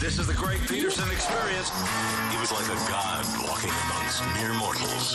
This 0.00 0.18
is 0.18 0.26
the 0.26 0.34
Greg 0.34 0.60
Peterson 0.68 1.10
experience. 1.10 1.70
He 2.30 2.38
was 2.38 2.52
like 2.52 2.66
a 2.66 2.90
god 2.90 3.24
walking 3.42 3.70
amongst 3.70 4.22
mere 4.36 4.52
mortals. 4.52 5.14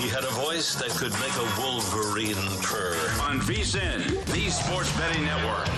He 0.00 0.08
had 0.08 0.24
a 0.24 0.30
voice 0.30 0.74
that 0.76 0.88
could 0.90 1.12
make 1.20 1.36
a 1.36 1.60
wolverine 1.60 2.36
purr. 2.62 2.96
On 3.20 3.38
VSIN, 3.40 4.24
the 4.32 4.50
sports 4.50 4.90
betting 4.96 5.26
network. 5.26 5.68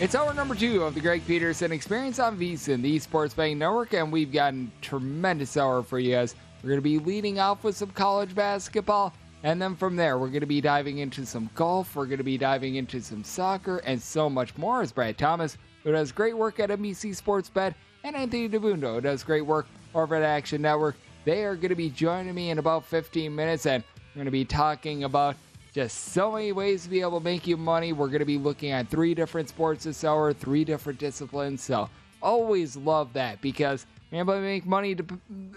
It's 0.00 0.16
hour 0.16 0.34
number 0.34 0.56
two 0.56 0.82
of 0.82 0.94
the 0.94 1.00
Greg 1.00 1.24
Peterson 1.24 1.70
Experience 1.70 2.18
on 2.18 2.36
VSIN, 2.36 2.82
the 2.82 2.98
Sports 2.98 3.32
Betting 3.34 3.60
Network, 3.60 3.94
and 3.94 4.10
we've 4.10 4.32
got 4.32 4.52
a 4.52 4.66
tremendous 4.80 5.56
hour 5.56 5.84
for 5.84 6.00
you 6.00 6.16
guys. 6.16 6.34
We're 6.62 6.70
going 6.70 6.78
to 6.78 6.82
be 6.82 6.98
leading 6.98 7.38
off 7.38 7.62
with 7.62 7.76
some 7.76 7.90
college 7.90 8.34
basketball. 8.34 9.14
And 9.44 9.60
then 9.60 9.74
from 9.74 9.96
there, 9.96 10.18
we're 10.18 10.28
going 10.28 10.40
to 10.40 10.46
be 10.46 10.60
diving 10.60 10.98
into 10.98 11.26
some 11.26 11.50
golf, 11.54 11.96
we're 11.96 12.06
going 12.06 12.18
to 12.18 12.24
be 12.24 12.38
diving 12.38 12.76
into 12.76 13.00
some 13.00 13.24
soccer, 13.24 13.78
and 13.78 14.00
so 14.00 14.30
much 14.30 14.56
more 14.56 14.82
as 14.82 14.92
Brad 14.92 15.18
Thomas, 15.18 15.58
who 15.82 15.90
does 15.92 16.12
great 16.12 16.36
work 16.36 16.60
at 16.60 16.70
NBC 16.70 17.16
Sports 17.16 17.48
Bet, 17.48 17.74
and 18.04 18.14
Anthony 18.14 18.48
Dabbundo, 18.48 18.94
who 18.94 19.00
does 19.00 19.24
great 19.24 19.44
work 19.44 19.66
over 19.94 20.14
at 20.14 20.22
Action 20.22 20.62
Network. 20.62 20.96
They 21.24 21.44
are 21.44 21.56
going 21.56 21.70
to 21.70 21.74
be 21.74 21.90
joining 21.90 22.34
me 22.34 22.50
in 22.50 22.58
about 22.58 22.84
15 22.84 23.34
minutes, 23.34 23.66
and 23.66 23.82
we're 24.14 24.20
going 24.20 24.24
to 24.26 24.30
be 24.30 24.44
talking 24.44 25.04
about 25.04 25.36
just 25.72 26.12
so 26.12 26.32
many 26.32 26.52
ways 26.52 26.84
to 26.84 26.90
be 26.90 27.00
able 27.00 27.18
to 27.18 27.24
make 27.24 27.46
you 27.46 27.56
money. 27.56 27.92
We're 27.92 28.08
going 28.08 28.20
to 28.20 28.24
be 28.24 28.38
looking 28.38 28.70
at 28.70 28.88
three 28.88 29.14
different 29.14 29.48
sports 29.48 29.84
this 29.84 30.04
hour, 30.04 30.32
three 30.32 30.64
different 30.64 30.98
disciplines. 30.98 31.62
So 31.62 31.88
always 32.22 32.76
love 32.76 33.12
that 33.14 33.40
because 33.40 33.86
you're 34.10 34.20
able 34.20 34.34
to 34.34 34.40
make 34.40 34.66
money 34.66 34.94
to, 34.94 35.04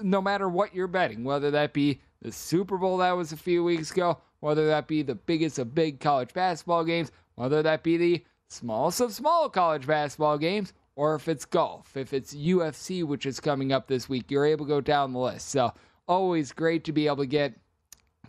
no 0.01 0.21
matter 0.21 0.47
what 0.47 0.73
you're 0.73 0.87
betting, 0.87 1.23
whether 1.23 1.51
that 1.51 1.73
be 1.73 1.99
the 2.25 2.31
Super 2.31 2.79
Bowl 2.79 2.97
that 2.97 3.11
was 3.11 3.31
a 3.31 3.37
few 3.37 3.63
weeks 3.63 3.91
ago, 3.91 4.17
whether 4.39 4.65
that 4.65 4.87
be 4.87 5.03
the 5.03 5.13
biggest 5.13 5.59
of 5.59 5.75
big 5.75 5.99
college 5.99 6.33
basketball 6.33 6.83
games, 6.83 7.11
whether 7.35 7.61
that 7.61 7.83
be 7.83 7.97
the 7.97 8.25
smallest 8.47 8.99
of 8.99 9.13
small 9.13 9.47
college 9.47 9.85
basketball 9.85 10.39
games, 10.39 10.73
or 10.95 11.13
if 11.13 11.27
it's 11.27 11.45
golf, 11.45 11.95
if 11.95 12.13
it's 12.13 12.33
UFC, 12.33 13.03
which 13.03 13.27
is 13.27 13.39
coming 13.39 13.71
up 13.71 13.87
this 13.87 14.09
week, 14.09 14.31
you're 14.31 14.45
able 14.45 14.65
to 14.65 14.69
go 14.69 14.81
down 14.81 15.13
the 15.13 15.19
list. 15.19 15.49
So, 15.49 15.71
always 16.07 16.51
great 16.51 16.83
to 16.85 16.91
be 16.91 17.05
able 17.05 17.17
to 17.17 17.27
get 17.27 17.53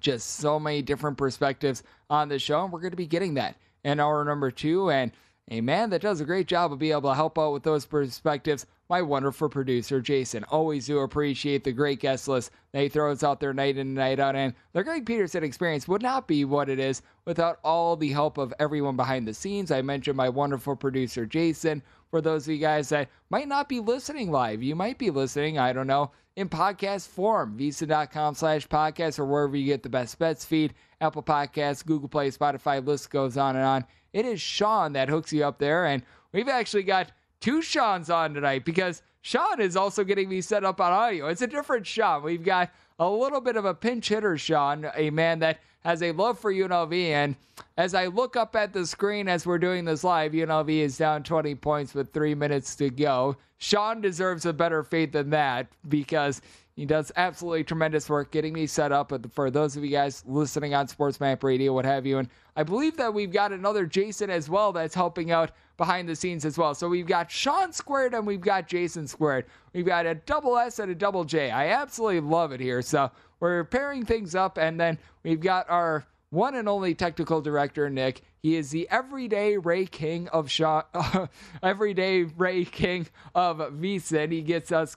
just 0.00 0.28
so 0.36 0.60
many 0.60 0.82
different 0.82 1.16
perspectives 1.16 1.82
on 2.10 2.28
the 2.28 2.38
show. 2.38 2.64
And 2.64 2.72
we're 2.72 2.80
going 2.80 2.90
to 2.90 2.98
be 2.98 3.06
getting 3.06 3.34
that 3.34 3.56
in 3.82 3.98
hour 3.98 4.22
number 4.26 4.50
two. 4.50 4.90
And 4.90 5.10
a 5.48 5.60
man 5.60 5.90
that 5.90 6.02
does 6.02 6.20
a 6.20 6.24
great 6.24 6.46
job 6.46 6.72
of 6.72 6.78
being 6.78 6.92
able 6.92 7.10
to 7.10 7.14
help 7.14 7.38
out 7.38 7.52
with 7.52 7.62
those 7.62 7.86
perspectives 7.86 8.66
my 8.88 9.02
wonderful 9.02 9.48
producer, 9.48 10.00
Jason. 10.00 10.44
Always 10.44 10.86
do 10.86 11.00
appreciate 11.00 11.64
the 11.64 11.72
great 11.72 12.00
guest 12.00 12.28
list 12.28 12.52
that 12.72 12.82
he 12.82 12.88
throws 12.88 13.24
out 13.24 13.40
there 13.40 13.52
night 13.52 13.76
in 13.76 13.88
and 13.88 13.94
night 13.94 14.20
out. 14.20 14.36
And 14.36 14.54
the 14.72 14.84
Greg 14.84 15.04
Peterson 15.04 15.42
experience 15.42 15.88
would 15.88 16.02
not 16.02 16.28
be 16.28 16.44
what 16.44 16.68
it 16.68 16.78
is 16.78 17.02
without 17.24 17.58
all 17.64 17.96
the 17.96 18.12
help 18.12 18.38
of 18.38 18.54
everyone 18.58 18.96
behind 18.96 19.26
the 19.26 19.34
scenes. 19.34 19.72
I 19.72 19.82
mentioned 19.82 20.16
my 20.16 20.28
wonderful 20.28 20.76
producer, 20.76 21.26
Jason. 21.26 21.82
For 22.10 22.20
those 22.20 22.46
of 22.46 22.54
you 22.54 22.60
guys 22.60 22.88
that 22.90 23.08
might 23.30 23.48
not 23.48 23.68
be 23.68 23.80
listening 23.80 24.30
live, 24.30 24.62
you 24.62 24.76
might 24.76 24.98
be 24.98 25.10
listening, 25.10 25.58
I 25.58 25.72
don't 25.72 25.88
know, 25.88 26.12
in 26.36 26.48
podcast 26.48 27.08
form, 27.08 27.58
vsin.com 27.58 28.34
slash 28.34 28.68
podcast 28.68 29.18
or 29.18 29.24
wherever 29.24 29.56
you 29.56 29.66
get 29.66 29.82
the 29.82 29.88
best 29.88 30.18
bets 30.18 30.44
feed, 30.44 30.74
Apple 31.00 31.22
Podcasts, 31.22 31.84
Google 31.84 32.08
Play, 32.08 32.30
Spotify, 32.30 32.84
list 32.86 33.10
goes 33.10 33.36
on 33.36 33.56
and 33.56 33.64
on. 33.64 33.84
It 34.12 34.24
is 34.24 34.40
Sean 34.40 34.92
that 34.94 35.08
hooks 35.08 35.32
you 35.32 35.44
up 35.44 35.58
there. 35.58 35.86
And 35.86 36.02
we've 36.32 36.48
actually 36.48 36.82
got 36.82 37.12
two 37.40 37.62
Sean's 37.62 38.10
on 38.10 38.34
tonight 38.34 38.64
because 38.64 39.02
Sean 39.22 39.60
is 39.60 39.76
also 39.76 40.04
getting 40.04 40.28
me 40.28 40.40
set 40.40 40.64
up 40.64 40.80
on 40.80 40.92
audio. 40.92 41.26
It's 41.28 41.42
a 41.42 41.46
different 41.46 41.86
Sean. 41.86 42.22
We've 42.22 42.44
got 42.44 42.70
a 42.98 43.08
little 43.08 43.40
bit 43.40 43.56
of 43.56 43.64
a 43.64 43.74
pinch 43.74 44.08
hitter, 44.08 44.38
Sean, 44.38 44.90
a 44.94 45.10
man 45.10 45.40
that 45.40 45.60
has 45.84 46.02
a 46.02 46.12
love 46.12 46.38
for 46.38 46.52
UNLV. 46.52 46.94
And 46.94 47.36
as 47.76 47.94
I 47.94 48.06
look 48.06 48.36
up 48.36 48.56
at 48.56 48.72
the 48.72 48.86
screen 48.86 49.28
as 49.28 49.46
we're 49.46 49.58
doing 49.58 49.84
this 49.84 50.02
live, 50.02 50.32
UNLV 50.32 50.68
is 50.68 50.98
down 50.98 51.22
20 51.22 51.54
points 51.56 51.94
with 51.94 52.12
three 52.12 52.34
minutes 52.34 52.74
to 52.76 52.90
go. 52.90 53.36
Sean 53.58 54.00
deserves 54.00 54.46
a 54.46 54.52
better 54.52 54.82
fate 54.82 55.12
than 55.12 55.30
that 55.30 55.68
because 55.88 56.40
he 56.76 56.84
does 56.84 57.10
absolutely 57.16 57.64
tremendous 57.64 58.08
work 58.08 58.30
getting 58.30 58.52
me 58.52 58.66
set 58.66 58.92
up. 58.92 59.10
For 59.32 59.50
those 59.50 59.76
of 59.76 59.84
you 59.84 59.90
guys 59.90 60.22
listening 60.26 60.74
on 60.74 60.86
Sports 60.88 61.18
Map 61.20 61.42
Radio, 61.42 61.72
what 61.72 61.86
have 61.86 62.04
you, 62.04 62.18
and 62.18 62.28
I 62.54 62.64
believe 62.64 62.98
that 62.98 63.14
we've 63.14 63.32
got 63.32 63.50
another 63.50 63.86
Jason 63.86 64.28
as 64.28 64.50
well 64.50 64.72
that's 64.72 64.94
helping 64.94 65.30
out 65.30 65.52
behind 65.78 66.06
the 66.08 66.14
scenes 66.14 66.44
as 66.44 66.58
well. 66.58 66.74
So 66.74 66.88
we've 66.88 67.06
got 67.06 67.30
Sean 67.30 67.72
squared 67.72 68.14
and 68.14 68.26
we've 68.26 68.40
got 68.40 68.68
Jason 68.68 69.06
squared. 69.06 69.46
We've 69.72 69.86
got 69.86 70.06
a 70.06 70.14
double 70.14 70.56
S 70.58 70.78
and 70.78 70.90
a 70.90 70.94
double 70.94 71.24
J. 71.24 71.50
I 71.50 71.68
absolutely 71.68 72.20
love 72.20 72.52
it 72.52 72.60
here. 72.60 72.82
So 72.82 73.10
we're 73.40 73.64
pairing 73.64 74.04
things 74.04 74.34
up, 74.34 74.58
and 74.58 74.78
then 74.78 74.98
we've 75.22 75.40
got 75.40 75.68
our 75.70 76.06
one 76.30 76.54
and 76.56 76.68
only 76.68 76.94
technical 76.94 77.40
director, 77.40 77.88
Nick. 77.88 78.22
He 78.42 78.56
is 78.56 78.70
the 78.70 78.86
everyday 78.90 79.56
Ray 79.56 79.86
King 79.86 80.28
of 80.28 80.50
Sean, 80.50 80.82
everyday 81.62 82.24
Ray 82.24 82.64
King 82.64 83.06
of 83.34 83.58
VSIN. 83.58 84.32
He 84.32 84.42
gets 84.42 84.72
us 84.72 84.96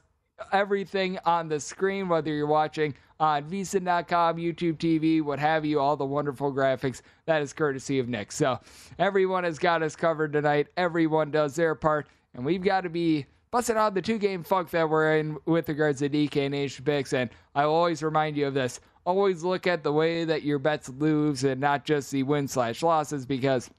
everything 0.51 1.19
on 1.25 1.47
the 1.47 1.59
screen, 1.59 2.09
whether 2.09 2.33
you're 2.33 2.47
watching 2.47 2.93
on 3.19 3.43
vsin.com, 3.49 4.37
YouTube 4.37 4.77
TV, 4.77 5.21
what 5.21 5.39
have 5.39 5.65
you, 5.65 5.79
all 5.79 5.97
the 5.97 6.05
wonderful 6.05 6.53
graphics. 6.53 7.01
That 7.25 7.41
is 7.41 7.53
courtesy 7.53 7.99
of 7.99 8.07
Nick. 8.07 8.31
So 8.31 8.59
everyone 8.97 9.43
has 9.43 9.59
got 9.59 9.83
us 9.83 9.95
covered 9.95 10.33
tonight. 10.33 10.67
Everyone 10.77 11.31
does 11.31 11.55
their 11.55 11.75
part, 11.75 12.07
and 12.33 12.45
we've 12.45 12.63
got 12.63 12.81
to 12.81 12.89
be 12.89 13.25
busting 13.51 13.77
out 13.77 13.93
the 13.93 14.01
two 14.01 14.17
game 14.17 14.43
funk 14.43 14.69
that 14.69 14.89
we're 14.89 15.17
in 15.17 15.37
with 15.45 15.67
regards 15.67 15.99
to 15.99 16.09
DK 16.09 16.49
Nation 16.49 16.85
picks. 16.85 17.13
And 17.13 17.29
I 17.55 17.65
will 17.65 17.73
always 17.73 18.03
remind 18.03 18.37
you 18.37 18.47
of 18.47 18.53
this 18.53 18.79
always 19.05 19.43
look 19.43 19.65
at 19.65 19.83
the 19.83 19.91
way 19.91 20.23
that 20.23 20.43
your 20.43 20.59
bets 20.59 20.89
lose 20.89 21.43
and 21.43 21.59
not 21.59 21.85
just 21.85 22.11
the 22.11 22.23
win 22.23 22.47
slash 22.47 22.83
losses 22.83 23.25
because 23.25 23.69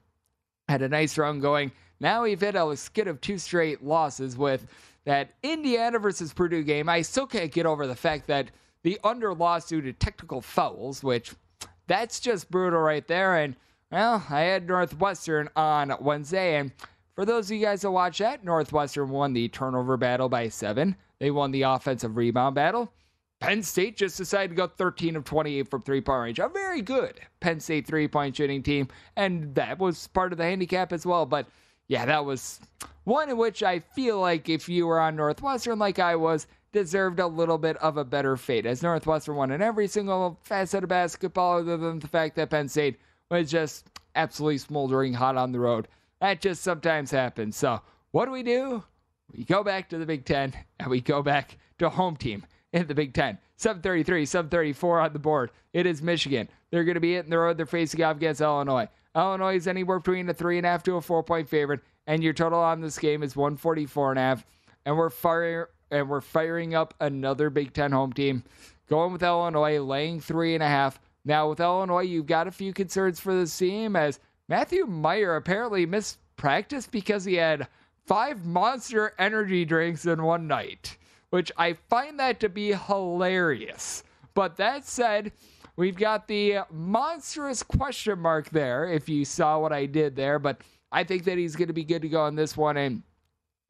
had 0.68 0.82
a 0.82 0.88
nice 0.88 1.16
run 1.18 1.40
going. 1.40 1.70
Now 2.00 2.22
we've 2.22 2.40
hit 2.40 2.54
a 2.54 2.76
skid 2.76 3.08
of 3.08 3.20
two 3.20 3.38
straight 3.38 3.84
losses 3.84 4.36
with 4.36 4.66
that 5.04 5.32
Indiana 5.42 5.98
versus 5.98 6.32
Purdue 6.32 6.62
game. 6.62 6.88
I 6.88 7.02
still 7.02 7.26
can't 7.26 7.52
get 7.52 7.66
over 7.66 7.86
the 7.86 7.96
fact 7.96 8.26
that 8.28 8.50
the 8.82 8.98
under 9.04 9.34
lost 9.34 9.68
due 9.68 9.80
to 9.82 9.92
technical 9.92 10.40
fouls, 10.40 11.02
which 11.02 11.32
that's 11.86 12.20
just 12.20 12.50
brutal 12.50 12.80
right 12.80 13.06
there. 13.06 13.36
And 13.36 13.56
well, 13.90 14.24
I 14.30 14.40
had 14.40 14.68
Northwestern 14.68 15.48
on 15.56 15.92
Wednesday, 16.00 16.56
and 16.56 16.72
for 17.14 17.24
those 17.24 17.50
of 17.50 17.56
you 17.56 17.64
guys 17.64 17.82
that 17.82 17.90
watch 17.90 18.18
that, 18.18 18.44
Northwestern 18.44 19.10
won 19.10 19.32
the 19.32 19.48
turnover 19.48 19.96
battle 19.96 20.28
by 20.28 20.48
seven. 20.48 20.96
They 21.18 21.30
won 21.30 21.50
the 21.50 21.62
offensive 21.62 22.16
rebound 22.16 22.54
battle. 22.54 22.92
Penn 23.40 23.62
State 23.62 23.96
just 23.96 24.18
decided 24.18 24.50
to 24.50 24.54
go 24.54 24.66
13 24.66 25.16
of 25.16 25.24
28 25.24 25.68
from 25.68 25.82
three 25.82 26.00
point 26.00 26.22
range. 26.22 26.38
A 26.38 26.48
very 26.48 26.82
good 26.82 27.20
Penn 27.40 27.58
State 27.58 27.86
three 27.86 28.06
point 28.06 28.36
shooting 28.36 28.62
team, 28.62 28.88
and 29.16 29.54
that 29.54 29.78
was 29.78 30.06
part 30.08 30.32
of 30.32 30.38
the 30.38 30.44
handicap 30.44 30.92
as 30.92 31.04
well. 31.04 31.26
But 31.26 31.48
yeah, 31.90 32.04
that 32.04 32.24
was 32.24 32.60
one 33.02 33.30
in 33.30 33.36
which 33.36 33.64
I 33.64 33.80
feel 33.80 34.20
like 34.20 34.48
if 34.48 34.68
you 34.68 34.86
were 34.86 35.00
on 35.00 35.16
Northwestern 35.16 35.80
like 35.80 35.98
I 35.98 36.14
was, 36.14 36.46
deserved 36.70 37.18
a 37.18 37.26
little 37.26 37.58
bit 37.58 37.76
of 37.78 37.96
a 37.96 38.04
better 38.04 38.36
fate, 38.36 38.64
as 38.64 38.80
Northwestern 38.80 39.34
won 39.34 39.50
in 39.50 39.60
every 39.60 39.88
single 39.88 40.38
facet 40.44 40.84
of 40.84 40.88
basketball, 40.88 41.58
other 41.58 41.76
than 41.76 41.98
the 41.98 42.06
fact 42.06 42.36
that 42.36 42.48
Penn 42.48 42.68
State 42.68 43.00
was 43.28 43.50
just 43.50 43.88
absolutely 44.14 44.58
smoldering 44.58 45.12
hot 45.12 45.36
on 45.36 45.50
the 45.50 45.58
road. 45.58 45.88
That 46.20 46.40
just 46.40 46.62
sometimes 46.62 47.10
happens. 47.10 47.56
So, 47.56 47.80
what 48.12 48.26
do 48.26 48.30
we 48.30 48.44
do? 48.44 48.84
We 49.36 49.42
go 49.42 49.64
back 49.64 49.88
to 49.88 49.98
the 49.98 50.06
Big 50.06 50.24
Ten 50.24 50.54
and 50.78 50.90
we 50.90 51.00
go 51.00 51.22
back 51.22 51.58
to 51.80 51.88
home 51.88 52.14
team 52.14 52.44
in 52.72 52.86
the 52.86 52.94
Big 52.94 53.14
Ten. 53.14 53.36
733, 53.56 54.26
734 54.26 55.00
on 55.00 55.12
the 55.12 55.18
board. 55.18 55.50
It 55.72 55.86
is 55.86 56.02
Michigan. 56.02 56.48
They're 56.70 56.84
going 56.84 56.94
to 56.94 57.00
be 57.00 57.14
hitting 57.14 57.30
the 57.30 57.38
road. 57.38 57.56
They're 57.56 57.66
facing 57.66 58.04
off 58.04 58.16
against 58.16 58.40
Illinois. 58.40 58.88
Illinois 59.14 59.56
is 59.56 59.66
anywhere 59.66 59.98
between 59.98 60.28
a 60.28 60.34
three 60.34 60.56
and 60.58 60.66
a 60.66 60.70
half 60.70 60.82
to 60.84 60.96
a 60.96 61.00
four 61.00 61.22
point 61.22 61.48
favorite, 61.48 61.80
and 62.06 62.22
your 62.22 62.32
total 62.32 62.60
on 62.60 62.80
this 62.80 62.98
game 62.98 63.22
is 63.22 63.36
144 63.36 64.10
and 64.10 64.18
a 64.18 64.22
half. 64.22 64.46
And 64.84 64.96
we're 64.96 65.10
fire 65.10 65.70
and 65.90 66.08
we're 66.08 66.20
firing 66.20 66.74
up 66.74 66.94
another 67.00 67.50
Big 67.50 67.72
Ten 67.72 67.92
home 67.92 68.12
team, 68.12 68.44
going 68.88 69.12
with 69.12 69.22
Illinois, 69.22 69.80
laying 69.80 70.20
three 70.20 70.54
and 70.54 70.62
a 70.62 70.68
half. 70.68 71.00
Now 71.24 71.50
with 71.50 71.60
Illinois, 71.60 72.02
you've 72.02 72.26
got 72.26 72.46
a 72.46 72.52
few 72.52 72.72
concerns 72.72 73.20
for 73.20 73.34
this 73.34 73.56
team 73.56 73.96
as 73.96 74.20
Matthew 74.48 74.86
Mayer 74.86 75.36
apparently 75.36 75.84
missed 75.86 76.18
practice 76.36 76.86
because 76.86 77.24
he 77.24 77.34
had 77.34 77.68
five 78.06 78.46
monster 78.46 79.12
energy 79.18 79.64
drinks 79.64 80.06
in 80.06 80.22
one 80.22 80.46
night 80.46 80.96
which 81.30 81.50
I 81.56 81.74
find 81.88 82.18
that 82.20 82.40
to 82.40 82.48
be 82.48 82.72
hilarious. 82.72 84.04
But 84.34 84.56
that 84.56 84.86
said, 84.86 85.32
we've 85.80 85.96
got 85.96 86.28
the 86.28 86.58
monstrous 86.70 87.62
question 87.62 88.18
mark 88.18 88.50
there, 88.50 88.92
if 88.92 89.08
you 89.08 89.24
saw 89.24 89.58
what 89.58 89.72
I 89.72 89.86
did 89.86 90.14
there. 90.14 90.38
But 90.38 90.60
I 90.92 91.04
think 91.04 91.24
that 91.24 91.38
he's 91.38 91.56
going 91.56 91.68
to 91.68 91.74
be 91.74 91.84
good 91.84 92.02
to 92.02 92.08
go 92.08 92.20
on 92.20 92.36
this 92.36 92.54
one. 92.54 92.76
And 92.76 93.02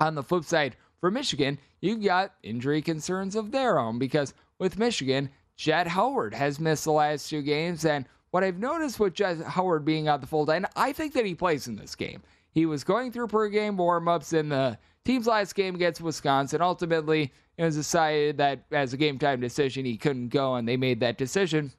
on 0.00 0.16
the 0.16 0.22
flip 0.24 0.44
side, 0.44 0.74
for 1.00 1.12
Michigan, 1.12 1.56
you've 1.80 2.02
got 2.02 2.34
injury 2.42 2.82
concerns 2.82 3.36
of 3.36 3.52
their 3.52 3.78
own 3.78 4.00
because 4.00 4.34
with 4.58 4.76
Michigan, 4.76 5.30
Jett 5.56 5.86
Howard 5.86 6.34
has 6.34 6.58
missed 6.58 6.84
the 6.84 6.90
last 6.90 7.30
two 7.30 7.42
games. 7.42 7.84
And 7.84 8.06
what 8.32 8.42
I've 8.42 8.58
noticed 8.58 8.98
with 8.98 9.14
Jett 9.14 9.40
Howard 9.42 9.84
being 9.84 10.08
out 10.08 10.20
the 10.20 10.26
fold, 10.26 10.50
and 10.50 10.66
I 10.74 10.92
think 10.92 11.14
that 11.14 11.26
he 11.26 11.36
plays 11.36 11.68
in 11.68 11.76
this 11.76 11.94
game, 11.94 12.22
he 12.50 12.66
was 12.66 12.82
going 12.82 13.12
through 13.12 13.28
per 13.28 13.48
game 13.48 13.76
warm 13.76 14.08
ups 14.08 14.32
in 14.32 14.48
the 14.48 14.76
team's 15.04 15.28
last 15.28 15.54
game 15.54 15.76
against 15.76 16.00
Wisconsin. 16.00 16.60
Ultimately, 16.60 17.32
it 17.56 17.64
was 17.64 17.76
decided 17.76 18.38
that 18.38 18.64
as 18.72 18.92
a 18.92 18.96
game 18.96 19.16
time 19.16 19.38
decision, 19.40 19.84
he 19.84 19.96
couldn't 19.96 20.30
go, 20.30 20.56
and 20.56 20.66
they 20.66 20.76
made 20.76 20.98
that 21.00 21.16
decision 21.16 21.70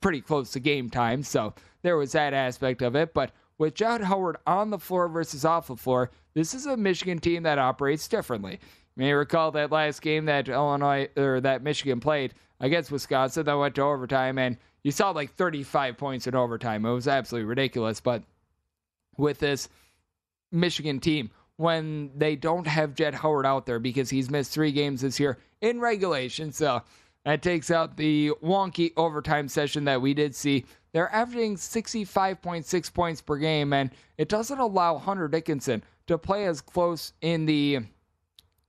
pretty 0.00 0.20
close 0.20 0.50
to 0.52 0.60
game 0.60 0.90
time. 0.90 1.22
So 1.22 1.54
there 1.82 1.96
was 1.96 2.12
that 2.12 2.34
aspect 2.34 2.82
of 2.82 2.94
it. 2.96 3.14
But 3.14 3.32
with 3.58 3.74
Jett 3.74 4.02
Howard 4.02 4.36
on 4.46 4.70
the 4.70 4.78
floor 4.78 5.08
versus 5.08 5.44
off 5.44 5.68
the 5.68 5.76
floor, 5.76 6.10
this 6.34 6.54
is 6.54 6.66
a 6.66 6.76
Michigan 6.76 7.18
team 7.18 7.44
that 7.44 7.58
operates 7.58 8.08
differently. 8.08 8.52
You 8.96 9.04
may 9.04 9.12
recall 9.12 9.50
that 9.52 9.72
last 9.72 10.02
game 10.02 10.26
that 10.26 10.48
Illinois 10.48 11.08
or 11.16 11.40
that 11.40 11.62
Michigan 11.62 12.00
played 12.00 12.34
against 12.60 12.90
Wisconsin 12.90 13.44
that 13.46 13.54
went 13.54 13.74
to 13.76 13.82
overtime, 13.82 14.38
and 14.38 14.56
you 14.82 14.90
saw 14.90 15.10
like 15.10 15.34
35 15.34 15.96
points 15.96 16.26
in 16.26 16.34
overtime. 16.34 16.84
It 16.84 16.92
was 16.92 17.08
absolutely 17.08 17.48
ridiculous. 17.48 18.00
But 18.00 18.22
with 19.16 19.38
this 19.38 19.68
Michigan 20.52 21.00
team, 21.00 21.30
when 21.56 22.10
they 22.16 22.36
don't 22.36 22.66
have 22.66 22.94
Jett 22.94 23.14
Howard 23.14 23.46
out 23.46 23.66
there 23.66 23.78
because 23.78 24.10
he's 24.10 24.30
missed 24.30 24.52
three 24.52 24.72
games 24.72 25.00
this 25.00 25.18
year 25.18 25.38
in 25.60 25.80
regulation. 25.80 26.52
So 26.52 26.82
that 27.26 27.42
takes 27.42 27.72
out 27.72 27.96
the 27.96 28.30
wonky 28.42 28.92
overtime 28.96 29.48
session 29.48 29.84
that 29.84 30.00
we 30.00 30.14
did 30.14 30.32
see. 30.32 30.64
They're 30.92 31.12
averaging 31.12 31.56
65.6 31.56 32.94
points 32.94 33.20
per 33.20 33.36
game, 33.36 33.72
and 33.72 33.90
it 34.16 34.28
doesn't 34.28 34.58
allow 34.58 34.96
Hunter 34.96 35.26
Dickinson 35.28 35.82
to 36.06 36.16
play 36.16 36.46
as 36.46 36.60
close 36.60 37.12
in 37.20 37.44
the 37.44 37.80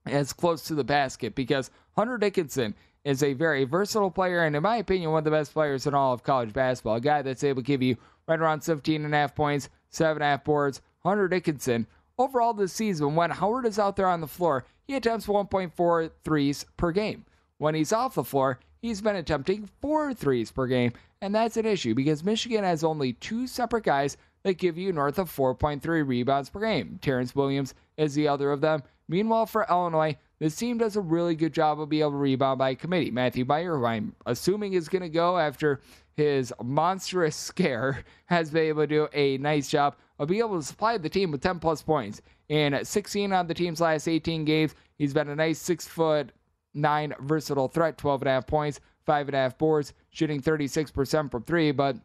as 0.06 0.32
close 0.32 0.62
to 0.64 0.74
the 0.74 0.84
basket 0.84 1.34
because 1.34 1.70
Hunter 1.94 2.18
Dickinson 2.18 2.74
is 3.04 3.22
a 3.22 3.32
very 3.32 3.64
versatile 3.64 4.10
player 4.10 4.42
and 4.44 4.56
in 4.56 4.62
my 4.62 4.78
opinion 4.78 5.10
one 5.10 5.18
of 5.18 5.24
the 5.24 5.30
best 5.30 5.52
players 5.52 5.86
in 5.86 5.94
all 5.94 6.12
of 6.12 6.22
college 6.22 6.52
basketball. 6.52 6.96
A 6.96 7.00
guy 7.00 7.22
that's 7.22 7.44
able 7.44 7.62
to 7.62 7.66
give 7.66 7.82
you 7.82 7.96
right 8.26 8.40
around 8.40 8.62
17 8.62 9.04
and 9.04 9.14
a 9.14 9.16
half 9.16 9.34
points, 9.34 9.68
seven 9.90 10.22
and 10.22 10.24
a 10.24 10.26
half 10.26 10.44
boards. 10.44 10.80
Hunter 11.04 11.28
Dickinson 11.28 11.86
Overall 12.18 12.52
this 12.52 12.72
season, 12.72 13.14
when 13.14 13.30
Howard 13.30 13.64
is 13.64 13.78
out 13.78 13.94
there 13.94 14.08
on 14.08 14.20
the 14.20 14.26
floor, 14.26 14.66
he 14.82 14.96
attempts 14.96 15.26
1.4 15.28 16.10
threes 16.24 16.66
per 16.76 16.90
game. 16.90 17.24
When 17.58 17.74
he's 17.74 17.92
off 17.92 18.14
the 18.14 18.24
floor, 18.24 18.60
he's 18.80 19.00
been 19.00 19.16
attempting 19.16 19.68
four 19.80 20.14
threes 20.14 20.52
per 20.52 20.68
game, 20.68 20.92
and 21.20 21.34
that's 21.34 21.56
an 21.56 21.66
issue 21.66 21.94
because 21.94 22.22
Michigan 22.22 22.62
has 22.62 22.84
only 22.84 23.14
two 23.14 23.48
separate 23.48 23.84
guys 23.84 24.16
that 24.44 24.58
give 24.58 24.78
you 24.78 24.92
north 24.92 25.18
of 25.18 25.34
4.3 25.34 26.06
rebounds 26.06 26.48
per 26.48 26.60
game. 26.60 26.98
Terrance 27.02 27.34
Williams 27.34 27.74
is 27.96 28.14
the 28.14 28.28
other 28.28 28.52
of 28.52 28.60
them. 28.60 28.84
Meanwhile, 29.08 29.46
for 29.46 29.66
Illinois, 29.68 30.16
this 30.38 30.54
team 30.54 30.78
does 30.78 30.94
a 30.94 31.00
really 31.00 31.34
good 31.34 31.52
job 31.52 31.80
of 31.80 31.88
being 31.88 32.02
able 32.02 32.12
to 32.12 32.16
rebound 32.16 32.58
by 32.58 32.76
committee. 32.76 33.10
Matthew 33.10 33.44
Mayer, 33.44 33.76
who 33.76 33.86
I'm 33.86 34.14
assuming 34.26 34.74
is 34.74 34.88
going 34.88 35.02
to 35.02 35.08
go 35.08 35.36
after 35.36 35.80
his 36.16 36.52
monstrous 36.62 37.34
scare, 37.36 38.04
has 38.26 38.50
been 38.50 38.64
able 38.64 38.82
to 38.82 38.86
do 38.86 39.08
a 39.12 39.38
nice 39.38 39.68
job 39.68 39.96
of 40.20 40.28
being 40.28 40.40
able 40.40 40.60
to 40.60 40.66
supply 40.66 40.96
the 40.96 41.08
team 41.08 41.32
with 41.32 41.42
10 41.42 41.58
plus 41.58 41.82
points. 41.82 42.22
In 42.48 42.78
16 42.84 43.32
on 43.32 43.48
the 43.48 43.54
team's 43.54 43.80
last 43.80 44.06
18 44.06 44.44
games, 44.44 44.74
he's 44.96 45.12
been 45.12 45.28
a 45.28 45.36
nice 45.36 45.58
six 45.58 45.86
foot 45.88 46.30
nine 46.80 47.14
versatile 47.20 47.68
threat, 47.68 47.98
12 47.98 48.22
and 48.22 48.28
a 48.28 48.32
half 48.32 48.46
points, 48.46 48.80
five 49.04 49.28
and 49.28 49.34
a 49.34 49.38
half 49.38 49.58
boards, 49.58 49.92
shooting 50.10 50.40
36% 50.40 51.30
from 51.30 51.42
three. 51.42 51.72
But 51.72 51.96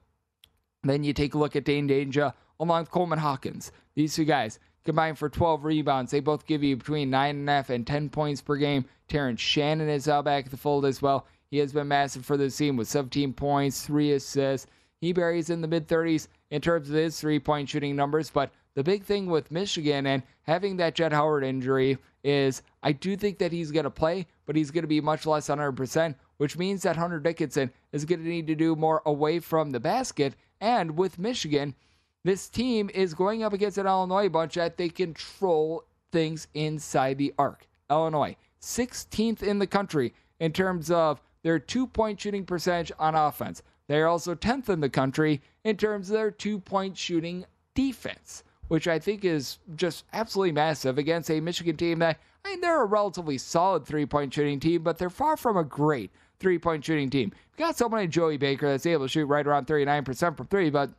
then 0.83 1.03
you 1.03 1.13
take 1.13 1.33
a 1.33 1.37
look 1.37 1.55
at 1.55 1.65
Dain 1.65 1.87
Dainja 1.87 2.33
along 2.59 2.81
with 2.81 2.91
Coleman 2.91 3.19
Hawkins. 3.19 3.71
These 3.95 4.15
two 4.15 4.25
guys 4.25 4.59
combined 4.83 5.17
for 5.17 5.29
12 5.29 5.63
rebounds. 5.63 6.11
They 6.11 6.19
both 6.19 6.45
give 6.45 6.63
you 6.63 6.75
between 6.75 7.09
nine 7.09 7.37
and 7.37 7.49
a 7.49 7.53
half 7.53 7.69
and 7.69 7.85
10 7.85 8.09
points 8.09 8.41
per 8.41 8.57
game. 8.57 8.85
Terrence 9.07 9.41
Shannon 9.41 9.89
is 9.89 10.07
out 10.07 10.25
back 10.25 10.45
at 10.45 10.51
the 10.51 10.57
fold 10.57 10.85
as 10.85 11.01
well. 11.01 11.25
He 11.49 11.59
has 11.59 11.71
been 11.71 11.87
massive 11.87 12.25
for 12.25 12.35
this 12.35 12.57
team 12.57 12.77
with 12.77 12.87
17 12.87 13.33
points, 13.33 13.85
three 13.85 14.11
assists. 14.13 14.67
He 14.99 15.13
buries 15.13 15.49
in 15.49 15.61
the 15.61 15.67
mid 15.67 15.87
30s 15.87 16.27
in 16.49 16.61
terms 16.61 16.89
of 16.89 16.95
his 16.95 17.19
three 17.19 17.39
point 17.39 17.69
shooting 17.69 17.95
numbers. 17.95 18.29
But 18.29 18.51
the 18.75 18.83
big 18.83 19.03
thing 19.03 19.27
with 19.27 19.51
Michigan 19.51 20.07
and 20.07 20.23
having 20.43 20.77
that 20.77 20.95
Jett 20.95 21.13
Howard 21.13 21.43
injury 21.43 21.97
is 22.23 22.61
I 22.81 22.91
do 22.91 23.15
think 23.15 23.37
that 23.39 23.51
he's 23.51 23.71
going 23.71 23.83
to 23.83 23.89
play, 23.89 24.27
but 24.45 24.55
he's 24.55 24.71
going 24.71 24.83
to 24.83 24.87
be 24.87 25.01
much 25.01 25.25
less 25.25 25.47
100%, 25.47 26.15
which 26.37 26.57
means 26.57 26.81
that 26.83 26.95
Hunter 26.95 27.19
Dickinson 27.19 27.71
is 27.91 28.05
going 28.05 28.23
to 28.23 28.29
need 28.29 28.47
to 28.47 28.55
do 28.55 28.75
more 28.75 29.01
away 29.05 29.39
from 29.39 29.71
the 29.71 29.79
basket. 29.79 30.35
And 30.61 30.97
with 30.97 31.19
Michigan, 31.19 31.75
this 32.23 32.47
team 32.47 32.89
is 32.93 33.13
going 33.13 33.43
up 33.43 33.53
against 33.53 33.77
an 33.77 33.87
Illinois 33.87 34.29
bunch 34.29 34.55
that 34.55 34.77
they 34.77 34.89
control 34.89 35.83
things 36.11 36.47
inside 36.53 37.17
the 37.17 37.33
arc. 37.37 37.67
Illinois, 37.89 38.35
16th 38.61 39.43
in 39.43 39.59
the 39.59 39.67
country 39.67 40.13
in 40.39 40.53
terms 40.53 40.89
of 40.89 41.21
their 41.43 41.59
two 41.59 41.85
point 41.85 42.19
shooting 42.19 42.45
percentage 42.45 42.91
on 42.97 43.13
offense. 43.15 43.61
They 43.87 43.99
are 43.99 44.07
also 44.07 44.33
10th 44.33 44.69
in 44.69 44.79
the 44.79 44.89
country 44.89 45.41
in 45.63 45.75
terms 45.75 46.09
of 46.09 46.13
their 46.13 46.31
two 46.31 46.59
point 46.59 46.97
shooting 46.97 47.45
defense, 47.75 48.43
which 48.67 48.87
I 48.87 48.99
think 48.99 49.25
is 49.25 49.59
just 49.75 50.05
absolutely 50.13 50.51
massive 50.51 50.97
against 50.97 51.29
a 51.29 51.39
Michigan 51.39 51.77
team 51.77 51.99
that, 51.99 52.19
I 52.45 52.49
mean, 52.49 52.61
they're 52.61 52.81
a 52.81 52.85
relatively 52.85 53.37
solid 53.37 53.85
three 53.85 54.05
point 54.05 54.33
shooting 54.33 54.59
team, 54.59 54.83
but 54.83 54.97
they're 54.97 55.09
far 55.09 55.37
from 55.37 55.57
a 55.57 55.63
great 55.63 56.11
three 56.39 56.59
point 56.59 56.83
shooting 56.85 57.09
team. 57.09 57.31
You've 57.49 57.57
got 57.67 57.77
someone 57.77 58.01
like 58.01 58.09
Joey 58.09 58.37
Baker 58.37 58.69
that's 58.69 58.85
able 58.85 59.05
to 59.05 59.09
shoot 59.09 59.25
right 59.25 59.45
around 59.45 59.67
39% 59.67 60.37
from 60.37 60.47
three, 60.47 60.69
but 60.69 60.91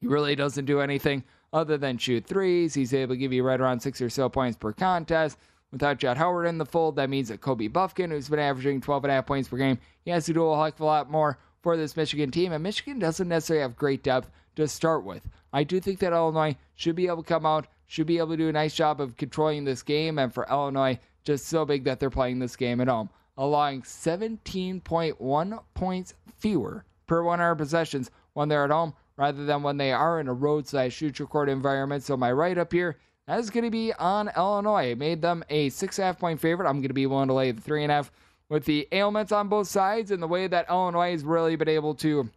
he 0.00 0.06
really 0.06 0.36
doesn't 0.36 0.64
do 0.64 0.80
anything 0.80 1.24
other 1.52 1.78
than 1.78 1.98
shoot 1.98 2.26
threes. 2.26 2.74
He's 2.74 2.92
able 2.92 3.14
to 3.14 3.18
give 3.18 3.32
you 3.32 3.42
right 3.42 3.60
around 3.60 3.80
six 3.80 4.00
or 4.00 4.10
so 4.10 4.28
points 4.28 4.56
per 4.56 4.72
contest. 4.72 5.38
Without 5.72 5.98
Jett 5.98 6.16
Howard 6.16 6.46
in 6.46 6.58
the 6.58 6.66
fold, 6.66 6.96
that 6.96 7.10
means 7.10 7.28
that 7.28 7.40
Kobe 7.40 7.68
Bufkin, 7.68 8.10
who's 8.10 8.28
been 8.28 8.38
averaging 8.38 8.80
12.5 8.80 9.26
points 9.26 9.48
per 9.48 9.56
game, 9.56 9.78
he 10.04 10.10
has 10.10 10.24
to 10.26 10.32
do 10.32 10.46
a 10.46 10.62
heck 10.64 10.74
of 10.74 10.80
a 10.82 10.84
lot 10.84 11.10
more 11.10 11.38
for 11.62 11.76
this 11.76 11.96
Michigan 11.96 12.30
team. 12.30 12.52
And 12.52 12.62
Michigan 12.62 12.98
doesn't 13.00 13.26
necessarily 13.26 13.62
have 13.62 13.74
great 13.74 14.02
depth 14.04 14.30
to 14.56 14.68
start 14.68 15.04
with. 15.04 15.28
I 15.54 15.62
do 15.62 15.78
think 15.78 16.00
that 16.00 16.12
Illinois 16.12 16.56
should 16.74 16.96
be 16.96 17.06
able 17.06 17.22
to 17.22 17.28
come 17.28 17.46
out, 17.46 17.68
should 17.86 18.08
be 18.08 18.18
able 18.18 18.30
to 18.30 18.36
do 18.36 18.48
a 18.48 18.52
nice 18.52 18.74
job 18.74 19.00
of 19.00 19.16
controlling 19.16 19.64
this 19.64 19.84
game. 19.84 20.18
And 20.18 20.34
for 20.34 20.46
Illinois, 20.50 20.98
just 21.22 21.46
so 21.46 21.64
big 21.64 21.84
that 21.84 22.00
they're 22.00 22.10
playing 22.10 22.40
this 22.40 22.56
game 22.56 22.80
at 22.80 22.88
home. 22.88 23.08
allowing 23.36 23.82
17.1 23.82 25.62
points 25.74 26.14
fewer 26.38 26.84
per 27.06 27.22
100 27.22 27.54
possessions 27.56 28.10
when 28.34 28.48
they're 28.48 28.64
at 28.64 28.70
home 28.70 28.94
rather 29.16 29.44
than 29.44 29.62
when 29.62 29.76
they 29.76 29.92
are 29.92 30.20
in 30.20 30.28
a 30.28 30.32
road 30.32 30.66
slash 30.66 31.00
neutral 31.00 31.28
court 31.28 31.48
environment. 31.48 32.02
So 32.02 32.16
my 32.16 32.32
right 32.32 32.58
up 32.58 32.72
here, 32.72 32.98
that 33.26 33.38
is 33.38 33.50
going 33.50 33.64
to 33.64 33.70
be 33.70 33.92
on 33.94 34.30
Illinois. 34.36 34.90
It 34.90 34.98
made 34.98 35.22
them 35.22 35.44
a 35.50 35.68
six 35.70 35.98
and 35.98 36.04
a 36.04 36.06
half 36.06 36.18
point 36.18 36.40
favorite. 36.40 36.68
I'm 36.68 36.78
going 36.78 36.88
to 36.88 36.94
be 36.94 37.06
willing 37.06 37.28
to 37.28 37.34
lay 37.34 37.52
the 37.52 37.60
three 37.60 37.82
and 37.82 37.92
a 37.92 37.96
half 37.96 38.12
with 38.48 38.64
the 38.64 38.88
ailments 38.92 39.32
on 39.32 39.48
both 39.48 39.68
sides 39.68 40.10
and 40.10 40.22
the 40.22 40.28
way 40.28 40.46
that 40.46 40.68
Illinois 40.68 41.12
has 41.12 41.24
really 41.24 41.56
been 41.56 41.68
able 41.68 41.94
to 41.96 42.28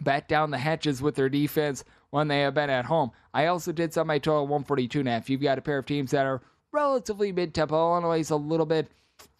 bat 0.00 0.28
down 0.28 0.50
the 0.50 0.58
hatches 0.58 1.02
with 1.02 1.14
their 1.14 1.28
defense 1.28 1.84
when 2.10 2.28
they 2.28 2.40
have 2.40 2.54
been 2.54 2.70
at 2.70 2.86
home. 2.86 3.10
I 3.32 3.46
also 3.46 3.72
did 3.72 3.92
some 3.92 4.06
my 4.06 4.18
total 4.18 4.42
142 4.42 5.00
and 5.00 5.08
a 5.08 5.12
half. 5.12 5.30
You've 5.30 5.40
got 5.40 5.58
a 5.58 5.62
pair 5.62 5.78
of 5.78 5.86
teams 5.86 6.10
that 6.10 6.26
are 6.26 6.42
relatively 6.72 7.32
mid 7.32 7.54
tempo. 7.54 7.76
Illinois 7.76 8.20
is 8.20 8.30
a 8.30 8.36
little 8.36 8.66
bit 8.66 8.90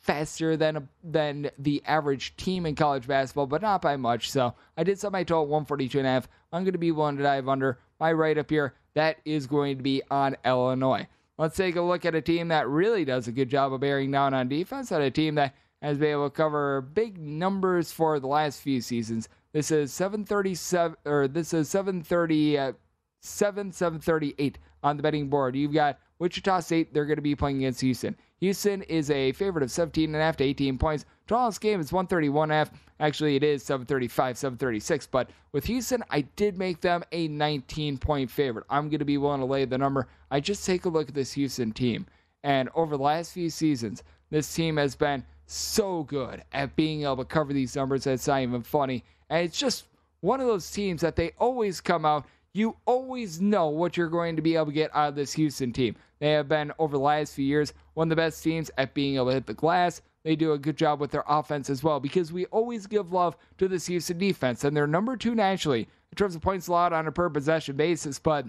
faster 0.00 0.56
than 0.56 0.88
than 1.04 1.50
the 1.58 1.82
average 1.86 2.36
team 2.36 2.66
in 2.66 2.74
college 2.74 3.06
basketball, 3.06 3.46
but 3.46 3.62
not 3.62 3.82
by 3.82 3.96
much. 3.96 4.30
So 4.30 4.54
I 4.76 4.84
did 4.84 4.98
set 4.98 5.12
my 5.12 5.24
total 5.24 5.46
142 5.46 5.98
and 5.98 6.06
a 6.06 6.10
half. 6.10 6.28
I'm 6.52 6.64
going 6.64 6.72
to 6.72 6.78
be 6.78 6.92
willing 6.92 7.16
to 7.16 7.22
dive 7.22 7.48
under 7.48 7.78
my 7.98 8.12
right 8.12 8.38
up 8.38 8.50
here. 8.50 8.74
That 8.94 9.18
is 9.24 9.46
going 9.46 9.76
to 9.76 9.82
be 9.82 10.02
on 10.10 10.36
Illinois. 10.44 11.06
Let's 11.38 11.56
take 11.56 11.76
a 11.76 11.80
look 11.80 12.04
at 12.04 12.14
a 12.14 12.20
team 12.20 12.48
that 12.48 12.68
really 12.68 13.04
does 13.04 13.28
a 13.28 13.32
good 13.32 13.48
job 13.48 13.72
of 13.72 13.80
bearing 13.80 14.10
down 14.10 14.34
on 14.34 14.48
defense, 14.48 14.90
and 14.90 15.02
a 15.02 15.10
team 15.10 15.36
that 15.36 15.54
has 15.80 15.96
been 15.96 16.10
able 16.10 16.28
to 16.28 16.36
cover 16.36 16.82
big 16.82 17.18
numbers 17.18 17.92
for 17.92 18.20
the 18.20 18.26
last 18.26 18.60
few 18.60 18.80
seasons. 18.82 19.28
This 19.52 19.71
is 19.71 19.92
737 19.92 20.97
or 21.04 21.26
this 21.26 21.52
is 21.52 21.69
730 21.69 22.59
uh, 22.59 22.73
7 23.21 23.73
738 23.73 24.59
on 24.83 24.97
the 24.97 25.02
betting 25.02 25.28
board. 25.28 25.57
You've 25.57 25.75
got 25.75 25.99
Wichita 26.21 26.61
State, 26.61 26.95
they're 26.95 27.07
going 27.07 27.16
to 27.16 27.23
be 27.23 27.35
playing 27.35 27.59
against 27.59 27.80
Houston. 27.80 28.14
Houston 28.38 28.83
is 28.83 29.11
a 29.11 29.33
favorite 29.33 29.62
of 29.62 29.71
17 29.71 30.14
and 30.14 30.16
a 30.16 30.25
half 30.25 30.37
to 30.37 30.45
18 30.45 30.78
points. 30.78 31.04
Total 31.26 31.50
game 31.52 31.80
is 31.80 31.92
131 31.92 32.50
and 32.50 32.52
a 32.52 32.54
half. 32.57 32.71
Actually, 33.00 33.37
it 33.37 33.42
is 33.42 33.62
735, 33.62 34.38
736. 34.38 35.07
But 35.07 35.30
with 35.52 35.64
Houston, 35.64 36.02
I 36.11 36.23
did 36.37 36.57
make 36.57 36.80
them 36.80 37.02
a 37.12 37.28
19 37.28 37.99
point 37.99 38.30
favorite. 38.30 38.66
I'm 38.71 38.88
going 38.88 39.00
to 39.00 39.04
be 39.04 39.19
willing 39.19 39.40
to 39.40 39.47
lay 39.47 39.64
the 39.64 39.78
number. 39.78 40.09
I 40.30 40.40
just 40.40 40.64
take 40.64 40.85
a 40.85 40.88
look 40.88 41.09
at 41.09 41.14
this 41.14 41.33
Houston 41.33 41.73
team. 41.73 42.07
And 42.42 42.71
over 42.75 42.97
the 42.97 43.02
last 43.02 43.33
few 43.33 43.50
seasons, 43.50 44.02
this 44.30 44.54
team 44.54 44.76
has 44.76 44.95
been 44.95 45.25
so 45.47 46.04
good 46.04 46.45
at 46.52 46.76
being 46.76 47.02
able 47.02 47.16
to 47.19 47.25
cover 47.25 47.52
these 47.52 47.76
numbers 47.76 48.04
that 48.04 48.12
it's 48.12 48.28
not 48.28 48.40
even 48.40 48.62
funny. 48.62 49.04
And 49.30 49.44
it's 49.44 49.58
just 49.58 49.84
one 50.20 50.40
of 50.40 50.46
those 50.46 50.70
teams 50.70 51.00
that 51.00 51.16
they 51.16 51.32
always 51.38 51.80
come 51.80 52.04
out. 52.04 52.26
You 52.52 52.76
always 52.84 53.40
know 53.40 53.68
what 53.68 53.96
you're 53.96 54.08
going 54.08 54.37
to 54.37 54.42
be 54.42 54.56
able 54.56 54.66
to 54.66 54.72
get 54.72 54.94
out 54.94 55.10
of 55.10 55.14
this 55.14 55.32
Houston 55.34 55.72
team. 55.72 55.94
They 56.18 56.32
have 56.32 56.49
been, 56.49 56.72
over 56.78 56.96
the 56.96 57.02
last 57.02 57.34
few 57.34 57.44
years, 57.44 57.72
one 57.94 58.08
of 58.08 58.10
the 58.10 58.16
best 58.16 58.42
teams 58.42 58.70
at 58.76 58.92
being 58.92 59.14
able 59.14 59.26
to 59.26 59.34
hit 59.34 59.46
the 59.46 59.54
glass. 59.54 60.02
They 60.25 60.37
do 60.37 60.52
a 60.52 60.58
good 60.58 60.76
job 60.76 61.00
with 61.00 61.12
their 61.12 61.25
offense 61.26 61.70
as 61.70 61.82
well 61.82 61.99
because 61.99 62.32
we 62.32 62.44
always 62.46 62.87
give 62.87 63.12
love 63.12 63.37
to 63.56 63.68
this 63.68 63.87
Houston 63.87 64.18
defense, 64.18 64.64
and 64.64 64.76
they're 64.76 64.87
number 64.87 65.16
two 65.16 65.34
nationally 65.34 65.88
in 66.10 66.16
terms 66.16 66.34
of 66.34 66.42
points 66.42 66.66
allowed 66.66 66.92
on 66.92 67.06
a 67.06 67.12
per 67.12 67.30
possession 67.30 67.76
basis. 67.76 68.18
But 68.18 68.46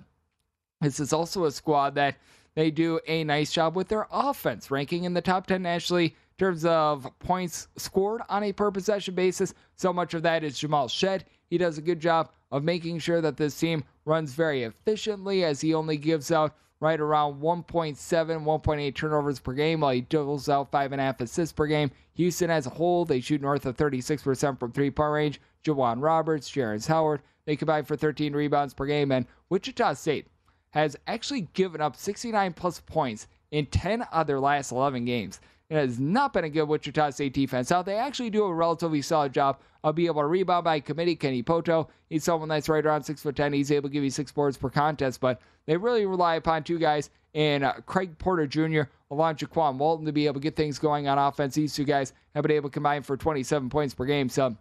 this 0.81 0.99
is 0.99 1.13
also 1.13 1.45
a 1.45 1.51
squad 1.51 1.95
that 1.95 2.15
they 2.55 2.71
do 2.71 2.99
a 3.07 3.23
nice 3.23 3.53
job 3.53 3.75
with 3.75 3.87
their 3.87 4.07
offense, 4.11 4.69
ranking 4.69 5.05
in 5.05 5.13
the 5.13 5.21
top 5.21 5.47
10 5.47 5.61
nationally 5.61 6.15
in 6.41 6.47
terms 6.47 6.65
of 6.65 7.07
points 7.19 7.67
scored 7.77 8.23
on 8.27 8.43
a 8.43 8.51
per 8.51 8.71
possession 8.71 9.13
basis. 9.13 9.53
So 9.75 9.93
much 9.93 10.15
of 10.15 10.23
that 10.23 10.43
is 10.43 10.57
Jamal 10.57 10.87
Shead. 10.87 11.23
He 11.51 11.59
does 11.59 11.77
a 11.77 11.83
good 11.83 11.99
job 11.99 12.31
of 12.51 12.63
making 12.63 12.97
sure 12.97 13.21
that 13.21 13.37
this 13.37 13.59
team 13.59 13.83
runs 14.05 14.33
very 14.33 14.63
efficiently 14.63 15.43
as 15.43 15.61
he 15.61 15.75
only 15.75 15.97
gives 15.97 16.31
out 16.31 16.55
right 16.79 16.99
around 16.99 17.39
1.7, 17.39 17.95
1.8 17.95 18.95
turnovers 18.95 19.39
per 19.39 19.53
game, 19.53 19.81
while 19.81 19.91
he 19.91 20.01
doubles 20.01 20.49
out 20.49 20.71
5.5 20.71 21.21
assists 21.21 21.53
per 21.53 21.67
game. 21.67 21.91
Houston 22.15 22.49
as 22.49 22.65
a 22.65 22.71
whole, 22.71 23.05
they 23.05 23.19
shoot 23.19 23.39
north 23.39 23.67
of 23.67 23.77
36% 23.77 24.59
from 24.59 24.71
three 24.71 24.89
point 24.89 25.11
range. 25.11 25.41
J'Wan 25.63 26.01
Roberts, 26.01 26.49
Jerrance 26.49 26.87
Howard, 26.87 27.21
they 27.45 27.55
combine 27.55 27.83
for 27.83 27.95
13 27.95 28.33
rebounds 28.33 28.73
per 28.73 28.87
game. 28.87 29.11
And 29.11 29.27
Wichita 29.49 29.93
State 29.93 30.25
has 30.71 30.97
actually 31.05 31.41
given 31.53 31.81
up 31.81 31.95
69 31.95 32.53
plus 32.53 32.79
points 32.79 33.27
in 33.51 33.67
10 33.67 34.01
of 34.01 34.25
their 34.25 34.39
last 34.39 34.71
11 34.71 35.05
games. 35.05 35.39
It 35.71 35.77
has 35.77 36.01
not 36.01 36.33
been 36.33 36.43
a 36.43 36.49
good 36.49 36.65
Wichita 36.65 37.11
State 37.11 37.33
defense. 37.33 37.69
Now, 37.69 37.81
they 37.81 37.95
actually 37.95 38.29
do 38.29 38.43
a 38.43 38.53
relatively 38.53 39.01
solid 39.01 39.31
job 39.31 39.57
of 39.85 39.95
being 39.95 40.07
able 40.07 40.19
to 40.19 40.27
rebound 40.27 40.65
by 40.65 40.81
committee. 40.81 41.15
Kenny 41.15 41.41
Pohto, 41.41 41.87
he's 42.09 42.25
someone 42.25 42.49
that's 42.49 42.67
right 42.67 42.85
around 42.85 43.03
6'10. 43.03 43.55
He's 43.55 43.71
able 43.71 43.87
to 43.87 43.93
give 43.93 44.03
you 44.03 44.09
six 44.09 44.33
boards 44.33 44.57
per 44.57 44.69
contest, 44.69 45.21
but 45.21 45.39
they 45.67 45.77
really 45.77 46.05
rely 46.05 46.35
upon 46.35 46.65
two 46.65 46.77
guys 46.77 47.09
in 47.33 47.63
uh, 47.63 47.71
Craig 47.85 48.17
Porter 48.17 48.45
Jr., 48.47 48.81
along 49.11 49.35
Jaykwon 49.35 49.77
Walton 49.77 50.05
to 50.07 50.11
be 50.11 50.25
able 50.25 50.33
to 50.33 50.39
get 50.41 50.57
things 50.57 50.77
going 50.77 51.07
on 51.07 51.17
offense. 51.17 51.55
These 51.55 51.73
two 51.73 51.85
guys 51.85 52.11
have 52.35 52.41
been 52.41 52.51
able 52.51 52.67
to 52.67 52.73
combine 52.73 53.01
for 53.01 53.15
27 53.15 53.69
points 53.69 53.93
per 53.93 54.03
game, 54.03 54.27
so 54.27 54.53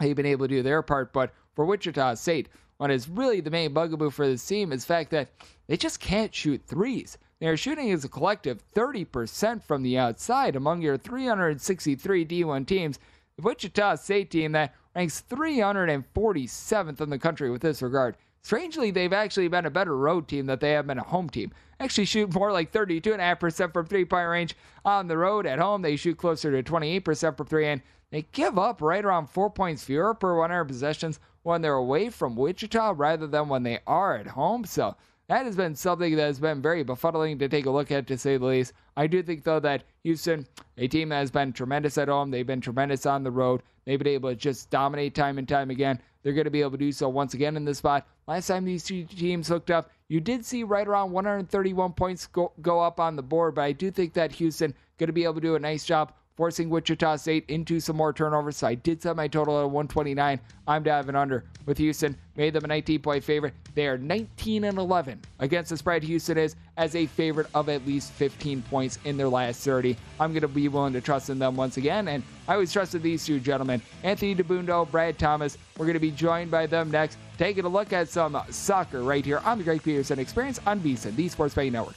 they've 0.00 0.16
been 0.16 0.24
able 0.24 0.48
to 0.48 0.54
do 0.54 0.62
their 0.62 0.80
part. 0.80 1.12
But 1.12 1.34
for 1.54 1.66
Wichita 1.66 2.14
State, 2.14 2.48
what 2.78 2.90
is 2.90 3.10
really 3.10 3.42
the 3.42 3.50
main 3.50 3.74
bugaboo 3.74 4.08
for 4.08 4.26
this 4.26 4.46
team 4.46 4.72
is 4.72 4.86
the 4.86 4.94
fact 4.94 5.10
that 5.10 5.28
they 5.66 5.76
just 5.76 6.00
can't 6.00 6.34
shoot 6.34 6.62
threes. 6.66 7.18
They're 7.44 7.58
shooting 7.58 7.90
as 7.90 8.06
a 8.06 8.08
collective 8.08 8.62
30% 8.74 9.62
from 9.62 9.82
the 9.82 9.98
outside 9.98 10.56
among 10.56 10.80
your 10.80 10.96
363 10.96 12.24
D1 12.24 12.66
teams. 12.66 12.98
The 13.36 13.42
Wichita 13.42 13.96
State 13.96 14.30
team 14.30 14.52
that 14.52 14.74
ranks 14.96 15.22
347th 15.28 17.02
in 17.02 17.10
the 17.10 17.18
country 17.18 17.50
with 17.50 17.60
this 17.60 17.82
regard. 17.82 18.16
Strangely, 18.40 18.90
they've 18.90 19.12
actually 19.12 19.48
been 19.48 19.66
a 19.66 19.70
better 19.70 19.94
road 19.94 20.26
team 20.26 20.46
than 20.46 20.58
they 20.58 20.70
have 20.70 20.86
been 20.86 20.98
a 20.98 21.04
home 21.04 21.28
team. 21.28 21.52
Actually, 21.78 22.06
shoot 22.06 22.32
more 22.32 22.50
like 22.50 22.72
32.5% 22.72 23.74
from 23.74 23.84
three 23.84 24.06
point 24.06 24.30
range 24.30 24.56
on 24.82 25.06
the 25.06 25.18
road. 25.18 25.44
At 25.44 25.58
home, 25.58 25.82
they 25.82 25.96
shoot 25.96 26.16
closer 26.16 26.50
to 26.50 26.72
28% 26.72 27.36
from 27.36 27.46
three, 27.46 27.66
and 27.66 27.82
they 28.10 28.22
give 28.32 28.58
up 28.58 28.80
right 28.80 29.04
around 29.04 29.28
four 29.28 29.50
points 29.50 29.84
fewer 29.84 30.14
per 30.14 30.38
100 30.38 30.64
possessions 30.64 31.20
when 31.42 31.60
they're 31.60 31.74
away 31.74 32.08
from 32.08 32.36
Wichita 32.36 32.94
rather 32.96 33.26
than 33.26 33.50
when 33.50 33.64
they 33.64 33.80
are 33.86 34.16
at 34.16 34.28
home. 34.28 34.64
So 34.64 34.96
that 35.28 35.46
has 35.46 35.56
been 35.56 35.74
something 35.74 36.16
that 36.16 36.22
has 36.22 36.38
been 36.38 36.60
very 36.60 36.84
befuddling 36.84 37.38
to 37.38 37.48
take 37.48 37.66
a 37.66 37.70
look 37.70 37.90
at, 37.90 38.06
to 38.08 38.18
say 38.18 38.36
the 38.36 38.44
least. 38.44 38.72
I 38.96 39.06
do 39.06 39.22
think, 39.22 39.44
though, 39.44 39.60
that 39.60 39.84
Houston, 40.02 40.46
a 40.76 40.86
team 40.86 41.08
that 41.08 41.16
has 41.16 41.30
been 41.30 41.52
tremendous 41.52 41.96
at 41.96 42.08
home, 42.08 42.30
they've 42.30 42.46
been 42.46 42.60
tremendous 42.60 43.06
on 43.06 43.24
the 43.24 43.30
road. 43.30 43.62
They've 43.84 43.98
been 43.98 44.08
able 44.08 44.30
to 44.30 44.36
just 44.36 44.70
dominate 44.70 45.14
time 45.14 45.38
and 45.38 45.48
time 45.48 45.70
again. 45.70 46.00
They're 46.22 46.32
going 46.32 46.44
to 46.44 46.50
be 46.50 46.60
able 46.60 46.72
to 46.72 46.76
do 46.78 46.92
so 46.92 47.08
once 47.08 47.34
again 47.34 47.56
in 47.56 47.64
this 47.64 47.78
spot. 47.78 48.06
Last 48.26 48.46
time 48.46 48.64
these 48.64 48.84
two 48.84 49.04
teams 49.04 49.48
hooked 49.48 49.70
up, 49.70 49.90
you 50.08 50.20
did 50.20 50.44
see 50.44 50.62
right 50.62 50.86
around 50.86 51.12
131 51.12 51.92
points 51.92 52.26
go, 52.26 52.52
go 52.62 52.80
up 52.80 53.00
on 53.00 53.16
the 53.16 53.22
board, 53.22 53.54
but 53.54 53.62
I 53.62 53.72
do 53.72 53.90
think 53.90 54.14
that 54.14 54.32
Houston 54.32 54.74
going 54.98 55.08
to 55.08 55.12
be 55.12 55.24
able 55.24 55.34
to 55.34 55.40
do 55.40 55.56
a 55.56 55.58
nice 55.58 55.84
job 55.84 56.12
forcing 56.36 56.68
Wichita 56.68 57.16
State 57.16 57.44
into 57.48 57.80
some 57.80 57.96
more 57.96 58.12
turnovers. 58.12 58.56
So 58.56 58.66
I 58.66 58.74
did 58.74 59.02
set 59.02 59.16
my 59.16 59.28
total 59.28 59.60
at 59.60 59.64
129. 59.64 60.40
I'm 60.66 60.82
diving 60.82 61.14
under 61.14 61.44
with 61.66 61.78
Houston. 61.78 62.16
Made 62.36 62.54
them 62.54 62.64
a 62.64 62.68
19 62.68 63.00
point 63.00 63.22
favorite. 63.22 63.54
They 63.74 63.86
are 63.86 63.98
19 63.98 64.64
and 64.64 64.78
11 64.78 65.20
against 65.38 65.70
the 65.70 65.76
spread. 65.76 66.02
Houston 66.02 66.38
is 66.38 66.56
as 66.76 66.96
a 66.96 67.06
favorite 67.06 67.46
of 67.54 67.68
at 67.68 67.86
least 67.86 68.12
15 68.12 68.62
points 68.62 68.98
in 69.04 69.16
their 69.16 69.28
last 69.28 69.64
30. 69.64 69.96
I'm 70.18 70.32
going 70.32 70.42
to 70.42 70.48
be 70.48 70.68
willing 70.68 70.92
to 70.94 71.00
trust 71.00 71.30
in 71.30 71.38
them 71.38 71.56
once 71.56 71.76
again. 71.76 72.08
And 72.08 72.22
I 72.48 72.54
always 72.54 72.72
trusted 72.72 73.02
these 73.02 73.24
two 73.24 73.38
gentlemen, 73.38 73.80
Anthony 74.02 74.34
Dabbundo, 74.34 74.90
Brad 74.90 75.18
Thomas. 75.18 75.56
We're 75.78 75.86
going 75.86 75.94
to 75.94 76.00
be 76.00 76.10
joined 76.10 76.50
by 76.50 76.66
them 76.66 76.90
next, 76.90 77.18
taking 77.38 77.64
a 77.64 77.68
look 77.68 77.92
at 77.92 78.08
some 78.08 78.40
soccer 78.50 79.02
right 79.02 79.24
here 79.24 79.38
on 79.38 79.58
the 79.58 79.64
Greg 79.64 79.82
Peterson 79.82 80.18
Experience 80.18 80.60
on 80.66 80.80
VSiN, 80.80 81.14
the 81.14 81.28
Sports 81.28 81.54
Betting 81.54 81.72
Network. 81.72 81.96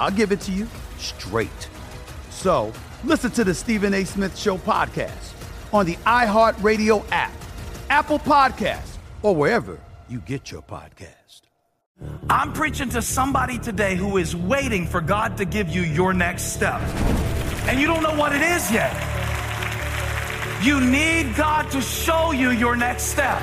I'll 0.00 0.10
give 0.10 0.32
it 0.32 0.40
to 0.42 0.52
you 0.52 0.66
straight. 0.96 1.68
So 2.30 2.72
listen 3.04 3.30
to 3.32 3.44
the 3.44 3.54
Stephen 3.54 3.92
A. 3.92 4.04
Smith 4.04 4.36
Show 4.36 4.56
podcast 4.56 5.34
on 5.74 5.84
the 5.84 5.96
iHeartRadio 5.96 7.04
app, 7.12 7.34
Apple 7.90 8.18
Podcast, 8.18 8.96
or 9.22 9.36
wherever 9.36 9.78
you 10.08 10.20
get 10.20 10.50
your 10.50 10.62
podcast. 10.62 11.42
I'm 12.30 12.54
preaching 12.54 12.88
to 12.90 13.02
somebody 13.02 13.58
today 13.58 13.94
who 13.94 14.16
is 14.16 14.34
waiting 14.34 14.86
for 14.86 15.02
God 15.02 15.36
to 15.36 15.44
give 15.44 15.68
you 15.68 15.82
your 15.82 16.14
next 16.14 16.54
step. 16.54 16.80
And 17.68 17.78
you 17.78 17.86
don't 17.86 18.02
know 18.02 18.14
what 18.14 18.34
it 18.34 18.40
is 18.40 18.72
yet. 18.72 18.94
You 20.62 20.80
need 20.80 21.36
God 21.36 21.70
to 21.72 21.82
show 21.82 22.32
you 22.32 22.52
your 22.52 22.74
next 22.74 23.02
step. 23.04 23.42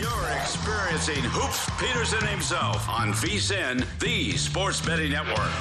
You're 0.00 0.28
experiencing 0.40 1.22
Hoops 1.22 1.70
Peterson 1.78 2.26
himself 2.26 2.88
on 2.88 3.12
VSIN, 3.12 3.86
the 4.00 4.32
Sports 4.36 4.80
Betting 4.80 5.12
Network. 5.12 5.52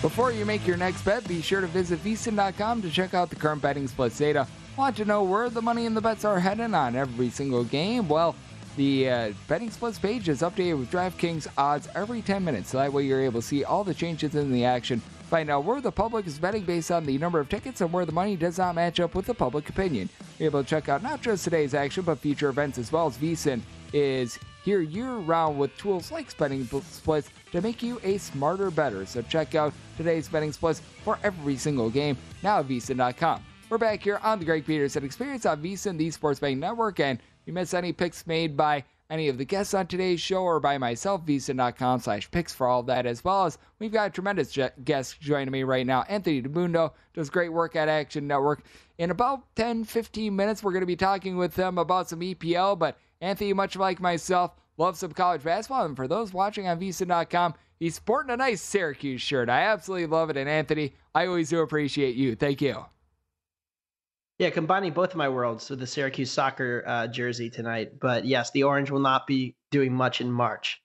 Before 0.00 0.32
you 0.32 0.46
make 0.46 0.66
your 0.66 0.78
next 0.78 1.02
bet, 1.02 1.28
be 1.28 1.42
sure 1.42 1.60
to 1.60 1.66
visit 1.66 2.02
VSIN.com 2.02 2.80
to 2.80 2.88
check 2.88 3.12
out 3.12 3.28
the 3.28 3.36
current 3.36 3.60
betting 3.60 3.88
splits 3.88 4.16
data. 4.16 4.46
Want 4.74 4.96
to 4.96 5.04
know 5.04 5.22
where 5.22 5.50
the 5.50 5.60
money 5.60 5.84
and 5.84 5.94
the 5.94 6.00
bets 6.00 6.24
are 6.24 6.40
heading 6.40 6.72
on 6.72 6.96
every 6.96 7.28
single 7.28 7.64
game? 7.64 8.08
Well, 8.08 8.34
the 8.78 9.10
uh, 9.10 9.32
betting 9.48 9.70
splits 9.70 9.98
page 9.98 10.30
is 10.30 10.40
updated 10.40 10.78
with 10.78 10.90
DraftKings 10.90 11.46
odds 11.58 11.88
every 11.94 12.22
10 12.22 12.42
minutes, 12.42 12.70
so 12.70 12.78
that 12.78 12.90
way 12.90 13.04
you're 13.04 13.20
able 13.20 13.42
to 13.42 13.46
see 13.46 13.64
all 13.64 13.84
the 13.84 13.92
changes 13.92 14.34
in 14.34 14.50
the 14.50 14.64
action. 14.64 15.02
Find 15.30 15.48
out 15.48 15.62
where 15.62 15.80
the 15.80 15.92
public 15.92 16.26
is 16.26 16.40
betting 16.40 16.64
based 16.64 16.90
on 16.90 17.06
the 17.06 17.16
number 17.16 17.38
of 17.38 17.48
tickets 17.48 17.80
and 17.82 17.92
where 17.92 18.04
the 18.04 18.10
money 18.10 18.34
does 18.34 18.58
not 18.58 18.74
match 18.74 18.98
up 18.98 19.14
with 19.14 19.26
the 19.26 19.34
public 19.34 19.68
opinion. 19.68 20.08
You're 20.40 20.46
able 20.46 20.64
to 20.64 20.68
check 20.68 20.88
out 20.88 21.04
not 21.04 21.22
just 21.22 21.44
today's 21.44 21.72
action, 21.72 22.02
but 22.02 22.18
future 22.18 22.48
events 22.48 22.78
as 22.78 22.90
well 22.90 23.06
as 23.06 23.16
VSIN 23.16 23.60
is 23.92 24.40
here 24.64 24.80
year 24.80 25.12
round 25.18 25.56
with 25.56 25.76
tools 25.78 26.10
like 26.10 26.36
betting 26.36 26.64
splits 26.64 27.30
to 27.52 27.60
make 27.60 27.80
you 27.80 28.00
a 28.02 28.18
smarter 28.18 28.72
better. 28.72 29.06
So 29.06 29.22
check 29.22 29.54
out 29.54 29.72
today's 29.96 30.28
betting 30.28 30.50
splits 30.50 30.82
for 31.04 31.16
every 31.22 31.56
single 31.56 31.90
game 31.90 32.16
now 32.42 32.58
at 32.58 32.66
VSIN.com. 32.66 33.44
We're 33.68 33.78
back 33.78 34.02
here 34.02 34.18
on 34.24 34.40
the 34.40 34.44
Greg 34.44 34.66
Peterson 34.66 35.04
Experience 35.04 35.46
on 35.46 35.62
VSIN, 35.62 35.96
the 35.96 36.10
Sports 36.10 36.40
Betting 36.40 36.58
Network, 36.58 36.98
and 36.98 37.20
if 37.20 37.46
you 37.46 37.52
miss 37.52 37.72
any 37.72 37.92
picks 37.92 38.26
made 38.26 38.56
by 38.56 38.82
any 39.10 39.28
of 39.28 39.36
the 39.36 39.44
guests 39.44 39.74
on 39.74 39.86
today's 39.86 40.20
show 40.20 40.42
or 40.42 40.60
by 40.60 40.78
myself, 40.78 41.26
vsin.com 41.26 42.00
slash 42.00 42.30
picks 42.30 42.54
for 42.54 42.66
all 42.66 42.80
of 42.80 42.86
that, 42.86 43.06
as 43.06 43.24
well 43.24 43.44
as 43.44 43.58
we've 43.78 43.92
got 43.92 44.14
tremendous 44.14 44.56
guest 44.84 45.20
joining 45.20 45.50
me 45.50 45.64
right 45.64 45.86
now. 45.86 46.02
Anthony 46.08 46.40
Dabbundo 46.40 46.92
does 47.12 47.28
great 47.28 47.52
work 47.52 47.76
at 47.76 47.88
Action 47.88 48.26
Network. 48.26 48.62
In 48.98 49.10
about 49.10 49.54
10, 49.56 49.84
15 49.84 50.34
minutes, 50.34 50.62
we're 50.62 50.72
going 50.72 50.80
to 50.82 50.86
be 50.86 50.96
talking 50.96 51.36
with 51.36 51.54
them 51.54 51.76
about 51.76 52.08
some 52.08 52.20
EPL, 52.20 52.78
but 52.78 52.98
Anthony, 53.20 53.52
much 53.52 53.76
like 53.76 54.00
myself, 54.00 54.52
loves 54.78 55.00
some 55.00 55.12
college 55.12 55.42
basketball. 55.42 55.84
And 55.84 55.96
for 55.96 56.08
those 56.08 56.32
watching 56.32 56.68
on 56.68 56.80
vsin.com, 56.80 57.54
he's 57.78 57.96
sporting 57.96 58.32
a 58.32 58.36
nice 58.36 58.62
Syracuse 58.62 59.20
shirt. 59.20 59.48
I 59.48 59.62
absolutely 59.62 60.06
love 60.06 60.30
it. 60.30 60.36
And 60.36 60.48
Anthony, 60.48 60.94
I 61.14 61.26
always 61.26 61.50
do 61.50 61.60
appreciate 61.60 62.14
you. 62.14 62.36
Thank 62.36 62.62
you. 62.62 62.84
Yeah, 64.40 64.48
combining 64.48 64.94
both 64.94 65.10
of 65.10 65.16
my 65.16 65.28
worlds 65.28 65.68
with 65.68 65.80
the 65.80 65.86
Syracuse 65.86 66.30
soccer 66.30 66.82
uh, 66.86 67.06
jersey 67.08 67.50
tonight. 67.50 68.00
But 68.00 68.24
yes, 68.24 68.50
the 68.50 68.62
orange 68.62 68.90
will 68.90 68.98
not 68.98 69.26
be 69.26 69.54
doing 69.70 69.92
much 69.92 70.22
in 70.22 70.32
March. 70.32 70.80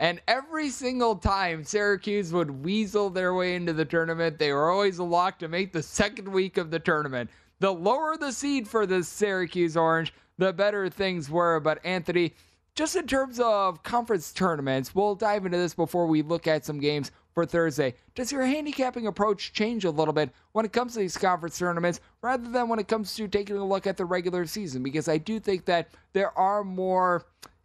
And 0.00 0.20
every 0.26 0.70
single 0.70 1.14
time 1.14 1.62
Syracuse 1.62 2.32
would 2.32 2.50
weasel 2.50 3.08
their 3.08 3.32
way 3.32 3.54
into 3.54 3.72
the 3.72 3.84
tournament, 3.84 4.40
they 4.40 4.52
were 4.52 4.72
always 4.72 4.98
a 4.98 5.04
lock 5.04 5.38
to 5.38 5.46
make 5.46 5.72
the 5.72 5.84
second 5.84 6.32
week 6.32 6.58
of 6.58 6.72
the 6.72 6.80
tournament. 6.80 7.30
The 7.60 7.72
lower 7.72 8.16
the 8.16 8.32
seed 8.32 8.66
for 8.66 8.86
the 8.86 9.04
Syracuse 9.04 9.76
Orange, 9.76 10.12
the 10.38 10.52
better 10.52 10.88
things 10.88 11.30
were. 11.30 11.60
But 11.60 11.78
Anthony, 11.84 12.34
just 12.74 12.96
in 12.96 13.06
terms 13.06 13.38
of 13.38 13.84
conference 13.84 14.32
tournaments, 14.32 14.96
we'll 14.96 15.14
dive 15.14 15.46
into 15.46 15.58
this 15.58 15.74
before 15.74 16.08
we 16.08 16.22
look 16.22 16.48
at 16.48 16.64
some 16.64 16.80
games 16.80 17.12
for 17.40 17.46
Thursday. 17.46 17.94
Does 18.14 18.30
your 18.30 18.44
handicapping 18.44 19.06
approach 19.06 19.54
change 19.54 19.86
a 19.86 19.90
little 19.90 20.12
bit 20.12 20.28
when 20.52 20.66
it 20.66 20.74
comes 20.74 20.92
to 20.92 20.98
these 20.98 21.16
conference 21.16 21.58
tournaments 21.58 21.98
rather 22.20 22.50
than 22.50 22.68
when 22.68 22.78
it 22.78 22.86
comes 22.86 23.14
to 23.14 23.28
taking 23.28 23.56
a 23.56 23.64
look 23.64 23.86
at 23.86 23.96
the 23.96 24.04
regular 24.04 24.44
season? 24.44 24.82
Because 24.82 25.08
I 25.08 25.16
do 25.16 25.40
think 25.40 25.64
that 25.64 25.88
there 26.12 26.36
are 26.38 26.62
more 26.62 27.24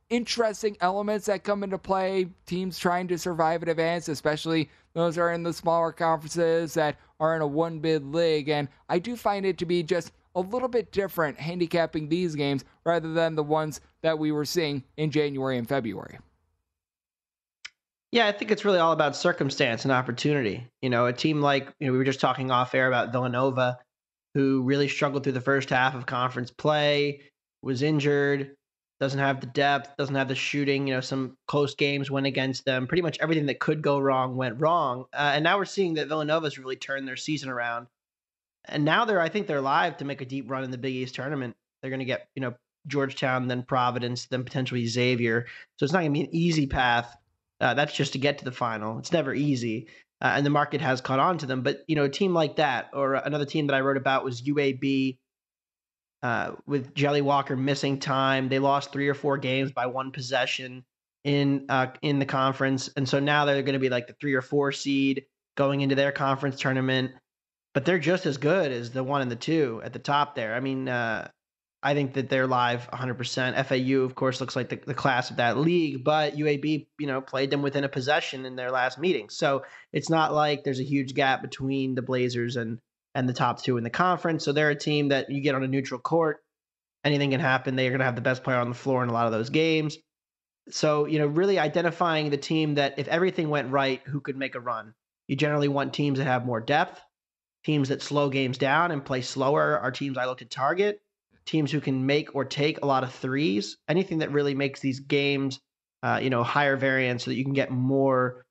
interesting 0.10 0.78
elements 0.80 1.26
that 1.26 1.44
come 1.44 1.62
into 1.62 1.78
play. 1.78 2.30
Teams 2.46 2.80
trying 2.80 3.10
to 3.10 3.18
survive 3.18 3.64
and 3.64 3.70
advance, 3.70 4.08
especially 4.08 4.70
those 4.94 5.18
are 5.18 5.34
in 5.34 5.44
the 5.44 5.52
smaller 5.52 5.92
conferences 5.92 6.74
that 6.76 6.96
are 7.20 7.36
in 7.36 7.42
a 7.42 7.48
one 7.48 7.80
bid 7.80 8.06
league. 8.06 8.48
And 8.48 8.70
I 8.88 8.98
do 8.98 9.18
find 9.18 9.46
it 9.46 9.58
to 9.58 9.66
be 9.66 9.84
just 9.84 10.14
a 10.36 10.40
little 10.40 10.70
bit 10.70 10.94
different 10.94 11.38
handicapping 11.38 12.08
these 12.08 12.34
games 12.34 12.64
rather 12.86 13.12
than 13.12 13.36
the 13.36 13.44
ones 13.44 13.82
that 14.04 14.18
we 14.18 14.32
were 14.32 14.46
seeing 14.46 14.86
in 14.96 15.12
January 15.12 15.58
and 15.58 15.68
February. 15.68 16.20
Yeah, 18.16 18.28
I 18.28 18.32
think 18.32 18.50
it's 18.50 18.64
really 18.64 18.80
all 18.80 18.94
about 18.94 19.14
circumstance 19.14 19.84
and 19.84 19.92
opportunity. 19.92 20.66
You 20.82 20.90
know, 20.90 21.06
a 21.06 21.12
team 21.12 21.42
like 21.42 21.74
you 21.82 21.88
know 21.88 21.92
we 21.92 21.98
were 21.98 22.06
just 22.06 22.22
talking 22.22 22.50
off 22.50 22.74
air 22.74 22.88
about 22.88 23.12
Villanova, 23.12 23.78
who 24.34 24.62
really 24.62 24.88
struggled 24.88 25.24
through 25.26 25.34
the 25.34 25.42
first 25.42 25.70
half 25.70 25.96
of 25.96 26.06
conference 26.06 26.50
play, 26.50 27.24
was 27.62 27.82
injured, 27.82 28.56
doesn't 29.02 29.20
have 29.20 29.42
the 29.42 29.48
depth, 29.48 29.98
doesn't 29.98 30.16
have 30.16 30.30
the 30.30 30.36
shooting. 30.36 30.88
You 30.88 30.94
know, 30.94 31.02
some 31.02 31.36
close 31.50 31.76
games 31.76 32.10
went 32.10 32.26
against 32.26 32.64
them. 32.64 32.88
Pretty 32.88 33.02
much 33.02 33.18
everything 33.20 33.48
that 33.48 33.60
could 33.60 33.82
go 33.82 34.00
wrong 34.00 34.38
went 34.38 34.62
wrong. 34.62 35.08
Uh, 35.12 35.32
and 35.34 35.44
now 35.44 35.58
we're 35.58 35.66
seeing 35.66 35.96
that 35.96 36.08
Villanova's 36.08 36.58
really 36.58 36.78
turned 36.78 37.06
their 37.06 37.18
season 37.18 37.50
around. 37.50 37.88
And 38.64 38.86
now 38.86 39.04
they're, 39.04 39.20
I 39.20 39.28
think, 39.28 39.46
they're 39.46 39.60
live 39.60 39.98
to 39.98 40.06
make 40.06 40.22
a 40.22 40.26
deep 40.26 40.50
run 40.50 40.64
in 40.64 40.72
the 40.72 40.78
Big 40.78 40.96
East 40.96 41.16
tournament. 41.16 41.58
They're 41.82 41.92
going 41.92 42.00
to 42.00 42.06
get, 42.06 42.30
you 42.34 42.42
know, 42.42 42.54
Georgetown, 42.88 43.50
then 43.50 43.64
Providence, 43.64 44.28
then 44.28 44.46
potentially 44.46 44.88
Xavier. 44.88 45.48
So 45.76 45.84
it's 45.84 45.92
not 45.92 46.00
going 46.00 46.14
to 46.14 46.20
be 46.22 46.26
an 46.26 46.34
easy 46.34 46.66
path. 46.66 47.14
Uh, 47.62 47.74
that's 47.74 47.94
just 47.94 48.14
to 48.14 48.20
get 48.20 48.40
to 48.40 48.46
the 48.46 48.52
final. 48.52 49.00
It's 49.00 49.12
never 49.12 49.34
easy. 49.34 49.88
Uh, 50.22 50.34
and 50.36 50.46
the 50.46 50.50
market 50.50 50.82
has 50.82 51.02
caught 51.02 51.20
on 51.20 51.38
to 51.40 51.46
them. 51.46 51.62
But, 51.62 51.80
you 51.88 51.96
know, 51.96 52.06
a 52.06 52.10
team 52.10 52.34
like 52.34 52.58
that, 52.58 52.90
or 52.94 53.16
another 53.16 53.46
team 53.46 53.68
that 53.68 53.76
I 53.76 53.82
wrote 53.82 53.98
about 53.98 54.24
was 54.24 54.42
UAB 54.42 55.18
uh, 56.24 56.54
with 56.66 56.96
Jelly 56.96 57.22
Walker 57.22 57.56
missing 57.56 58.00
time. 58.00 58.50
They 58.50 58.60
lost 58.60 58.92
three 58.92 59.08
or 59.08 59.14
four 59.14 59.38
games 59.38 59.72
by 59.72 59.86
one 59.86 60.12
possession 60.12 60.84
in 61.24 61.66
uh, 61.70 61.88
in 62.02 62.20
the 62.20 62.26
conference, 62.26 62.90
and 62.96 63.08
so 63.08 63.20
now 63.20 63.46
they're 63.46 63.62
going 63.62 63.74
to 63.74 63.80
be 63.80 63.90
like 63.90 64.08
the 64.08 64.16
three 64.20 64.34
or 64.34 64.42
four 64.42 64.72
seed 64.72 65.26
going 65.56 65.82
into 65.82 65.96
their 65.96 66.12
conference 66.12 66.60
tournament. 66.60 67.12
But 67.74 67.86
they're 67.86 68.00
just 68.00 68.26
as 68.26 68.38
good 68.38 68.72
as 68.72 68.92
the 68.92 69.04
one 69.04 69.22
and 69.22 69.30
the 69.30 69.36
two 69.36 69.82
at 69.84 69.94
the 69.94 70.00
top 70.00 70.34
there. 70.34 70.56
I 70.56 70.62
mean, 70.62 70.88
uh, 70.88 71.28
I 71.86 71.94
think 71.94 72.16
that 72.16 72.30
they're 72.30 72.48
live 72.48 72.90
100%. 72.90 73.66
FAU, 73.66 74.04
of 74.04 74.16
course, 74.16 74.42
looks 74.42 74.56
like 74.56 74.70
the, 74.70 74.78
the 74.78 74.96
class 74.96 75.30
of 75.30 75.38
that 75.38 75.56
league, 75.56 76.04
but 76.04 76.36
UAB, 76.36 76.88
you 76.98 77.06
know, 77.06 77.22
played 77.22 77.52
them 77.52 77.62
within 77.62 77.84
a 77.84 77.90
possession 77.90 78.44
in 78.44 78.56
their 78.56 78.72
last 78.72 78.98
meeting. 78.98 79.30
So 79.30 79.66
it's 79.94 80.10
not 80.10 80.34
like 80.34 80.64
there's 80.64 80.80
a 80.80 80.84
huge 80.84 81.14
gap 81.14 81.44
between 81.44 81.94
the 81.94 82.02
Blazers 82.02 82.56
and 82.56 82.80
and 83.14 83.30
the 83.30 83.34
top 83.34 83.62
two 83.62 83.78
in 83.78 83.84
the 83.84 83.92
conference. 83.92 84.44
So 84.44 84.52
they're 84.52 84.72
a 84.72 84.76
team 84.76 85.10
that 85.10 85.30
you 85.30 85.42
get 85.42 85.54
on 85.54 85.64
a 85.64 85.68
neutral 85.68 86.00
court. 86.00 86.44
Anything 87.04 87.30
can 87.30 87.40
happen. 87.40 87.76
They 87.76 87.86
are 87.86 87.92
going 87.92 88.00
to 88.00 88.06
have 88.06 88.16
the 88.16 88.22
best 88.22 88.44
player 88.44 88.58
on 88.58 88.70
the 88.70 88.76
floor 88.76 89.04
in 89.04 89.10
a 89.10 89.14
lot 89.14 89.28
of 89.28 89.32
those 89.32 89.52
games. 89.52 89.96
So, 90.72 91.06
you 91.06 91.20
know, 91.20 91.28
really 91.28 91.60
identifying 91.60 92.32
the 92.32 92.38
team 92.38 92.76
that 92.76 92.98
if 92.98 93.08
everything 93.08 93.50
went 93.50 93.72
right, 93.72 94.02
who 94.06 94.22
could 94.22 94.38
make 94.38 94.56
a 94.56 94.60
run. 94.60 94.96
You 95.28 95.36
generally 95.36 95.68
want 95.68 95.94
teams 95.94 96.18
that 96.18 96.26
have 96.26 96.48
more 96.48 96.62
depth, 96.62 97.00
teams 97.64 97.90
that 97.90 98.02
slow 98.02 98.30
games 98.30 98.58
down 98.58 98.90
and 98.90 99.06
play 99.06 99.22
slower 99.22 99.78
are 99.80 99.92
teams 99.92 100.18
I 100.18 100.26
look 100.26 100.40
to 100.40 100.46
target, 100.46 101.00
teams 101.46 101.72
who 101.72 101.80
can 101.80 102.06
make 102.06 102.36
or 102.36 102.46
take 102.46 102.82
a 102.82 102.86
lot 102.86 103.04
of 103.04 103.14
threes, 103.14 103.78
anything 103.88 104.20
that 104.20 104.32
really 104.32 104.56
makes 104.56 104.80
these 104.80 105.00
games, 105.00 105.60
uh, 106.04 106.20
you 106.22 106.30
know, 106.30 106.44
higher 106.44 106.76
variance 106.76 107.26
so 107.26 107.32
that 107.32 107.36
you 107.36 107.44
can 107.44 107.54
get 107.54 107.72
more, 107.72 108.46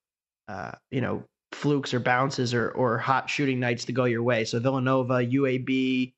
uh, 0.48 0.72
you 0.90 1.00
know, 1.00 1.24
flukes 1.52 1.94
or 1.94 2.00
bounces 2.00 2.52
or 2.52 2.70
or 2.70 2.98
hot 2.98 3.30
shooting 3.30 3.61
nights 3.61 3.85
to 3.87 3.92
go 3.92 4.04
your 4.04 4.22
way. 4.22 4.44
So 4.44 4.59
Villanova, 4.59 5.14
UAB, 5.14 6.12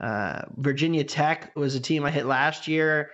uh, 0.00 0.42
Virginia 0.56 1.04
Tech 1.04 1.54
was 1.56 1.74
a 1.74 1.80
team 1.80 2.04
I 2.04 2.10
hit 2.10 2.26
last 2.26 2.68
year. 2.68 3.10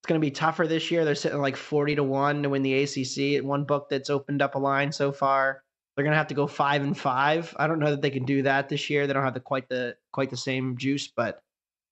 It's 0.00 0.08
going 0.08 0.20
to 0.20 0.24
be 0.24 0.30
tougher 0.30 0.66
this 0.66 0.90
year. 0.90 1.04
They're 1.04 1.14
sitting 1.14 1.40
like 1.40 1.56
40 1.56 1.96
to 1.96 2.04
1 2.04 2.42
to 2.42 2.50
win 2.50 2.62
the 2.62 2.82
ACC. 2.82 3.38
At 3.38 3.44
one 3.44 3.64
book 3.64 3.88
that's 3.88 4.10
opened 4.10 4.42
up 4.42 4.54
a 4.54 4.58
line 4.58 4.92
so 4.92 5.12
far. 5.12 5.62
They're 5.96 6.04
going 6.04 6.12
to 6.12 6.18
have 6.18 6.26
to 6.26 6.34
go 6.34 6.46
5 6.46 6.82
and 6.82 6.98
5. 6.98 7.56
I 7.58 7.66
don't 7.66 7.78
know 7.78 7.90
that 7.90 8.02
they 8.02 8.10
can 8.10 8.24
do 8.24 8.42
that 8.42 8.68
this 8.68 8.90
year. 8.90 9.06
They 9.06 9.12
don't 9.12 9.24
have 9.24 9.34
the 9.34 9.40
quite 9.40 9.68
the 9.68 9.96
quite 10.12 10.30
the 10.30 10.36
same 10.36 10.76
juice, 10.76 11.08
but 11.08 11.40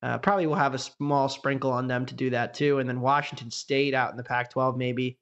uh, 0.02 0.18
probably 0.18 0.46
will 0.46 0.54
have 0.54 0.74
a 0.74 0.78
small 0.78 1.28
sprinkle 1.28 1.70
on 1.70 1.86
them 1.86 2.04
to 2.06 2.14
do 2.14 2.30
that 2.30 2.54
too. 2.54 2.78
And 2.78 2.88
then 2.88 3.00
Washington 3.00 3.50
State 3.50 3.94
out 3.94 4.10
in 4.10 4.16
the 4.16 4.24
Pac 4.24 4.50
12 4.50 4.76
maybe 4.76 5.16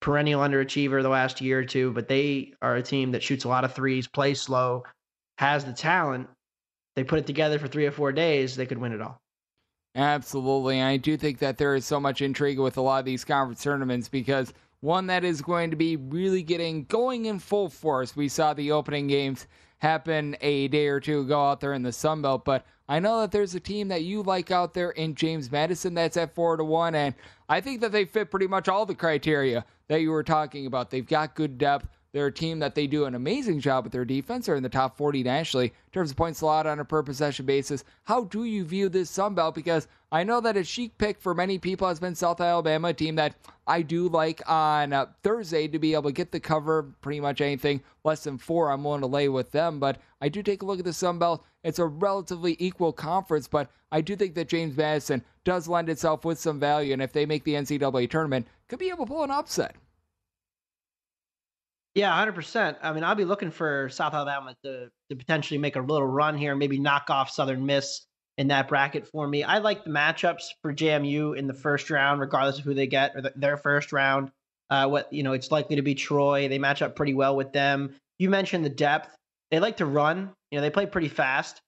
perennial 0.00 0.42
underachiever 0.42 1.02
the 1.02 1.08
last 1.08 1.40
year 1.40 1.60
or 1.60 1.64
two, 1.64 1.92
but 1.92 2.08
they 2.08 2.52
are 2.62 2.76
a 2.76 2.82
team 2.82 3.12
that 3.12 3.22
shoots 3.22 3.44
a 3.44 3.48
lot 3.48 3.64
of 3.64 3.74
threes, 3.74 4.06
plays 4.06 4.40
slow, 4.40 4.84
has 5.38 5.64
the 5.64 5.72
talent. 5.72 6.28
They 6.94 7.04
put 7.04 7.18
it 7.18 7.26
together 7.26 7.58
for 7.58 7.68
three 7.68 7.86
or 7.86 7.90
four 7.90 8.12
days, 8.12 8.56
they 8.56 8.66
could 8.66 8.78
win 8.78 8.92
it 8.92 9.00
all. 9.00 9.20
Absolutely. 9.94 10.80
I 10.82 10.96
do 10.96 11.16
think 11.16 11.38
that 11.38 11.58
there 11.58 11.74
is 11.74 11.84
so 11.84 11.98
much 11.98 12.22
intrigue 12.22 12.58
with 12.58 12.76
a 12.76 12.80
lot 12.80 13.00
of 13.00 13.04
these 13.04 13.24
conference 13.24 13.62
tournaments 13.62 14.08
because 14.08 14.52
one 14.80 15.06
that 15.08 15.24
is 15.24 15.42
going 15.42 15.70
to 15.70 15.76
be 15.76 15.96
really 15.96 16.42
getting 16.42 16.84
going 16.84 17.26
in 17.26 17.38
full 17.38 17.68
force. 17.68 18.14
We 18.14 18.28
saw 18.28 18.54
the 18.54 18.70
opening 18.70 19.08
games 19.08 19.46
happen 19.78 20.36
a 20.40 20.68
day 20.68 20.88
or 20.88 21.00
two 21.00 21.20
ago 21.20 21.48
out 21.48 21.60
there 21.60 21.72
in 21.72 21.82
the 21.82 21.92
Sun 21.92 22.22
Belt, 22.22 22.44
but 22.44 22.64
I 22.88 23.00
know 23.00 23.20
that 23.20 23.32
there's 23.32 23.54
a 23.54 23.60
team 23.60 23.88
that 23.88 24.02
you 24.02 24.22
like 24.22 24.50
out 24.50 24.74
there 24.74 24.90
in 24.90 25.14
James 25.14 25.52
Madison 25.52 25.94
that's 25.94 26.16
at 26.16 26.34
four 26.34 26.56
to 26.56 26.64
one, 26.64 26.94
and 26.94 27.14
I 27.48 27.60
think 27.60 27.80
that 27.82 27.92
they 27.92 28.04
fit 28.04 28.30
pretty 28.30 28.46
much 28.46 28.68
all 28.68 28.86
the 28.86 28.94
criteria 28.94 29.64
that 29.88 30.00
you 30.00 30.10
were 30.10 30.22
talking 30.22 30.66
about. 30.66 30.90
They've 30.90 31.06
got 31.06 31.34
good 31.34 31.58
depth. 31.58 31.86
They're 32.12 32.26
a 32.26 32.32
team 32.32 32.58
that 32.60 32.74
they 32.74 32.86
do 32.86 33.04
an 33.04 33.14
amazing 33.14 33.60
job 33.60 33.84
with 33.84 33.92
their 33.92 34.06
defense. 34.06 34.46
They're 34.46 34.56
in 34.56 34.62
the 34.62 34.70
top 34.70 34.96
40 34.96 35.22
nationally 35.22 35.66
in 35.66 35.92
terms 35.92 36.10
of 36.10 36.16
points 36.16 36.40
allowed 36.40 36.66
on 36.66 36.80
a 36.80 36.84
per 36.84 37.02
possession 37.02 37.44
basis. 37.44 37.84
How 38.04 38.24
do 38.24 38.44
you 38.44 38.64
view 38.64 38.88
this 38.88 39.10
Sun 39.10 39.34
Belt? 39.34 39.54
Because 39.54 39.88
I 40.10 40.24
know 40.24 40.40
that 40.40 40.56
a 40.56 40.64
chic 40.64 40.96
pick 40.96 41.20
for 41.20 41.34
many 41.34 41.58
people 41.58 41.86
has 41.86 42.00
been 42.00 42.14
South 42.14 42.40
Alabama, 42.40 42.88
a 42.88 42.94
team 42.94 43.16
that 43.16 43.34
I 43.66 43.82
do 43.82 44.08
like 44.08 44.40
on 44.48 44.94
uh, 44.94 45.06
Thursday 45.22 45.68
to 45.68 45.78
be 45.78 45.92
able 45.92 46.04
to 46.04 46.12
get 46.12 46.32
the 46.32 46.40
cover. 46.40 46.94
Pretty 47.02 47.20
much 47.20 47.42
anything 47.42 47.82
less 48.04 48.24
than 48.24 48.38
four, 48.38 48.70
I'm 48.70 48.84
willing 48.84 49.02
to 49.02 49.06
lay 49.06 49.28
with 49.28 49.52
them. 49.52 49.78
But 49.78 49.98
I 50.22 50.30
do 50.30 50.42
take 50.42 50.62
a 50.62 50.64
look 50.64 50.78
at 50.78 50.86
the 50.86 50.94
Sun 50.94 51.18
Belt. 51.18 51.44
It's 51.62 51.78
a 51.78 51.84
relatively 51.84 52.56
equal 52.58 52.92
conference, 52.92 53.48
but 53.48 53.70
I 53.92 54.00
do 54.00 54.16
think 54.16 54.34
that 54.36 54.48
James 54.48 54.74
Madison 54.74 55.22
does 55.44 55.68
lend 55.68 55.90
itself 55.90 56.24
with 56.24 56.38
some 56.38 56.58
value. 56.58 56.94
And 56.94 57.02
if 57.02 57.12
they 57.12 57.26
make 57.26 57.44
the 57.44 57.54
NCAA 57.54 58.08
tournament, 58.08 58.46
could 58.68 58.78
be 58.78 58.88
able 58.88 59.04
to 59.04 59.12
pull 59.12 59.24
an 59.24 59.30
upset. 59.30 59.76
Yeah, 61.98 62.16
hundred 62.16 62.36
percent. 62.36 62.78
I 62.80 62.92
mean, 62.92 63.02
I'll 63.02 63.16
be 63.16 63.24
looking 63.24 63.50
for 63.50 63.88
South 63.88 64.14
Alabama 64.14 64.54
to 64.62 64.88
to 65.10 65.16
potentially 65.16 65.58
make 65.58 65.74
a 65.74 65.80
little 65.80 66.06
run 66.06 66.38
here, 66.38 66.54
maybe 66.54 66.78
knock 66.78 67.10
off 67.10 67.28
Southern 67.28 67.66
Miss 67.66 68.06
in 68.36 68.46
that 68.48 68.68
bracket 68.68 69.08
for 69.08 69.26
me. 69.26 69.42
I 69.42 69.58
like 69.58 69.82
the 69.82 69.90
matchups 69.90 70.44
for 70.62 70.72
JMU 70.72 71.36
in 71.36 71.48
the 71.48 71.54
first 71.54 71.90
round, 71.90 72.20
regardless 72.20 72.60
of 72.60 72.64
who 72.64 72.72
they 72.72 72.86
get 72.86 73.16
or 73.16 73.22
the, 73.22 73.32
their 73.34 73.56
first 73.56 73.92
round. 73.92 74.30
Uh, 74.70 74.86
what 74.86 75.12
you 75.12 75.24
know, 75.24 75.32
it's 75.32 75.50
likely 75.50 75.74
to 75.74 75.82
be 75.82 75.96
Troy. 75.96 76.46
They 76.46 76.60
match 76.60 76.82
up 76.82 76.94
pretty 76.94 77.14
well 77.14 77.34
with 77.34 77.52
them. 77.52 77.96
You 78.20 78.30
mentioned 78.30 78.64
the 78.64 78.70
depth. 78.70 79.16
They 79.50 79.58
like 79.58 79.78
to 79.78 79.86
run. 79.86 80.30
You 80.52 80.58
know, 80.58 80.62
they 80.62 80.70
play 80.70 80.86
pretty 80.86 81.08
fast. 81.08 81.60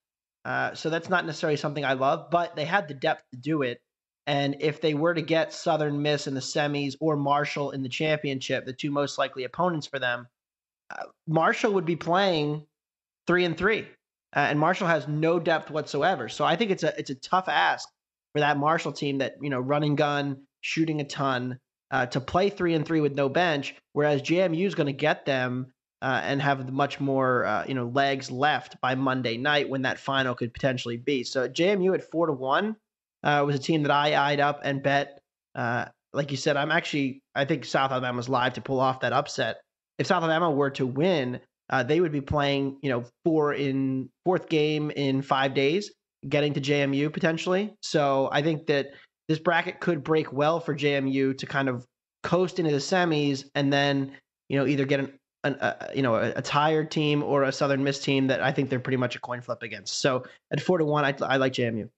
Uh, 0.45 0.73
so 0.73 0.89
that's 0.89 1.09
not 1.09 1.25
necessarily 1.25 1.57
something 1.57 1.83
I 1.83 1.91
love, 1.91 2.29
but 2.31 2.55
they 2.55 2.63
had 2.63 2.87
the 2.87 2.93
depth 2.93 3.23
to 3.33 3.37
do 3.37 3.63
it. 3.63 3.81
And 4.27 4.55
if 4.59 4.81
they 4.81 4.93
were 4.93 5.13
to 5.13 5.21
get 5.21 5.53
Southern 5.53 6.01
Miss 6.01 6.27
in 6.27 6.33
the 6.33 6.41
semis 6.41 6.95
or 6.99 7.15
Marshall 7.15 7.71
in 7.71 7.81
the 7.81 7.89
championship, 7.89 8.65
the 8.65 8.73
two 8.73 8.91
most 8.91 9.17
likely 9.17 9.45
opponents 9.45 9.87
for 9.87 9.99
them, 9.99 10.27
uh, 10.91 11.05
Marshall 11.27 11.73
would 11.73 11.85
be 11.85 11.95
playing 11.95 12.65
three 13.25 13.45
and 13.45 13.57
three, 13.57 13.87
uh, 14.35 14.39
and 14.39 14.59
Marshall 14.59 14.87
has 14.87 15.07
no 15.07 15.39
depth 15.39 15.71
whatsoever. 15.71 16.29
So 16.29 16.45
I 16.45 16.55
think 16.55 16.71
it's 16.71 16.83
a 16.83 16.97
it's 16.99 17.09
a 17.09 17.15
tough 17.15 17.47
ask 17.47 17.89
for 18.33 18.39
that 18.39 18.57
Marshall 18.57 18.91
team 18.91 19.17
that 19.19 19.35
you 19.41 19.49
know 19.49 19.59
running 19.59 19.95
gun, 19.95 20.45
shooting 20.61 21.01
a 21.01 21.05
ton, 21.05 21.59
uh, 21.89 22.05
to 22.07 22.21
play 22.21 22.49
three 22.49 22.75
and 22.75 22.85
three 22.85 23.01
with 23.01 23.15
no 23.15 23.27
bench. 23.29 23.75
Whereas 23.93 24.21
JMU 24.21 24.65
is 24.65 24.75
going 24.75 24.87
to 24.87 24.93
get 24.93 25.25
them 25.25 25.73
uh, 26.01 26.21
and 26.23 26.41
have 26.41 26.71
much 26.71 26.99
more 26.99 27.45
uh, 27.45 27.65
you 27.67 27.73
know 27.73 27.87
legs 27.87 28.29
left 28.29 28.79
by 28.81 28.93
Monday 28.95 29.37
night 29.37 29.69
when 29.69 29.81
that 29.83 29.99
final 29.99 30.35
could 30.35 30.53
potentially 30.53 30.97
be. 30.97 31.23
So 31.23 31.49
JMU 31.49 31.95
at 31.95 32.09
four 32.11 32.27
to 32.27 32.33
one 32.33 32.75
uh, 33.23 33.43
was 33.45 33.55
a 33.55 33.59
team 33.59 33.83
that 33.83 33.91
I 33.91 34.15
eyed 34.15 34.39
up 34.39 34.61
and 34.63 34.81
bet. 34.81 35.19
Uh, 35.55 35.85
like 36.13 36.31
you 36.31 36.37
said, 36.37 36.57
I'm 36.57 36.71
actually 36.71 37.21
I 37.35 37.45
think 37.45 37.65
South 37.65 37.91
Alabama's 37.91 38.29
live 38.29 38.53
to 38.53 38.61
pull 38.61 38.79
off 38.79 39.01
that 39.01 39.13
upset. 39.13 39.61
If 39.97 40.07
South 40.07 40.23
Alabama 40.23 40.51
were 40.51 40.71
to 40.71 40.85
win, 40.85 41.39
uh, 41.69 41.83
they 41.83 41.99
would 41.99 42.11
be 42.11 42.21
playing 42.21 42.77
you 42.81 42.89
know 42.89 43.05
four 43.23 43.53
in 43.53 44.09
fourth 44.25 44.49
game 44.49 44.91
in 44.91 45.21
five 45.21 45.53
days, 45.53 45.91
getting 46.27 46.53
to 46.53 46.61
JMU 46.61 47.11
potentially. 47.13 47.73
So 47.81 48.29
I 48.31 48.41
think 48.41 48.67
that 48.67 48.87
this 49.27 49.39
bracket 49.39 49.79
could 49.79 50.03
break 50.03 50.33
well 50.33 50.59
for 50.59 50.75
JMU 50.75 51.37
to 51.37 51.45
kind 51.45 51.69
of 51.69 51.85
coast 52.23 52.59
into 52.59 52.71
the 52.71 52.77
semis 52.77 53.45
and 53.55 53.73
then 53.73 54.11
you 54.49 54.59
know 54.59 54.67
either 54.67 54.85
get 54.85 54.99
an, 54.99 55.13
an 55.43 55.55
uh, 55.55 55.87
you 55.95 56.01
know 56.01 56.15
a, 56.15 56.33
a, 56.35 56.41
tired 56.41 56.91
team 56.91 57.23
or 57.23 57.43
a 57.43 57.51
Southern 57.51 57.83
Miss 57.83 57.99
team 57.99 58.27
that 58.27 58.41
I 58.41 58.51
think 58.51 58.69
they're 58.69 58.79
pretty 58.79 58.97
much 58.97 59.15
a 59.15 59.19
coin 59.19 59.41
flip 59.41 59.63
against. 59.63 59.99
So 59.99 60.23
at 60.51 60.61
four 60.61 60.77
to 60.77 60.85
one, 60.85 61.05
I, 61.05 61.15
I 61.21 61.37
like 61.37 61.53
JMU. 61.53 61.89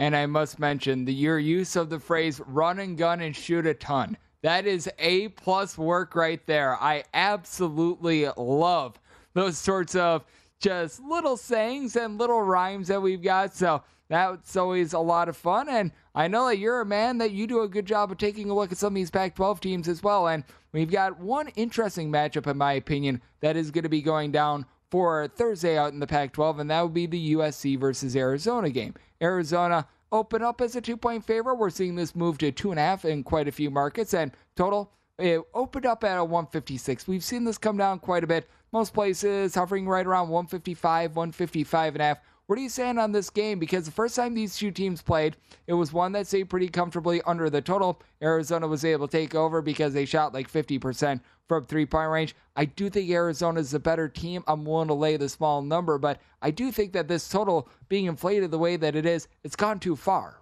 And 0.00 0.16
I 0.16 0.24
must 0.24 0.58
mention 0.58 1.04
the 1.04 1.12
your 1.12 1.38
use 1.38 1.76
of 1.76 1.90
the 1.90 2.00
phrase 2.00 2.40
run 2.46 2.78
and 2.78 2.96
gun 2.96 3.20
and 3.20 3.36
shoot 3.36 3.66
a 3.66 3.74
ton. 3.74 4.16
That 4.40 4.64
is 4.64 4.88
A 4.98 5.28
plus 5.28 5.76
work 5.76 6.14
right 6.14 6.40
there. 6.46 6.82
I 6.82 7.04
absolutely 7.12 8.26
love 8.34 8.98
those 9.34 9.58
sorts 9.58 9.94
of 9.94 10.24
just 10.58 11.00
little 11.02 11.36
sayings 11.36 11.96
and 11.96 12.16
little 12.16 12.40
rhymes 12.40 12.88
that 12.88 13.02
we've 13.02 13.22
got. 13.22 13.54
So 13.54 13.82
that's 14.08 14.56
always 14.56 14.94
a 14.94 14.98
lot 14.98 15.28
of 15.28 15.36
fun. 15.36 15.68
And 15.68 15.92
I 16.14 16.28
know 16.28 16.46
that 16.48 16.56
you're 16.56 16.80
a 16.80 16.86
man 16.86 17.18
that 17.18 17.32
you 17.32 17.46
do 17.46 17.60
a 17.60 17.68
good 17.68 17.84
job 17.84 18.10
of 18.10 18.16
taking 18.16 18.48
a 18.48 18.54
look 18.54 18.72
at 18.72 18.78
some 18.78 18.94
of 18.94 18.94
these 18.94 19.10
Pac 19.10 19.34
12 19.34 19.60
teams 19.60 19.86
as 19.86 20.02
well. 20.02 20.28
And 20.28 20.44
we've 20.72 20.90
got 20.90 21.20
one 21.20 21.48
interesting 21.56 22.10
matchup, 22.10 22.50
in 22.50 22.56
my 22.56 22.72
opinion, 22.72 23.20
that 23.40 23.54
is 23.54 23.70
going 23.70 23.82
to 23.82 23.90
be 23.90 24.00
going 24.00 24.32
down 24.32 24.64
for 24.90 25.28
Thursday 25.28 25.78
out 25.78 25.92
in 25.92 26.00
the 26.00 26.06
Pac 26.06 26.32
12, 26.32 26.58
and 26.58 26.70
that 26.70 26.82
would 26.82 26.94
be 26.94 27.06
the 27.06 27.34
USC 27.34 27.78
versus 27.78 28.16
Arizona 28.16 28.70
game. 28.70 28.94
Arizona 29.22 29.86
open 30.12 30.42
up 30.42 30.60
as 30.60 30.74
a 30.76 30.80
two 30.80 30.96
point 30.96 31.24
favorite. 31.24 31.54
We're 31.56 31.70
seeing 31.70 31.94
this 31.94 32.14
move 32.16 32.38
to 32.38 32.50
two 32.50 32.70
and 32.70 32.80
a 32.80 32.82
half 32.82 33.04
in 33.04 33.22
quite 33.22 33.48
a 33.48 33.52
few 33.52 33.70
markets, 33.70 34.14
and 34.14 34.32
total 34.56 34.92
It 35.18 35.40
opened 35.54 35.86
up 35.86 36.02
at 36.02 36.18
a 36.18 36.24
156. 36.24 37.06
We've 37.06 37.22
seen 37.22 37.44
this 37.44 37.58
come 37.58 37.76
down 37.76 37.98
quite 37.98 38.24
a 38.24 38.26
bit. 38.26 38.48
Most 38.72 38.94
places 38.94 39.54
hovering 39.54 39.86
right 39.86 40.06
around 40.06 40.28
155, 40.28 41.16
155 41.16 41.94
and 41.94 42.02
a 42.02 42.04
half. 42.04 42.18
What 42.50 42.58
are 42.58 42.62
you 42.62 42.68
saying 42.68 42.98
on 42.98 43.12
this 43.12 43.30
game? 43.30 43.60
Because 43.60 43.84
the 43.84 43.92
first 43.92 44.16
time 44.16 44.34
these 44.34 44.56
two 44.56 44.72
teams 44.72 45.02
played, 45.02 45.36
it 45.68 45.74
was 45.74 45.92
one 45.92 46.10
that 46.10 46.26
stayed 46.26 46.50
pretty 46.50 46.66
comfortably 46.66 47.22
under 47.22 47.48
the 47.48 47.62
total. 47.62 48.02
Arizona 48.20 48.66
was 48.66 48.84
able 48.84 49.06
to 49.06 49.16
take 49.16 49.36
over 49.36 49.62
because 49.62 49.94
they 49.94 50.04
shot 50.04 50.34
like 50.34 50.50
50% 50.50 51.20
from 51.46 51.66
three 51.66 51.86
point 51.86 52.10
range. 52.10 52.34
I 52.56 52.64
do 52.64 52.90
think 52.90 53.08
Arizona 53.08 53.60
is 53.60 53.72
a 53.72 53.78
better 53.78 54.08
team. 54.08 54.42
I'm 54.48 54.64
willing 54.64 54.88
to 54.88 54.94
lay 54.94 55.16
the 55.16 55.28
small 55.28 55.62
number, 55.62 55.96
but 55.96 56.20
I 56.42 56.50
do 56.50 56.72
think 56.72 56.92
that 56.94 57.06
this 57.06 57.28
total 57.28 57.68
being 57.88 58.06
inflated 58.06 58.50
the 58.50 58.58
way 58.58 58.74
that 58.74 58.96
it 58.96 59.06
is, 59.06 59.28
it's 59.44 59.54
gone 59.54 59.78
too 59.78 59.94
far. 59.94 60.39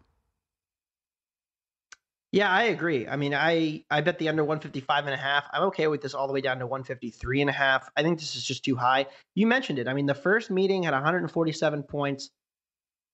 Yeah, 2.30 2.50
I 2.50 2.64
agree. 2.64 3.08
I 3.08 3.16
mean, 3.16 3.34
I 3.34 3.84
I 3.90 4.02
bet 4.02 4.18
the 4.18 4.28
under 4.28 4.44
155 4.44 5.06
and 5.06 5.14
a 5.14 5.16
half. 5.16 5.44
I'm 5.52 5.64
okay 5.64 5.86
with 5.86 6.02
this 6.02 6.12
all 6.12 6.26
the 6.26 6.32
way 6.34 6.42
down 6.42 6.58
to 6.58 6.66
153 6.66 7.40
and 7.40 7.48
a 7.48 7.52
half. 7.54 7.88
I 7.96 8.02
think 8.02 8.18
this 8.18 8.36
is 8.36 8.44
just 8.44 8.64
too 8.64 8.76
high. 8.76 9.06
You 9.34 9.46
mentioned 9.46 9.78
it. 9.78 9.88
I 9.88 9.94
mean, 9.94 10.06
the 10.06 10.14
first 10.14 10.50
meeting 10.50 10.82
had 10.82 10.92
147 10.92 11.84
points 11.84 12.30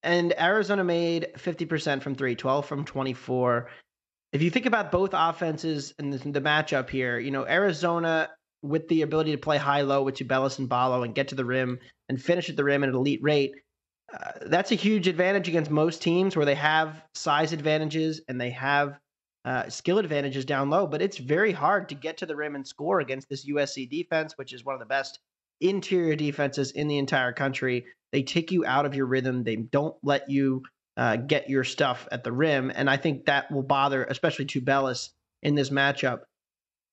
and 0.04 0.38
Arizona 0.38 0.84
made 0.84 1.28
50% 1.36 2.02
from 2.02 2.14
3, 2.14 2.36
12 2.36 2.66
from 2.66 2.84
24. 2.84 3.70
If 4.32 4.42
you 4.42 4.50
think 4.50 4.66
about 4.66 4.92
both 4.92 5.10
offenses 5.14 5.94
and 5.98 6.12
the, 6.12 6.30
the 6.30 6.40
matchup 6.40 6.90
here, 6.90 7.18
you 7.18 7.30
know, 7.30 7.46
Arizona 7.46 8.28
with 8.62 8.86
the 8.88 9.02
ability 9.02 9.32
to 9.32 9.38
play 9.38 9.56
high 9.56 9.82
low 9.82 10.02
with 10.02 10.16
Tubelis 10.16 10.58
and 10.58 10.68
Ballo 10.68 11.02
and 11.02 11.14
get 11.14 11.28
to 11.28 11.34
the 11.34 11.44
rim 11.44 11.78
and 12.08 12.20
finish 12.20 12.50
at 12.50 12.56
the 12.56 12.64
rim 12.64 12.82
at 12.82 12.90
an 12.90 12.94
elite 12.94 13.22
rate, 13.22 13.52
uh, 14.12 14.32
that's 14.46 14.72
a 14.72 14.76
huge 14.76 15.08
advantage 15.08 15.48
against 15.48 15.70
most 15.70 16.02
teams 16.02 16.36
where 16.36 16.46
they 16.46 16.54
have 16.54 17.02
size 17.14 17.52
advantages 17.52 18.20
and 18.28 18.38
they 18.40 18.50
have 18.50 18.98
uh, 19.44 19.68
skill 19.68 19.98
advantages 19.98 20.44
down 20.44 20.70
low, 20.70 20.86
but 20.86 21.02
it's 21.02 21.18
very 21.18 21.52
hard 21.52 21.88
to 21.88 21.94
get 21.94 22.18
to 22.18 22.26
the 22.26 22.36
rim 22.36 22.54
and 22.54 22.66
score 22.66 23.00
against 23.00 23.28
this 23.28 23.48
USC 23.48 23.88
defense, 23.88 24.34
which 24.36 24.52
is 24.52 24.64
one 24.64 24.74
of 24.74 24.80
the 24.80 24.86
best 24.86 25.18
interior 25.60 26.16
defenses 26.16 26.70
in 26.72 26.88
the 26.88 26.98
entire 26.98 27.32
country. 27.32 27.84
They 28.12 28.22
take 28.22 28.50
you 28.52 28.64
out 28.64 28.86
of 28.86 28.94
your 28.94 29.06
rhythm. 29.06 29.44
They 29.44 29.56
don't 29.56 29.96
let 30.02 30.30
you 30.30 30.62
uh, 30.96 31.16
get 31.16 31.50
your 31.50 31.64
stuff 31.64 32.08
at 32.10 32.24
the 32.24 32.32
rim, 32.32 32.72
and 32.74 32.88
I 32.88 32.96
think 32.96 33.26
that 33.26 33.50
will 33.50 33.62
bother, 33.62 34.04
especially 34.04 34.46
Tubelis 34.46 35.10
in 35.42 35.54
this 35.54 35.70
matchup. 35.70 36.20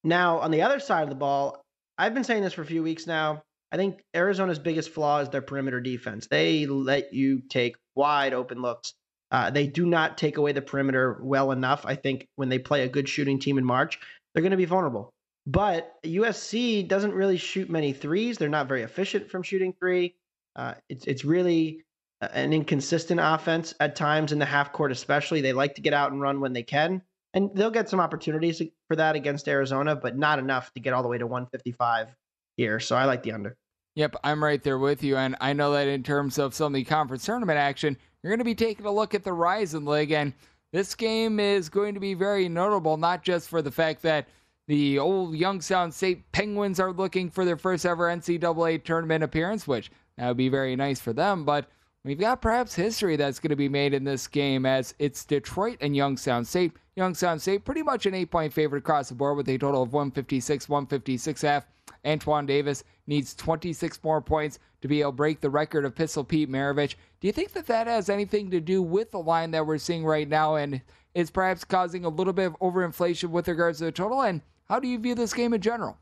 Now, 0.04 0.40
on 0.40 0.52
the 0.52 0.64
other 0.64 0.80
side 0.80 1.04
of 1.04 1.10
the 1.10 1.16
ball, 1.16 1.62
I've 1.98 2.14
been 2.14 2.24
saying 2.24 2.42
this 2.44 2.54
for 2.54 2.64
a 2.64 2.66
few 2.66 2.82
weeks 2.84 3.06
now. 3.06 3.44
I 3.72 3.78
think 3.78 4.04
Arizona's 4.14 4.60
biggest 4.60 4.90
flaw 4.90 5.20
is 5.20 5.30
their 5.30 5.42
perimeter 5.42 5.80
defense. 5.80 6.28
They 6.28 6.66
let 6.66 7.14
you 7.14 7.42
take 7.48 7.78
wide 7.96 8.34
open 8.34 8.62
looks 8.62 8.94
uh, 9.32 9.50
they 9.50 9.66
do 9.66 9.86
not 9.86 10.18
take 10.18 10.38
away 10.38 10.52
the 10.52 10.62
perimeter 10.62 11.20
well 11.22 11.52
enough. 11.52 11.86
I 11.86 11.96
think 11.96 12.28
when 12.36 12.50
they 12.50 12.60
play 12.60 12.84
a 12.84 12.90
good 12.90 13.08
shooting 13.08 13.40
team 13.40 13.58
in 13.58 13.66
March, 13.66 14.00
they're 14.34 14.42
going 14.42 14.52
to 14.52 14.58
be 14.58 14.66
vulnerable. 14.66 15.14
But 15.48 15.94
USC 16.06 16.88
doesn't 16.88 17.14
really 17.14 17.38
shoot 17.38 17.70
many 17.70 17.94
threes. 17.94 18.38
They're 18.38 18.50
not 18.50 18.68
very 18.68 18.84
efficient 18.84 19.32
from 19.32 19.42
shooting 19.42 19.74
three. 19.80 20.16
Uh, 20.56 20.76
it's 20.90 21.06
it's 21.06 21.26
really 21.26 21.82
an 22.22 22.54
inconsistent 22.54 23.20
offense 23.22 23.74
at 23.80 23.96
times 23.96 24.32
in 24.32 24.40
the 24.40 24.46
half 24.46 24.72
court, 24.72 24.92
especially. 24.92 25.42
They 25.42 25.54
like 25.54 25.76
to 25.76 25.82
get 25.82 25.94
out 25.94 26.12
and 26.12 26.22
run 26.22 26.40
when 26.40 26.54
they 26.54 26.62
can, 26.62 27.02
and 27.34 27.50
they'll 27.56 27.72
get 27.72 27.90
some 27.90 28.00
opportunities 28.00 28.62
for 28.88 28.96
that 28.98 29.16
against 29.16 29.48
Arizona, 29.48 29.96
but 29.96 30.18
not 30.18 30.38
enough 30.38 30.72
to 30.74 30.80
get 30.80 30.94
all 30.94 31.02
the 31.02 31.10
way 31.10 31.18
to 31.18 31.26
155 31.26 32.10
here. 32.58 32.80
So 32.80 32.96
I 32.96 33.06
like 33.06 33.24
the 33.24 33.32
under. 33.32 33.58
Yep, 33.96 34.18
I'm 34.24 34.44
right 34.44 34.62
there 34.62 34.78
with 34.78 35.04
you, 35.04 35.18
and 35.18 35.36
I 35.42 35.54
know 35.54 35.74
that 35.74 35.88
in 35.88 36.04
terms 36.04 36.38
of 36.38 36.54
some 36.54 36.74
of 36.74 36.76
the 36.76 36.84
conference 36.84 37.26
tournament 37.26 37.58
action, 37.58 37.98
you're 38.22 38.32
going 38.32 38.40
to 38.40 38.46
be 38.46 38.56
taking 38.56 38.86
a 38.86 38.92
look 38.92 39.14
at 39.14 39.24
the 39.24 39.32
Horizon 39.32 39.86
League, 39.86 40.12
and 40.12 40.34
this 40.72 40.96
game 40.96 41.40
is 41.40 41.70
going 41.70 41.94
to 41.94 42.00
be 42.00 42.14
very 42.14 42.48
notable, 42.48 42.98
not 42.98 43.24
just 43.24 43.50
for 43.50 43.62
the 43.62 43.72
fact 43.72 44.02
that 44.04 44.28
the 44.68 45.00
old 45.00 45.36
Youngstown 45.36 45.92
State 45.92 46.32
Penguins 46.32 46.80
are 46.80 46.94
looking 46.94 47.30
for 47.30 47.44
their 47.44 47.58
first 47.58 47.86
ever 47.86 48.08
NCAA 48.08 48.84
tournament 48.84 49.24
appearance, 49.24 49.68
which 49.68 49.92
that 50.18 50.28
would 50.28 50.38
be 50.38 50.50
very 50.50 50.76
nice 50.76 51.00
for 51.00 51.14
them, 51.14 51.44
but 51.44 51.70
we've 52.04 52.20
got 52.20 52.42
perhaps 52.42 52.76
history 52.76 53.16
that's 53.16 53.40
going 53.40 53.50
to 53.50 53.56
be 53.56 53.70
made 53.70 53.94
in 53.94 54.04
this 54.04 54.28
game 54.28 54.66
as 54.66 54.94
it's 55.00 55.26
Detroit 55.26 55.78
and 55.82 55.96
Youngstown 55.96 56.46
State. 56.46 56.74
Youngstown 56.96 57.40
State 57.40 57.66
pretty 57.66 57.84
much 57.84 58.06
an 58.06 58.14
eight 58.14 58.32
point 58.32 58.54
favorite 58.54 58.80
across 58.80 59.10
the 59.10 59.16
board 59.16 59.38
with 59.38 59.50
a 59.50 59.58
total 59.58 59.84
of 59.84 59.94
156, 59.94 60.68
156 60.68 61.42
half. 61.42 61.66
Antoine 62.06 62.46
Davis 62.46 62.84
needs 63.06 63.36
26 63.36 64.04
more 64.04 64.22
points 64.22 64.60
to 64.82 64.88
be 64.88 65.02
able 65.02 65.12
to 65.12 65.16
break 65.16 65.40
the 65.40 65.50
record 65.50 65.86
of 65.86 65.96
Pistol 65.96 66.24
Pete 66.24 66.50
Maravich. 66.50 66.96
Do 67.20 67.28
you 67.28 67.34
think 67.34 67.54
that 67.54 67.68
that 67.68 67.86
has 67.86 68.10
anything 68.10 68.50
to 68.52 68.60
do 68.60 68.82
with 68.82 69.12
the 69.12 69.20
line 69.20 69.52
that 69.52 69.66
we're 69.66 69.78
seeing 69.78 70.04
right 70.04 70.28
now 70.28 70.56
and 70.56 70.82
is 71.14 71.30
perhaps 71.30 71.64
causing 71.64 72.06
a 72.06 72.10
little 72.10 72.34
bit 72.34 72.48
of 72.48 72.60
overinflation 72.60 73.30
with 73.30 73.48
regards 73.48 73.78
to 73.78 73.86
the 73.86 73.92
total? 73.92 74.22
And 74.22 74.42
how 74.68 74.80
do 74.80 74.88
you 74.88 74.98
view 74.98 75.14
this 75.14 75.34
game 75.34 75.54
in 75.54 75.62
general? 75.62 75.98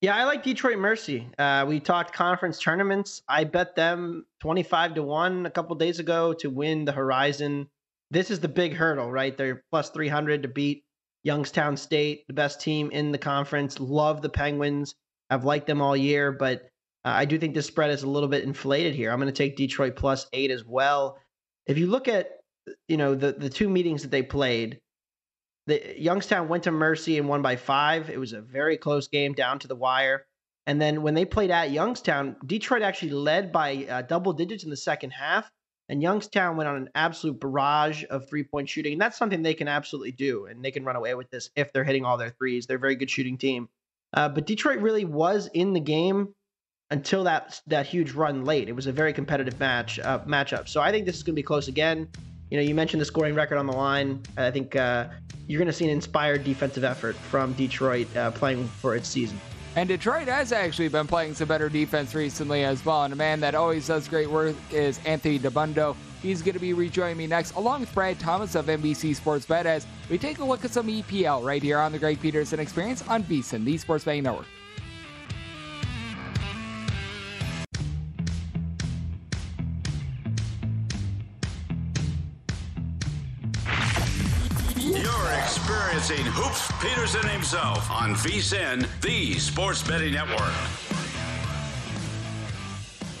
Yeah, 0.00 0.14
I 0.14 0.24
like 0.24 0.44
Detroit 0.44 0.78
Mercy. 0.78 1.28
Uh, 1.38 1.64
we 1.66 1.80
talked 1.80 2.12
conference 2.12 2.60
tournaments. 2.60 3.22
I 3.28 3.42
bet 3.42 3.74
them 3.74 4.26
25 4.40 4.94
to 4.94 5.02
1 5.02 5.46
a 5.46 5.50
couple 5.50 5.74
days 5.74 5.98
ago 5.98 6.32
to 6.34 6.50
win 6.50 6.84
the 6.84 6.92
Horizon. 6.92 7.68
This 8.12 8.30
is 8.30 8.38
the 8.38 8.48
big 8.48 8.74
hurdle, 8.74 9.10
right? 9.10 9.36
They're 9.36 9.64
plus 9.72 9.90
300 9.90 10.42
to 10.42 10.48
beat 10.48 10.84
Youngstown 11.24 11.76
State, 11.76 12.26
the 12.28 12.32
best 12.32 12.60
team 12.60 12.92
in 12.92 13.10
the 13.10 13.18
conference. 13.18 13.80
Love 13.80 14.22
the 14.22 14.28
Penguins. 14.28 14.94
I've 15.30 15.44
liked 15.44 15.66
them 15.66 15.82
all 15.82 15.96
year, 15.96 16.30
but 16.30 16.62
uh, 17.04 17.10
I 17.10 17.24
do 17.24 17.36
think 17.36 17.54
this 17.54 17.66
spread 17.66 17.90
is 17.90 18.04
a 18.04 18.08
little 18.08 18.28
bit 18.28 18.44
inflated 18.44 18.94
here. 18.94 19.10
I'm 19.10 19.18
going 19.18 19.32
to 19.32 19.36
take 19.36 19.56
Detroit 19.56 19.96
plus 19.96 20.28
eight 20.32 20.52
as 20.52 20.64
well. 20.64 21.18
If 21.66 21.76
you 21.76 21.88
look 21.88 22.06
at 22.06 22.30
you 22.86 22.96
know 22.96 23.14
the 23.14 23.32
the 23.32 23.50
two 23.50 23.68
meetings 23.68 24.02
that 24.02 24.10
they 24.10 24.22
played, 24.22 24.80
the 25.68 25.94
Youngstown 26.00 26.48
went 26.48 26.64
to 26.64 26.70
Mercy 26.70 27.18
and 27.18 27.28
won 27.28 27.42
by 27.42 27.56
five. 27.56 28.08
It 28.08 28.18
was 28.18 28.32
a 28.32 28.40
very 28.40 28.78
close 28.78 29.06
game 29.06 29.34
down 29.34 29.58
to 29.58 29.68
the 29.68 29.76
wire. 29.76 30.24
And 30.66 30.80
then 30.80 31.02
when 31.02 31.12
they 31.12 31.26
played 31.26 31.50
at 31.50 31.70
Youngstown, 31.70 32.36
Detroit 32.46 32.80
actually 32.80 33.10
led 33.10 33.52
by 33.52 33.86
uh, 33.88 34.02
double 34.02 34.32
digits 34.32 34.64
in 34.64 34.70
the 34.70 34.76
second 34.78 35.10
half. 35.10 35.50
And 35.90 36.02
Youngstown 36.02 36.56
went 36.56 36.68
on 36.70 36.76
an 36.76 36.88
absolute 36.94 37.38
barrage 37.38 38.02
of 38.08 38.28
three 38.28 38.44
point 38.44 38.68
shooting. 38.70 38.92
And 38.92 39.00
that's 39.00 39.18
something 39.18 39.42
they 39.42 39.52
can 39.52 39.68
absolutely 39.68 40.12
do. 40.12 40.46
And 40.46 40.64
they 40.64 40.70
can 40.70 40.84
run 40.84 40.96
away 40.96 41.14
with 41.14 41.30
this 41.30 41.50
if 41.54 41.70
they're 41.72 41.84
hitting 41.84 42.04
all 42.04 42.16
their 42.16 42.30
threes. 42.30 42.66
They're 42.66 42.78
a 42.78 42.80
very 42.80 42.96
good 42.96 43.10
shooting 43.10 43.36
team. 43.36 43.68
Uh, 44.14 44.30
but 44.30 44.46
Detroit 44.46 44.80
really 44.80 45.04
was 45.04 45.50
in 45.52 45.74
the 45.74 45.80
game 45.80 46.34
until 46.90 47.24
that 47.24 47.60
that 47.66 47.86
huge 47.86 48.12
run 48.12 48.46
late. 48.46 48.70
It 48.70 48.76
was 48.76 48.86
a 48.86 48.92
very 48.92 49.12
competitive 49.12 49.60
match 49.60 49.98
uh, 49.98 50.20
matchup. 50.20 50.66
So 50.66 50.80
I 50.80 50.92
think 50.92 51.04
this 51.04 51.16
is 51.16 51.22
going 51.22 51.34
to 51.34 51.38
be 51.38 51.42
close 51.42 51.68
again. 51.68 52.08
You 52.50 52.56
know, 52.56 52.62
you 52.62 52.74
mentioned 52.74 53.00
the 53.00 53.04
scoring 53.04 53.34
record 53.34 53.58
on 53.58 53.66
the 53.66 53.72
line. 53.72 54.22
I 54.36 54.50
think 54.50 54.74
uh, 54.74 55.08
you're 55.46 55.58
going 55.58 55.66
to 55.66 55.72
see 55.72 55.84
an 55.84 55.90
inspired 55.90 56.44
defensive 56.44 56.84
effort 56.84 57.14
from 57.16 57.52
Detroit 57.54 58.14
uh, 58.16 58.30
playing 58.30 58.66
for 58.68 58.96
its 58.96 59.08
season. 59.08 59.38
And 59.76 59.88
Detroit 59.88 60.28
has 60.28 60.50
actually 60.50 60.88
been 60.88 61.06
playing 61.06 61.34
some 61.34 61.46
better 61.46 61.68
defense 61.68 62.14
recently 62.14 62.64
as 62.64 62.84
well. 62.84 63.04
And 63.04 63.12
a 63.12 63.16
man 63.16 63.38
that 63.40 63.54
always 63.54 63.86
does 63.86 64.08
great 64.08 64.28
work 64.28 64.56
is 64.72 64.98
Anthony 65.04 65.38
Dabbundo. 65.38 65.94
He's 66.22 66.42
going 66.42 66.54
to 66.54 66.60
be 66.60 66.72
rejoining 66.72 67.16
me 67.16 67.26
next, 67.26 67.54
along 67.54 67.80
with 67.80 67.94
Brad 67.94 68.18
Thomas 68.18 68.54
of 68.56 68.66
NBC 68.66 69.14
Sports 69.14 69.46
Bet, 69.46 69.66
as 69.66 69.86
we 70.10 70.18
take 70.18 70.38
a 70.38 70.44
look 70.44 70.64
at 70.64 70.72
some 70.72 70.88
EPL 70.88 71.44
right 71.44 71.62
here 71.62 71.78
on 71.78 71.92
the 71.92 71.98
Greg 71.98 72.20
Peterson 72.20 72.58
Experience 72.58 73.06
on 73.06 73.22
VSiN, 73.22 73.64
the 73.64 73.78
Sports 73.78 74.04
Betting 74.04 74.24
Network. 74.24 74.46
Hoops 86.16 86.72
Peterson 86.80 87.28
himself 87.28 87.90
on 87.90 88.14
VSiN, 88.14 88.88
the 89.02 89.34
Sports 89.34 89.86
Betting 89.86 90.14
Network. 90.14 90.54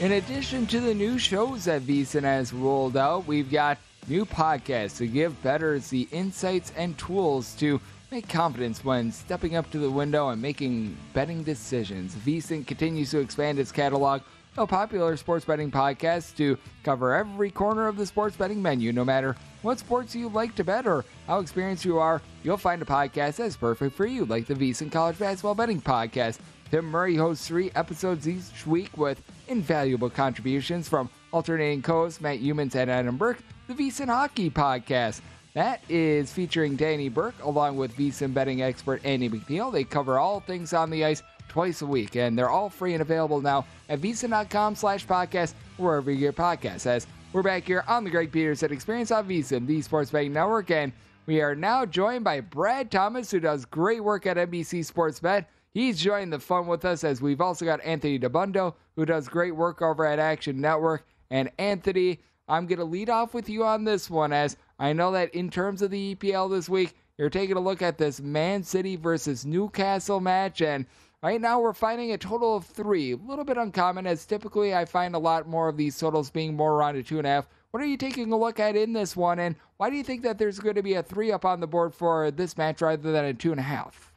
In 0.00 0.12
addition 0.12 0.66
to 0.68 0.80
the 0.80 0.94
new 0.94 1.18
shows 1.18 1.66
that 1.66 1.82
VSiN 1.82 2.22
has 2.22 2.54
rolled 2.54 2.96
out, 2.96 3.26
we've 3.26 3.50
got 3.50 3.76
new 4.06 4.24
podcasts 4.24 4.96
to 4.98 5.06
give 5.06 5.42
bettors 5.42 5.88
the 5.90 6.08
insights 6.12 6.72
and 6.78 6.96
tools 6.96 7.54
to 7.56 7.78
make 8.10 8.26
confidence 8.26 8.82
when 8.82 9.12
stepping 9.12 9.54
up 9.54 9.70
to 9.70 9.78
the 9.78 9.90
window 9.90 10.30
and 10.30 10.40
making 10.40 10.96
betting 11.12 11.42
decisions. 11.42 12.14
VSiN 12.14 12.66
continues 12.66 13.10
to 13.10 13.18
expand 13.18 13.58
its 13.58 13.70
catalog 13.70 14.22
of 14.58 14.68
popular 14.68 15.16
sports 15.16 15.44
betting 15.44 15.70
podcast 15.70 16.36
to 16.36 16.58
cover 16.82 17.14
every 17.14 17.50
corner 17.50 17.86
of 17.86 17.96
the 17.96 18.06
sports 18.06 18.36
betting 18.36 18.60
menu, 18.60 18.92
no 18.92 19.04
matter 19.04 19.36
what 19.62 19.78
sports 19.78 20.14
you 20.14 20.28
like 20.28 20.54
to 20.56 20.64
bet 20.64 20.86
or 20.86 21.04
how 21.26 21.38
experienced 21.38 21.84
you 21.84 21.98
are. 21.98 22.20
You'll 22.42 22.56
find 22.56 22.82
a 22.82 22.84
podcast 22.84 23.36
that's 23.36 23.56
perfect 23.56 23.94
for 23.96 24.06
you, 24.06 24.24
like 24.24 24.46
the 24.46 24.54
VSiN 24.54 24.90
College 24.90 25.18
Basketball 25.18 25.54
Betting 25.54 25.80
Podcast. 25.80 26.38
Tim 26.70 26.84
Murray 26.84 27.16
hosts 27.16 27.46
three 27.46 27.70
episodes 27.74 28.28
each 28.28 28.66
week 28.66 28.96
with 28.96 29.22
invaluable 29.48 30.10
contributions 30.10 30.88
from 30.88 31.08
alternating 31.32 31.80
co-hosts 31.80 32.20
Matt 32.20 32.40
Youmans 32.40 32.74
and 32.74 32.90
Adam 32.90 33.16
Burke, 33.16 33.38
the 33.68 33.74
VSiN 33.74 34.06
Hockey 34.06 34.50
Podcast. 34.50 35.20
That 35.54 35.82
is 35.88 36.32
featuring 36.32 36.76
Danny 36.76 37.08
Burke 37.08 37.42
along 37.42 37.76
with 37.76 37.96
VSiN 37.96 38.34
betting 38.34 38.62
expert 38.62 39.00
Andy 39.04 39.28
McNeil. 39.28 39.72
They 39.72 39.84
cover 39.84 40.18
all 40.18 40.40
things 40.40 40.72
on 40.72 40.90
the 40.90 41.04
ice 41.04 41.22
twice 41.48 41.82
a 41.82 41.86
week, 41.86 42.16
and 42.16 42.38
they're 42.38 42.50
all 42.50 42.70
free 42.70 42.92
and 42.92 43.02
available 43.02 43.40
now 43.40 43.64
at 43.88 44.00
VSiN.com 44.00 44.74
slash 44.74 45.06
podcast, 45.06 45.54
wherever 45.76 46.10
you 46.10 46.18
get 46.18 46.36
podcasts. 46.36 46.86
As 46.86 47.06
we're 47.32 47.42
back 47.42 47.64
here 47.64 47.84
on 47.88 48.04
the 48.04 48.10
Greg 48.10 48.32
Peterson 48.32 48.72
Experience 48.72 49.10
on 49.10 49.28
VSiN, 49.28 49.66
the 49.66 49.82
Sports 49.82 50.10
Betting 50.10 50.32
Network, 50.32 50.70
and 50.70 50.92
We 51.26 51.42
are 51.42 51.54
now 51.54 51.84
joined 51.84 52.24
by 52.24 52.40
Brad 52.40 52.90
Thomas, 52.90 53.30
who 53.30 53.38
does 53.40 53.66
great 53.66 54.02
work 54.02 54.26
at 54.26 54.38
NBC 54.38 54.82
Sports 54.84 55.20
Bet. 55.20 55.50
He's 55.74 56.00
joining 56.00 56.30
the 56.30 56.38
fun 56.38 56.66
with 56.66 56.86
us 56.86 57.04
as 57.04 57.20
we've 57.20 57.42
also 57.42 57.66
got 57.66 57.84
Anthony 57.84 58.18
Dabbundo, 58.18 58.74
who 58.96 59.04
does 59.04 59.28
great 59.28 59.54
work 59.54 59.82
over 59.82 60.06
at 60.06 60.18
Action 60.18 60.58
Network. 60.58 61.06
And 61.30 61.50
Anthony, 61.58 62.20
I'm 62.48 62.66
going 62.66 62.78
to 62.78 62.84
lead 62.86 63.10
off 63.10 63.34
with 63.34 63.50
you 63.50 63.62
on 63.64 63.84
this 63.84 64.08
one 64.08 64.32
as 64.32 64.56
I 64.78 64.94
know 64.94 65.12
that 65.12 65.34
in 65.34 65.50
terms 65.50 65.82
of 65.82 65.90
the 65.90 66.14
EPL 66.14 66.50
this 66.50 66.68
week, 66.68 66.96
you're 67.18 67.28
taking 67.28 67.56
a 67.56 67.60
look 67.60 67.82
at 67.82 67.98
this 67.98 68.20
Man 68.20 68.62
City 68.62 68.96
versus 68.96 69.44
Newcastle 69.44 70.20
match. 70.20 70.62
And 70.62 70.86
right 71.22 71.40
now 71.40 71.60
we're 71.60 71.72
finding 71.72 72.12
a 72.12 72.18
total 72.18 72.56
of 72.56 72.64
three. 72.64 73.12
A 73.12 73.16
little 73.16 73.44
bit 73.44 73.56
uncommon 73.56 74.06
as 74.06 74.24
typically 74.24 74.74
I 74.74 74.84
find 74.84 75.14
a 75.14 75.18
lot 75.18 75.48
more 75.48 75.68
of 75.68 75.76
these 75.76 75.98
totals 75.98 76.30
being 76.30 76.54
more 76.54 76.74
around 76.74 76.96
a 76.96 77.02
two 77.02 77.18
and 77.18 77.26
a 77.26 77.30
half. 77.30 77.48
What 77.70 77.82
are 77.82 77.86
you 77.86 77.96
taking 77.96 78.32
a 78.32 78.38
look 78.38 78.60
at 78.60 78.76
in 78.76 78.92
this 78.92 79.16
one? 79.16 79.38
And 79.38 79.56
why 79.76 79.90
do 79.90 79.96
you 79.96 80.04
think 80.04 80.22
that 80.22 80.38
there's 80.38 80.58
going 80.58 80.76
to 80.76 80.82
be 80.82 80.94
a 80.94 81.02
three 81.02 81.32
up 81.32 81.44
on 81.44 81.60
the 81.60 81.66
board 81.66 81.94
for 81.94 82.30
this 82.30 82.56
match 82.56 82.80
rather 82.80 83.12
than 83.12 83.24
a 83.24 83.34
two 83.34 83.50
and 83.50 83.60
a 83.60 83.64
half? 83.64 84.12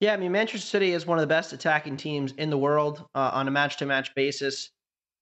Yeah, 0.00 0.14
I 0.14 0.16
mean, 0.16 0.32
Manchester 0.32 0.66
City 0.66 0.92
is 0.92 1.06
one 1.06 1.18
of 1.18 1.22
the 1.22 1.28
best 1.28 1.52
attacking 1.52 1.96
teams 1.96 2.32
in 2.32 2.50
the 2.50 2.58
world 2.58 3.04
uh, 3.14 3.30
on 3.34 3.46
a 3.46 3.52
match 3.52 3.76
to 3.76 3.86
match 3.86 4.14
basis. 4.16 4.70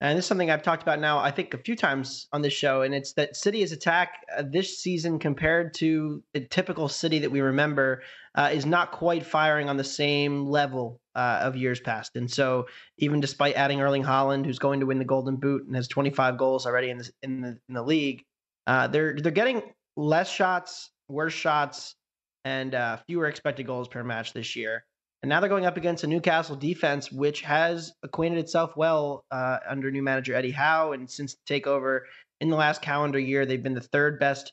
And 0.00 0.16
this 0.16 0.24
is 0.24 0.29
something 0.29 0.50
I've 0.50 0.62
talked 0.62 0.83
about 0.83 1.00
now, 1.00 1.18
I 1.18 1.31
think, 1.31 1.53
a 1.53 1.59
few 1.59 1.76
times 1.76 2.29
on 2.33 2.40
this 2.40 2.55
show. 2.55 2.81
And 2.81 2.94
it's 2.94 3.12
that 3.14 3.37
City's 3.37 3.72
attack 3.72 4.24
uh, 4.35 4.42
this 4.50 4.79
season 4.79 5.18
compared 5.18 5.74
to 5.74 6.22
the 6.33 6.40
typical 6.40 6.88
City 6.88 7.18
that 7.18 7.31
we 7.31 7.42
remember 7.42 8.03
uh, 8.34 8.50
is 8.52 8.66
not 8.66 8.92
quite 8.92 9.26
firing 9.26 9.68
on 9.68 9.76
the 9.76 9.84
same 9.84 10.46
level 10.46 11.00
uh, 11.14 11.40
of 11.42 11.56
years 11.56 11.80
past. 11.80 12.16
And 12.16 12.30
so, 12.30 12.66
even 12.98 13.20
despite 13.20 13.56
adding 13.56 13.80
Erling 13.80 14.04
Haaland, 14.04 14.46
who's 14.46 14.58
going 14.58 14.80
to 14.80 14.86
win 14.86 14.98
the 14.98 15.04
Golden 15.04 15.36
Boot 15.36 15.66
and 15.66 15.74
has 15.74 15.88
25 15.88 16.38
goals 16.38 16.66
already 16.66 16.90
in, 16.90 16.98
the 16.98 17.10
in 17.22 17.40
the, 17.40 17.58
in 17.68 17.74
the 17.74 17.82
league, 17.82 18.22
uh, 18.66 18.86
they're, 18.86 19.16
they're 19.16 19.32
getting 19.32 19.62
less 19.96 20.30
shots, 20.30 20.90
worse 21.08 21.32
shots, 21.32 21.96
and 22.44 22.74
uh, 22.74 22.98
fewer 23.06 23.26
expected 23.26 23.66
goals 23.66 23.88
per 23.88 24.02
match 24.04 24.32
this 24.32 24.54
year. 24.54 24.84
And 25.22 25.28
now 25.28 25.40
they're 25.40 25.50
going 25.50 25.66
up 25.66 25.76
against 25.76 26.04
a 26.04 26.06
Newcastle 26.06 26.56
defense, 26.56 27.12
which 27.12 27.42
has 27.42 27.92
acquainted 28.02 28.38
itself 28.38 28.74
well 28.76 29.24
uh, 29.30 29.58
under 29.68 29.90
new 29.90 30.02
manager 30.02 30.34
Eddie 30.34 30.50
Howe. 30.50 30.92
And 30.92 31.10
since 31.10 31.36
takeover 31.46 32.00
in 32.40 32.48
the 32.48 32.56
last 32.56 32.80
calendar 32.80 33.18
year, 33.18 33.44
they've 33.44 33.62
been 33.62 33.74
the 33.74 33.82
third 33.82 34.18
best 34.18 34.52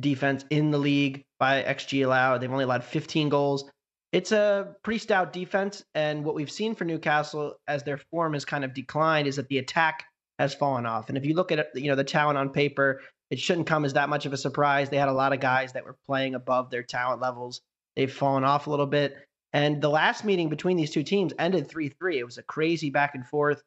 defense 0.00 0.44
in 0.50 0.70
the 0.70 0.78
league 0.78 1.24
by 1.38 1.62
XG 1.62 2.04
allowed. 2.04 2.38
They've 2.38 2.50
only 2.50 2.64
allowed 2.64 2.84
15 2.84 3.28
goals. 3.28 3.70
It's 4.12 4.32
a 4.32 4.74
pretty 4.82 4.98
stout 4.98 5.32
defense. 5.32 5.84
And 5.94 6.24
what 6.24 6.34
we've 6.34 6.50
seen 6.50 6.74
for 6.74 6.84
Newcastle 6.84 7.54
as 7.66 7.82
their 7.82 7.98
form 7.98 8.34
has 8.34 8.44
kind 8.44 8.64
of 8.64 8.74
declined 8.74 9.26
is 9.26 9.36
that 9.36 9.48
the 9.48 9.58
attack 9.58 10.04
has 10.38 10.54
fallen 10.54 10.86
off. 10.86 11.08
And 11.08 11.18
if 11.18 11.24
you 11.24 11.34
look 11.34 11.52
at 11.52 11.68
you 11.74 11.88
know 11.88 11.96
the 11.96 12.04
talent 12.04 12.38
on 12.38 12.50
paper, 12.50 13.00
it 13.30 13.38
shouldn't 13.38 13.66
come 13.66 13.84
as 13.84 13.94
that 13.94 14.08
much 14.08 14.26
of 14.26 14.32
a 14.32 14.36
surprise. 14.36 14.88
They 14.90 14.96
had 14.96 15.08
a 15.08 15.12
lot 15.12 15.32
of 15.32 15.40
guys 15.40 15.72
that 15.72 15.84
were 15.84 15.96
playing 16.06 16.34
above 16.34 16.70
their 16.70 16.82
talent 16.82 17.20
levels. 17.20 17.60
They've 17.96 18.12
fallen 18.12 18.44
off 18.44 18.66
a 18.66 18.70
little 18.70 18.86
bit. 18.86 19.16
And 19.52 19.80
the 19.80 19.88
last 19.88 20.24
meeting 20.24 20.48
between 20.48 20.76
these 20.76 20.90
two 20.90 21.04
teams 21.04 21.32
ended 21.38 21.68
3 21.68 21.88
3. 21.88 22.18
It 22.18 22.24
was 22.24 22.38
a 22.38 22.42
crazy 22.42 22.90
back 22.90 23.14
and 23.14 23.26
forth. 23.26 23.62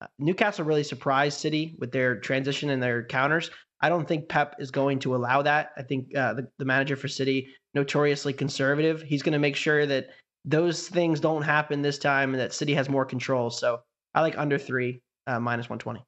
Uh, 0.00 0.06
Newcastle 0.18 0.64
really 0.64 0.82
surprised 0.82 1.38
City 1.38 1.74
with 1.78 1.92
their 1.92 2.16
transition 2.20 2.70
and 2.70 2.82
their 2.82 3.04
counters. 3.04 3.50
I 3.80 3.88
don't 3.88 4.06
think 4.06 4.28
Pep 4.28 4.56
is 4.58 4.70
going 4.70 4.98
to 5.00 5.14
allow 5.16 5.42
that. 5.42 5.72
I 5.76 5.82
think 5.82 6.14
uh, 6.14 6.34
the, 6.34 6.48
the 6.58 6.64
manager 6.64 6.96
for 6.96 7.08
City, 7.08 7.48
notoriously 7.74 8.32
conservative, 8.32 9.02
he's 9.02 9.22
going 9.22 9.32
to 9.32 9.38
make 9.38 9.56
sure 9.56 9.86
that 9.86 10.08
those 10.44 10.88
things 10.88 11.20
don't 11.20 11.42
happen 11.42 11.82
this 11.82 11.98
time 11.98 12.32
and 12.34 12.40
that 12.40 12.52
City 12.52 12.74
has 12.74 12.88
more 12.88 13.04
control. 13.04 13.50
So 13.50 13.80
I 14.14 14.20
like 14.20 14.36
under 14.38 14.58
three, 14.58 15.02
uh, 15.26 15.40
minus 15.40 15.68
120. 15.68 16.04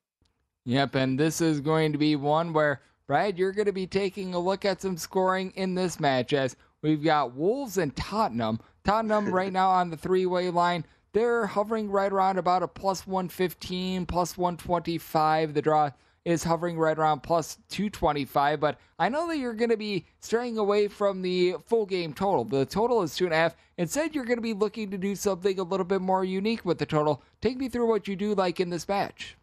Yep, 0.64 0.94
and 0.94 1.18
this 1.18 1.40
is 1.40 1.60
going 1.60 1.92
to 1.92 1.98
be 1.98 2.14
one 2.14 2.52
where, 2.52 2.82
Brad, 3.06 3.38
you're 3.38 3.52
going 3.52 3.66
to 3.66 3.72
be 3.72 3.86
taking 3.86 4.34
a 4.34 4.38
look 4.38 4.64
at 4.64 4.80
some 4.80 4.96
scoring 4.96 5.52
in 5.56 5.74
this 5.74 5.98
match 5.98 6.32
as 6.32 6.56
we've 6.82 7.02
got 7.02 7.34
Wolves 7.34 7.78
and 7.78 7.94
Tottenham. 7.96 8.60
Tottenham 8.84 9.26
right 9.34 9.52
now 9.52 9.70
on 9.70 9.90
the 9.90 9.96
three 9.96 10.26
way 10.26 10.50
line. 10.50 10.84
They're 11.12 11.46
hovering 11.46 11.90
right 11.90 12.12
around 12.12 12.38
about 12.38 12.62
a 12.62 12.68
plus 12.68 13.06
115, 13.06 14.06
plus 14.06 14.38
125. 14.38 15.52
The 15.52 15.62
draw 15.62 15.90
is 16.24 16.44
hovering 16.44 16.78
right 16.78 16.98
around 16.98 17.20
plus 17.20 17.58
225. 17.70 18.60
But 18.60 18.78
I 18.98 19.08
know 19.08 19.26
that 19.28 19.38
you're 19.38 19.54
going 19.54 19.70
to 19.70 19.76
be 19.76 20.06
straying 20.20 20.58
away 20.58 20.88
from 20.88 21.22
the 21.22 21.56
full 21.66 21.86
game 21.86 22.12
total. 22.12 22.44
The 22.44 22.66
total 22.66 23.02
is 23.02 23.16
two 23.16 23.24
and 23.24 23.34
a 23.34 23.36
half. 23.36 23.56
Instead, 23.78 24.14
you're 24.14 24.24
going 24.24 24.38
to 24.38 24.42
be 24.42 24.54
looking 24.54 24.90
to 24.90 24.98
do 24.98 25.14
something 25.14 25.58
a 25.58 25.64
little 25.64 25.86
bit 25.86 26.00
more 26.00 26.24
unique 26.24 26.64
with 26.64 26.78
the 26.78 26.86
total. 26.86 27.22
Take 27.40 27.56
me 27.56 27.68
through 27.68 27.88
what 27.88 28.06
you 28.06 28.16
do 28.16 28.34
like 28.34 28.60
in 28.60 28.70
this 28.70 28.88
match. 28.88 29.36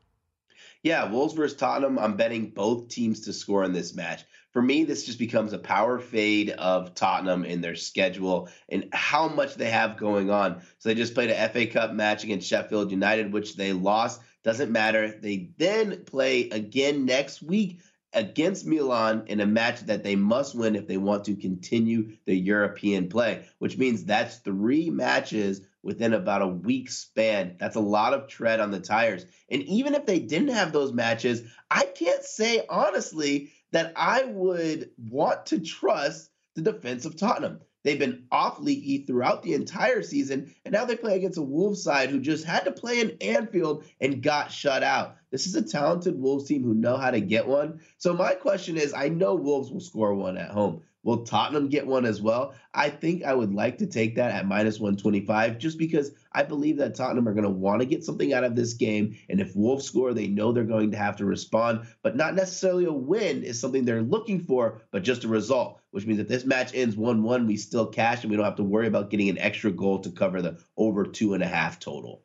Yeah, 0.81 1.11
Wolves 1.11 1.33
versus 1.33 1.57
Tottenham. 1.57 1.99
I'm 1.99 2.15
betting 2.15 2.51
both 2.51 2.87
teams 2.87 3.21
to 3.21 3.33
score 3.33 3.65
in 3.65 3.73
this 3.73 3.93
match 3.93 4.23
for 4.51 4.61
me, 4.61 4.83
this 4.83 5.05
just 5.05 5.19
becomes 5.19 5.53
a 5.53 5.59
power 5.59 5.99
fade 5.99 6.49
of 6.49 6.95
Tottenham 6.95 7.45
in 7.45 7.61
their 7.61 7.75
schedule 7.75 8.49
and 8.67 8.89
how 8.91 9.27
much 9.27 9.55
they 9.55 9.69
have 9.69 9.97
going 9.97 10.31
on. 10.31 10.61
So 10.79 10.89
they 10.89 10.95
just 10.95 11.13
played 11.13 11.29
a 11.29 11.49
FA 11.49 11.67
Cup 11.67 11.93
match 11.93 12.23
against 12.23 12.47
Sheffield 12.47 12.89
United, 12.89 13.31
which 13.31 13.55
they 13.55 13.73
lost. 13.73 14.21
Doesn't 14.43 14.71
matter. 14.71 15.11
They 15.19 15.51
then 15.57 16.05
play 16.05 16.49
again 16.49 17.05
next 17.05 17.41
week 17.41 17.81
against 18.13 18.65
Milan 18.65 19.23
in 19.27 19.39
a 19.39 19.45
match 19.45 19.81
that 19.81 20.03
they 20.03 20.15
must 20.15 20.55
win 20.55 20.75
if 20.75 20.87
they 20.87 20.97
want 20.97 21.25
to 21.25 21.35
continue 21.35 22.17
the 22.25 22.35
European 22.35 23.09
play, 23.09 23.45
which 23.59 23.77
means 23.77 24.03
that's 24.03 24.37
three 24.37 24.89
matches 24.89 25.61
within 25.83 26.13
about 26.13 26.41
a 26.41 26.47
week 26.47 26.89
span. 26.89 27.55
That's 27.59 27.75
a 27.75 27.81
lot 27.81 28.13
of 28.13 28.27
tread 28.27 28.59
on 28.59 28.71
the 28.71 28.79
tires. 28.79 29.25
And 29.49 29.61
even 29.63 29.93
if 29.93 30.05
they 30.05 30.19
didn't 30.19 30.49
have 30.49 30.71
those 30.71 30.91
matches, 30.91 31.43
I 31.69 31.85
can't 31.85 32.23
say 32.23 32.65
honestly 32.67 33.51
that 33.71 33.93
I 33.95 34.23
would 34.23 34.89
want 34.97 35.47
to 35.47 35.59
trust 35.59 36.31
the 36.55 36.61
defense 36.61 37.05
of 37.05 37.15
Tottenham. 37.15 37.61
They've 37.83 37.99
been 37.99 38.25
off 38.31 38.59
leaky 38.59 39.05
throughout 39.05 39.41
the 39.41 39.53
entire 39.53 40.03
season, 40.03 40.53
and 40.65 40.73
now 40.73 40.85
they 40.85 40.95
play 40.95 41.15
against 41.15 41.37
a 41.37 41.41
Wolves 41.41 41.81
side 41.81 42.09
who 42.09 42.19
just 42.19 42.43
had 42.43 42.65
to 42.65 42.71
play 42.71 42.99
in 42.99 43.17
Anfield 43.21 43.85
and 44.01 44.21
got 44.21 44.51
shut 44.51 44.83
out. 44.83 45.15
This 45.31 45.47
is 45.47 45.55
a 45.55 45.61
talented 45.61 46.19
Wolves 46.19 46.45
team 46.45 46.63
who 46.63 46.73
know 46.73 46.97
how 46.97 47.11
to 47.11 47.21
get 47.21 47.47
one. 47.47 47.79
So 47.97 48.13
my 48.13 48.33
question 48.33 48.77
is, 48.77 48.93
I 48.93 49.09
know 49.09 49.35
Wolves 49.35 49.71
will 49.71 49.79
score 49.79 50.13
one 50.13 50.37
at 50.37 50.51
home. 50.51 50.81
Will 51.03 51.23
Tottenham 51.23 51.69
get 51.69 51.87
one 51.87 52.05
as 52.05 52.21
well? 52.21 52.53
I 52.73 52.89
think 52.89 53.23
I 53.23 53.33
would 53.33 53.53
like 53.53 53.77
to 53.77 53.87
take 53.87 54.15
that 54.15 54.31
at 54.31 54.47
minus 54.47 54.79
125 54.79 55.57
just 55.57 55.77
because 55.77 56.11
I 56.33 56.43
believe 56.43 56.77
that 56.77 56.93
Tottenham 56.93 57.27
are 57.27 57.33
going 57.33 57.45
to 57.45 57.49
want 57.49 57.79
to 57.79 57.85
get 57.85 58.03
something 58.03 58.33
out 58.33 58.43
of 58.43 58.55
this 58.55 58.73
game. 58.73 59.17
And 59.29 59.39
if 59.39 59.55
Wolves 59.55 59.85
score, 59.85 60.13
they 60.13 60.27
know 60.27 60.51
they're 60.51 60.65
going 60.65 60.91
to 60.91 60.97
have 60.97 61.15
to 61.17 61.25
respond, 61.25 61.87
but 62.03 62.17
not 62.17 62.35
necessarily 62.35 62.85
a 62.85 62.91
win 62.91 63.43
is 63.43 63.59
something 63.59 63.85
they're 63.85 64.01
looking 64.01 64.43
for, 64.43 64.81
but 64.91 65.03
just 65.03 65.23
a 65.23 65.29
result, 65.29 65.79
which 65.91 66.05
means 66.05 66.19
if 66.19 66.27
this 66.27 66.45
match 66.45 66.71
ends 66.73 66.97
1 66.97 67.23
1, 67.23 67.47
we 67.47 67.55
still 67.55 67.87
cash 67.87 68.23
and 68.23 68.29
we 68.29 68.35
don't 68.35 68.45
have 68.45 68.55
to 68.57 68.63
worry 68.63 68.87
about 68.87 69.09
getting 69.09 69.29
an 69.29 69.37
extra 69.37 69.71
goal 69.71 69.99
to 69.99 70.11
cover 70.11 70.41
the 70.41 70.59
over 70.75 71.05
two 71.05 71.33
and 71.33 71.43
a 71.43 71.47
half 71.47 71.79
total. 71.79 72.23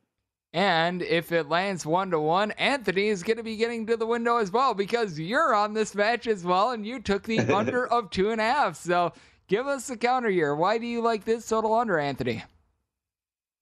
And 0.55 1.03
if 1.03 1.33
it 1.33 1.49
lands 1.49 1.85
one 1.85 2.12
to 2.12 2.21
one, 2.21 2.53
Anthony 2.53 3.09
is 3.09 3.25
going 3.25 3.38
to 3.38 3.43
be 3.43 3.57
getting 3.57 3.88
to 3.88 3.97
the 3.97 4.07
window 4.07 4.37
as 4.37 4.53
well 4.53 4.73
because 4.73 5.19
you're 5.19 5.53
on 5.53 5.75
this 5.75 5.97
match 5.97 6.29
as 6.29 6.45
well, 6.45 6.71
and 6.71 6.87
you 6.87 7.01
took 7.01 7.25
the 7.25 7.40
under 7.55 7.88
of 7.88 8.09
two 8.11 8.31
and 8.31 8.40
a 8.40 8.45
half. 8.45 8.77
So 8.77 9.12
give 9.49 9.67
us 9.67 9.88
the 9.88 9.97
counter 9.97 10.31
here. 10.31 10.55
Why 10.55 10.79
do 10.79 10.87
you 10.87 11.03
like 11.03 11.25
this 11.25 11.49
total 11.49 11.75
under, 11.75 11.99
Anthony? 11.99 12.45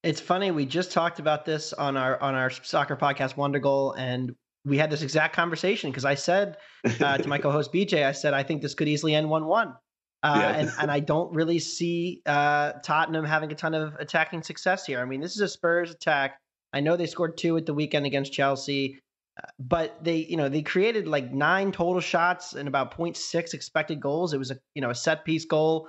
It's 0.02 0.20
funny. 0.20 0.50
We 0.50 0.66
just 0.66 0.92
talked 0.92 1.18
about 1.18 1.46
this 1.46 1.72
on 1.72 1.96
our 1.96 2.20
on 2.20 2.34
our 2.34 2.50
soccer 2.50 2.94
podcast, 2.94 3.38
Wonder 3.38 3.58
Goal, 3.58 3.92
and 3.92 4.36
we 4.66 4.76
had 4.76 4.90
this 4.90 5.00
exact 5.00 5.34
conversation 5.34 5.90
because 5.90 6.04
I 6.04 6.14
said 6.14 6.58
uh, 7.00 7.16
to 7.16 7.26
my 7.26 7.38
co-host 7.42 7.72
BJ, 7.72 8.04
I 8.04 8.12
said 8.12 8.34
I 8.34 8.42
think 8.42 8.60
this 8.60 8.74
could 8.74 8.88
easily 8.88 9.14
end 9.14 9.30
one-one. 9.30 9.74
Uh, 10.22 10.36
yeah. 10.38 10.50
and, 10.50 10.72
and 10.80 10.90
I 10.90 11.00
don't 11.00 11.34
really 11.34 11.58
see 11.58 12.20
uh, 12.26 12.72
Tottenham 12.84 13.24
having 13.24 13.50
a 13.50 13.54
ton 13.54 13.74
of 13.74 13.94
attacking 13.94 14.42
success 14.42 14.84
here. 14.84 15.00
I 15.00 15.04
mean, 15.06 15.20
this 15.20 15.34
is 15.34 15.40
a 15.40 15.48
Spurs 15.48 15.90
attack 15.90 16.38
I 16.72 16.80
know 16.80 16.96
they 16.96 17.06
scored 17.06 17.36
two 17.36 17.56
at 17.56 17.66
the 17.66 17.74
weekend 17.74 18.06
against 18.06 18.32
Chelsea, 18.32 18.98
uh, 19.38 19.46
but 19.58 20.02
they, 20.02 20.16
you 20.16 20.36
know, 20.36 20.48
they 20.48 20.62
created 20.62 21.06
like 21.06 21.32
nine 21.32 21.72
total 21.72 22.00
shots 22.00 22.54
and 22.54 22.68
about 22.68 22.96
0.6 22.96 23.54
expected 23.54 24.00
goals. 24.00 24.32
It 24.32 24.38
was 24.38 24.50
a, 24.50 24.58
you 24.74 24.82
know, 24.82 24.90
a 24.90 24.94
set 24.94 25.24
piece 25.24 25.44
goal. 25.44 25.88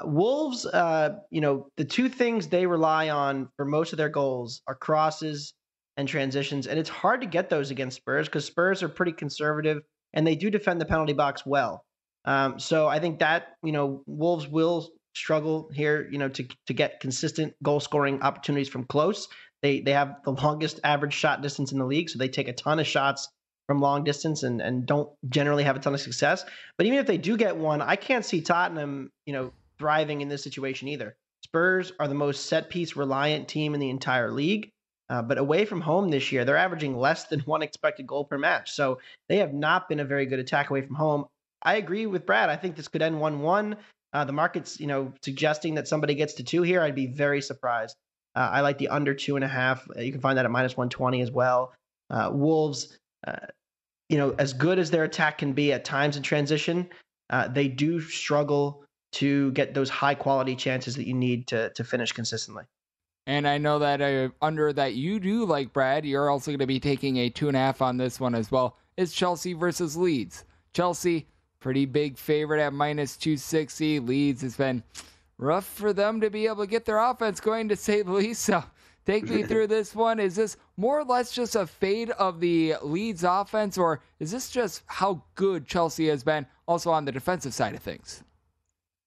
Uh, 0.00 0.06
Wolves, 0.06 0.66
uh, 0.66 1.18
you 1.30 1.40
know, 1.40 1.68
the 1.76 1.84
two 1.84 2.08
things 2.08 2.48
they 2.48 2.66
rely 2.66 3.10
on 3.10 3.48
for 3.56 3.64
most 3.64 3.92
of 3.92 3.96
their 3.96 4.08
goals 4.08 4.62
are 4.66 4.74
crosses 4.74 5.54
and 5.96 6.08
transitions, 6.08 6.66
and 6.66 6.78
it's 6.78 6.90
hard 6.90 7.20
to 7.20 7.26
get 7.26 7.48
those 7.48 7.70
against 7.70 7.98
Spurs 7.98 8.26
because 8.26 8.44
Spurs 8.44 8.82
are 8.82 8.88
pretty 8.88 9.12
conservative 9.12 9.82
and 10.12 10.26
they 10.26 10.34
do 10.34 10.50
defend 10.50 10.80
the 10.80 10.86
penalty 10.86 11.12
box 11.12 11.44
well. 11.46 11.84
Um, 12.24 12.58
so 12.58 12.88
I 12.88 12.98
think 12.98 13.18
that 13.18 13.56
you 13.62 13.72
know 13.72 14.02
Wolves 14.06 14.48
will 14.48 14.90
struggle 15.14 15.70
here, 15.72 16.08
you 16.10 16.18
know, 16.18 16.28
to 16.30 16.46
to 16.66 16.72
get 16.72 17.00
consistent 17.00 17.54
goal 17.62 17.80
scoring 17.80 18.22
opportunities 18.22 18.68
from 18.68 18.84
close. 18.84 19.28
They 19.64 19.80
they 19.80 19.92
have 19.92 20.22
the 20.24 20.32
longest 20.32 20.78
average 20.84 21.14
shot 21.14 21.40
distance 21.40 21.72
in 21.72 21.78
the 21.78 21.86
league, 21.86 22.10
so 22.10 22.18
they 22.18 22.28
take 22.28 22.48
a 22.48 22.52
ton 22.52 22.78
of 22.78 22.86
shots 22.86 23.30
from 23.66 23.80
long 23.80 24.04
distance 24.04 24.42
and 24.42 24.60
and 24.60 24.84
don't 24.84 25.08
generally 25.30 25.64
have 25.64 25.74
a 25.74 25.78
ton 25.78 25.94
of 25.94 26.00
success. 26.00 26.44
But 26.76 26.86
even 26.86 26.98
if 26.98 27.06
they 27.06 27.16
do 27.16 27.38
get 27.38 27.56
one, 27.56 27.80
I 27.80 27.96
can't 27.96 28.26
see 28.26 28.42
Tottenham, 28.42 29.10
you 29.24 29.32
know, 29.32 29.54
thriving 29.78 30.20
in 30.20 30.28
this 30.28 30.44
situation 30.44 30.88
either. 30.88 31.16
Spurs 31.44 31.92
are 31.98 32.06
the 32.06 32.14
most 32.14 32.44
set 32.44 32.68
piece 32.68 32.94
reliant 32.94 33.48
team 33.48 33.72
in 33.72 33.80
the 33.80 33.88
entire 33.88 34.30
league. 34.30 34.68
Uh, 35.08 35.22
but 35.22 35.38
away 35.38 35.64
from 35.64 35.80
home 35.80 36.10
this 36.10 36.30
year, 36.30 36.44
they're 36.44 36.58
averaging 36.58 36.98
less 36.98 37.24
than 37.24 37.40
one 37.46 37.62
expected 37.62 38.06
goal 38.06 38.26
per 38.26 38.36
match. 38.36 38.72
So 38.72 38.98
they 39.30 39.38
have 39.38 39.54
not 39.54 39.88
been 39.88 40.00
a 40.00 40.04
very 40.04 40.26
good 40.26 40.40
attack 40.40 40.68
away 40.68 40.82
from 40.82 40.96
home. 40.96 41.24
I 41.62 41.76
agree 41.76 42.04
with 42.04 42.26
Brad. 42.26 42.50
I 42.50 42.56
think 42.56 42.76
this 42.76 42.88
could 42.88 43.00
end 43.00 43.18
1 43.18 43.40
1. 43.40 43.76
Uh, 44.12 44.24
the 44.24 44.32
market's, 44.32 44.78
you 44.78 44.86
know, 44.86 45.14
suggesting 45.22 45.74
that 45.76 45.88
somebody 45.88 46.14
gets 46.14 46.34
to 46.34 46.44
two 46.44 46.60
here. 46.60 46.82
I'd 46.82 46.94
be 46.94 47.06
very 47.06 47.40
surprised. 47.40 47.96
Uh, 48.36 48.50
I 48.52 48.60
like 48.60 48.78
the 48.78 48.88
under 48.88 49.14
two 49.14 49.36
and 49.36 49.44
a 49.44 49.48
half. 49.48 49.86
You 49.96 50.12
can 50.12 50.20
find 50.20 50.36
that 50.38 50.44
at 50.44 50.50
minus 50.50 50.76
120 50.76 51.20
as 51.20 51.30
well. 51.30 51.72
Uh, 52.10 52.30
Wolves, 52.32 52.98
uh, 53.26 53.46
you 54.08 54.18
know, 54.18 54.34
as 54.38 54.52
good 54.52 54.78
as 54.78 54.90
their 54.90 55.04
attack 55.04 55.38
can 55.38 55.52
be 55.52 55.72
at 55.72 55.84
times 55.84 56.16
in 56.16 56.22
transition, 56.22 56.88
uh, 57.30 57.48
they 57.48 57.68
do 57.68 58.00
struggle 58.00 58.84
to 59.12 59.52
get 59.52 59.74
those 59.74 59.88
high 59.88 60.14
quality 60.14 60.56
chances 60.56 60.96
that 60.96 61.06
you 61.06 61.14
need 61.14 61.46
to 61.46 61.70
to 61.70 61.84
finish 61.84 62.12
consistently. 62.12 62.64
And 63.26 63.48
I 63.48 63.58
know 63.58 63.78
that 63.78 64.02
uh, 64.02 64.28
under 64.42 64.72
that 64.72 64.94
you 64.94 65.18
do 65.18 65.46
like 65.46 65.72
Brad, 65.72 66.04
you're 66.04 66.28
also 66.28 66.50
going 66.50 66.58
to 66.58 66.66
be 66.66 66.80
taking 66.80 67.18
a 67.18 67.30
two 67.30 67.48
and 67.48 67.56
a 67.56 67.60
half 67.60 67.80
on 67.80 67.96
this 67.96 68.20
one 68.20 68.34
as 68.34 68.50
well. 68.50 68.76
It's 68.96 69.14
Chelsea 69.14 69.54
versus 69.54 69.96
Leeds. 69.96 70.44
Chelsea, 70.74 71.26
pretty 71.60 71.86
big 71.86 72.18
favorite 72.18 72.60
at 72.60 72.72
minus 72.72 73.16
260. 73.16 74.00
Leeds 74.00 74.42
has 74.42 74.56
been 74.56 74.82
rough 75.38 75.66
for 75.66 75.92
them 75.92 76.20
to 76.20 76.30
be 76.30 76.46
able 76.46 76.64
to 76.64 76.70
get 76.70 76.84
their 76.84 76.98
offense 76.98 77.40
going, 77.40 77.68
to 77.68 77.76
say 77.76 78.02
the 78.02 78.12
least. 78.12 78.42
So 78.42 78.64
take 79.06 79.28
me 79.28 79.42
through 79.42 79.66
this 79.68 79.94
one. 79.94 80.20
Is 80.20 80.36
this 80.36 80.56
more 80.76 81.00
or 81.00 81.04
less 81.04 81.32
just 81.32 81.56
a 81.56 81.66
fade 81.66 82.10
of 82.10 82.40
the 82.40 82.74
Leeds 82.82 83.24
offense, 83.24 83.78
or 83.78 84.00
is 84.18 84.30
this 84.30 84.50
just 84.50 84.82
how 84.86 85.22
good 85.34 85.66
Chelsea 85.66 86.08
has 86.08 86.24
been 86.24 86.46
also 86.66 86.90
on 86.90 87.04
the 87.04 87.12
defensive 87.12 87.54
side 87.54 87.74
of 87.74 87.80
things? 87.80 88.22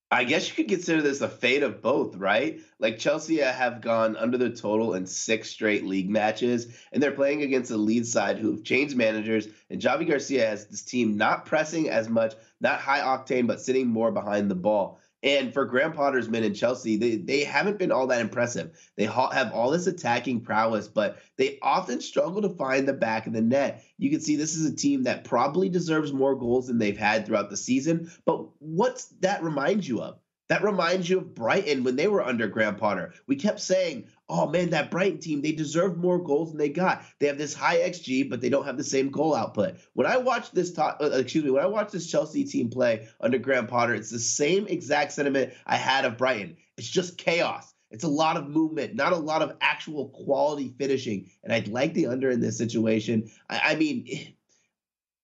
I 0.09 0.23
guess 0.23 0.47
you 0.47 0.55
could 0.55 0.69
consider 0.69 1.01
this 1.01 1.19
a 1.19 1.27
fade 1.27 1.63
of 1.63 1.81
both, 1.81 2.15
right? 2.15 2.61
Like 2.79 2.97
Chelsea 2.97 3.39
have 3.39 3.81
gone 3.81 4.15
under 4.15 4.37
the 4.37 4.49
total 4.49 4.93
in 4.93 5.05
six 5.05 5.49
straight 5.49 5.83
league 5.83 6.09
matches, 6.09 6.77
and 6.93 7.03
they're 7.03 7.11
playing 7.11 7.41
against 7.41 7.71
a 7.71 7.77
Leeds 7.77 8.09
side 8.09 8.39
who've 8.39 8.63
changed 8.63 8.95
managers. 8.95 9.49
And 9.69 9.81
Javi 9.81 10.07
Garcia 10.07 10.47
has 10.47 10.65
this 10.67 10.83
team 10.83 11.17
not 11.17 11.45
pressing 11.45 11.89
as 11.89 12.07
much, 12.07 12.35
not 12.61 12.79
high 12.79 13.01
octane, 13.01 13.47
but 13.47 13.59
sitting 13.59 13.87
more 13.87 14.11
behind 14.11 14.49
the 14.49 14.55
ball. 14.55 15.01
And 15.23 15.51
for 15.51 15.65
Graham 15.65 15.93
Potter's 15.93 16.29
men 16.29 16.43
in 16.43 16.53
Chelsea, 16.53 16.95
they, 16.95 17.15
they 17.15 17.43
haven't 17.43 17.79
been 17.79 17.91
all 17.91 18.07
that 18.07 18.21
impressive. 18.21 18.77
They 18.97 19.05
ha- 19.05 19.31
have 19.31 19.51
all 19.51 19.71
this 19.71 19.87
attacking 19.87 20.41
prowess, 20.41 20.87
but 20.87 21.17
they 21.37 21.57
often 21.61 22.01
struggle 22.01 22.41
to 22.43 22.49
find 22.49 22.87
the 22.87 22.93
back 22.93 23.25
of 23.25 23.33
the 23.33 23.41
net. 23.41 23.83
You 23.97 24.11
can 24.11 24.21
see 24.21 24.35
this 24.35 24.55
is 24.55 24.69
a 24.69 24.75
team 24.75 25.03
that 25.03 25.23
probably 25.23 25.69
deserves 25.69 26.13
more 26.13 26.35
goals 26.35 26.67
than 26.67 26.77
they've 26.77 26.97
had 26.97 27.25
throughout 27.25 27.49
the 27.49 27.57
season. 27.57 28.11
But 28.25 28.47
what's 28.59 29.05
that 29.21 29.43
remind 29.43 29.87
you 29.87 30.01
of? 30.01 30.19
That 30.49 30.63
reminds 30.63 31.09
you 31.09 31.17
of 31.17 31.35
Brighton 31.35 31.83
when 31.83 31.95
they 31.95 32.07
were 32.07 32.23
under 32.23 32.47
Graham 32.47 32.77
Potter. 32.77 33.13
We 33.25 33.35
kept 33.35 33.59
saying, 33.59 34.07
oh 34.29 34.47
man, 34.47 34.71
that 34.71 34.91
Brighton 34.91 35.19
team, 35.19 35.41
they 35.41 35.51
deserve 35.51 35.97
more 35.97 36.21
goals 36.21 36.51
than 36.51 36.57
they 36.57 36.69
got. 36.69 37.03
They 37.19 37.27
have 37.27 37.37
this 37.37 37.53
high 37.53 37.77
XG, 37.77 38.29
but 38.29 38.41
they 38.41 38.49
don't 38.49 38.65
have 38.65 38.77
the 38.77 38.83
same 38.83 39.09
goal 39.09 39.33
output. 39.33 39.77
When 39.93 40.07
I 40.07 40.17
watch 40.17 40.51
this, 40.51 40.73
top, 40.73 40.99
uh, 41.01 41.11
excuse 41.11 41.43
me, 41.43 41.51
when 41.51 41.63
I 41.63 41.67
watch 41.67 41.91
this 41.91 42.09
Chelsea 42.09 42.43
team 42.43 42.69
play 42.69 43.07
under 43.21 43.37
Graham 43.37 43.67
Potter, 43.67 43.95
it's 43.95 44.11
the 44.11 44.19
same 44.19 44.67
exact 44.67 45.13
sentiment 45.13 45.53
I 45.65 45.77
had 45.77 46.05
of 46.05 46.17
Brighton. 46.17 46.57
It's 46.77 46.89
just 46.89 47.17
chaos. 47.17 47.73
It's 47.89 48.03
a 48.03 48.09
lot 48.09 48.35
of 48.35 48.49
movement, 48.49 48.95
not 48.95 49.13
a 49.13 49.17
lot 49.17 49.41
of 49.41 49.55
actual 49.61 50.09
quality 50.09 50.73
finishing. 50.77 51.29
And 51.43 51.53
I'd 51.53 51.69
like 51.69 51.93
the 51.93 52.07
under 52.07 52.29
in 52.29 52.41
this 52.41 52.57
situation. 52.57 53.29
I, 53.49 53.61
I 53.63 53.75
mean, 53.75 54.33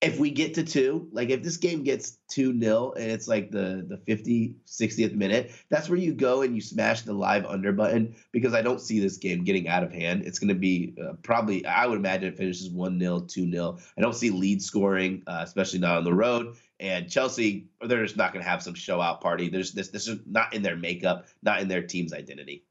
if 0.04 0.20
we 0.20 0.32
get 0.32 0.54
to 0.56 0.64
two, 0.64 1.08
like 1.12 1.30
if 1.30 1.44
this 1.44 1.58
game 1.58 1.84
gets 1.84 2.18
2 2.30 2.60
0 2.60 2.94
and 2.94 3.12
it's 3.12 3.28
like 3.28 3.52
the, 3.52 3.86
the 3.88 3.98
50, 3.98 4.58
60th 4.66 5.14
minute, 5.14 5.52
that's 5.70 5.90
where 5.90 5.98
you 5.98 6.14
go 6.14 6.42
and 6.42 6.56
you 6.56 6.62
smash 6.62 7.02
the 7.02 7.14
live 7.14 7.46
under 7.46 7.72
button 7.72 8.16
because 8.32 8.54
I 8.54 8.62
don't 8.62 8.82
see 8.82 9.00
this 9.00 9.18
game 9.18 9.44
getting 9.44 9.68
out 9.68 9.84
of 9.84 9.92
hand. 9.92 10.24
It's 10.26 10.40
going 10.40 10.50
to 10.50 10.56
be 10.56 10.96
uh, 11.04 11.14
probably, 11.24 11.66
I 11.66 11.86
would 11.86 11.98
imagine 11.98 12.30
it 12.30 12.38
finishes 12.38 12.70
1 12.70 13.00
0, 13.00 13.22
2 13.22 13.52
0. 13.52 13.78
I 13.98 14.02
don't 14.02 14.16
see 14.16 14.30
Leeds 14.30 14.66
scoring, 14.66 15.24
uh, 15.28 15.42
especially 15.44 15.80
not 15.80 15.98
on 15.98 16.04
the 16.04 16.14
road. 16.14 16.56
And 16.80 17.10
Chelsea, 17.10 17.68
they're 17.82 18.04
just 18.04 18.18
not 18.18 18.34
going 18.34 18.44
to 18.44 18.50
have 18.50 18.62
some 18.62 18.74
show 18.74 19.00
out 19.00 19.22
party. 19.22 19.48
There's 19.48 19.72
this, 19.72 19.90
this 19.90 20.08
is 20.08 20.20
not 20.26 20.54
in 20.54 20.62
their 20.62 20.76
makeup, 20.76 21.28
not 21.42 21.62
in 21.62 21.68
their 21.68 21.84
team's 21.84 22.14
identity. 22.14 22.66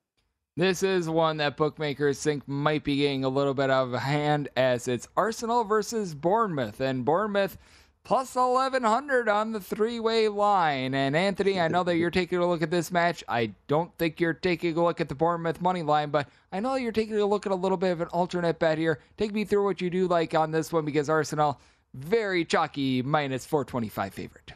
This 0.55 0.83
is 0.83 1.09
one 1.09 1.39
that 1.39 1.57
bookmakers 1.57 2.23
think 2.23 2.47
might 2.47 2.85
be 2.85 2.97
getting 2.97 3.25
a 3.25 3.31
little 3.31 3.55
bit 3.55 3.71
out 3.71 3.89
of 3.89 3.99
hand 3.99 4.51
as 4.55 4.87
it's 4.87 5.09
Arsenal 5.17 5.65
versus 5.65 6.15
Bournemouth. 6.15 6.79
And 6.79 7.07
Bournemouth 7.07 7.57
plus 8.05 8.35
1100 8.35 9.31
on 9.31 9.53
the 9.53 9.61
three 9.61 9.99
way 9.99 10.29
line. 10.29 10.93
And 10.93 11.17
Anthony, 11.17 11.59
I 11.59 11.69
know 11.69 11.85
that 11.85 11.97
you're 11.97 12.11
taking 12.11 12.39
a 12.39 12.47
look 12.47 12.61
at 12.61 12.71
this 12.71 12.93
match. 12.93 13.25
I 13.29 13.53
don't 13.67 13.97
think 13.97 14.21
you're 14.21 14.35
taking 14.35 14.77
a 14.77 14.85
look 14.85 15.01
at 15.01 15.09
the 15.09 15.15
Bournemouth 15.15 15.63
money 15.63 15.83
line, 15.83 16.11
but 16.11 16.29
I 16.53 16.61
know 16.61 16.75
you're 16.75 16.93
taking 16.93 17.17
a 17.17 17.25
look 17.25 17.47
at 17.47 17.53
a 17.53 17.55
little 17.55 17.79
bit 17.79 17.93
of 17.93 18.03
an 18.03 18.09
alternate 18.09 18.59
bet 18.59 18.77
here. 18.77 19.01
Take 19.17 19.33
me 19.33 19.47
through 19.47 19.65
what 19.65 19.81
you 19.81 19.89
do 19.89 20.07
like 20.07 20.35
on 20.35 20.51
this 20.51 20.71
one 20.71 20.85
because 20.85 21.09
Arsenal, 21.09 21.63
very 21.95 22.45
chalky, 22.45 23.01
minus 23.01 23.47
425 23.47 24.13
favorite. 24.13 24.53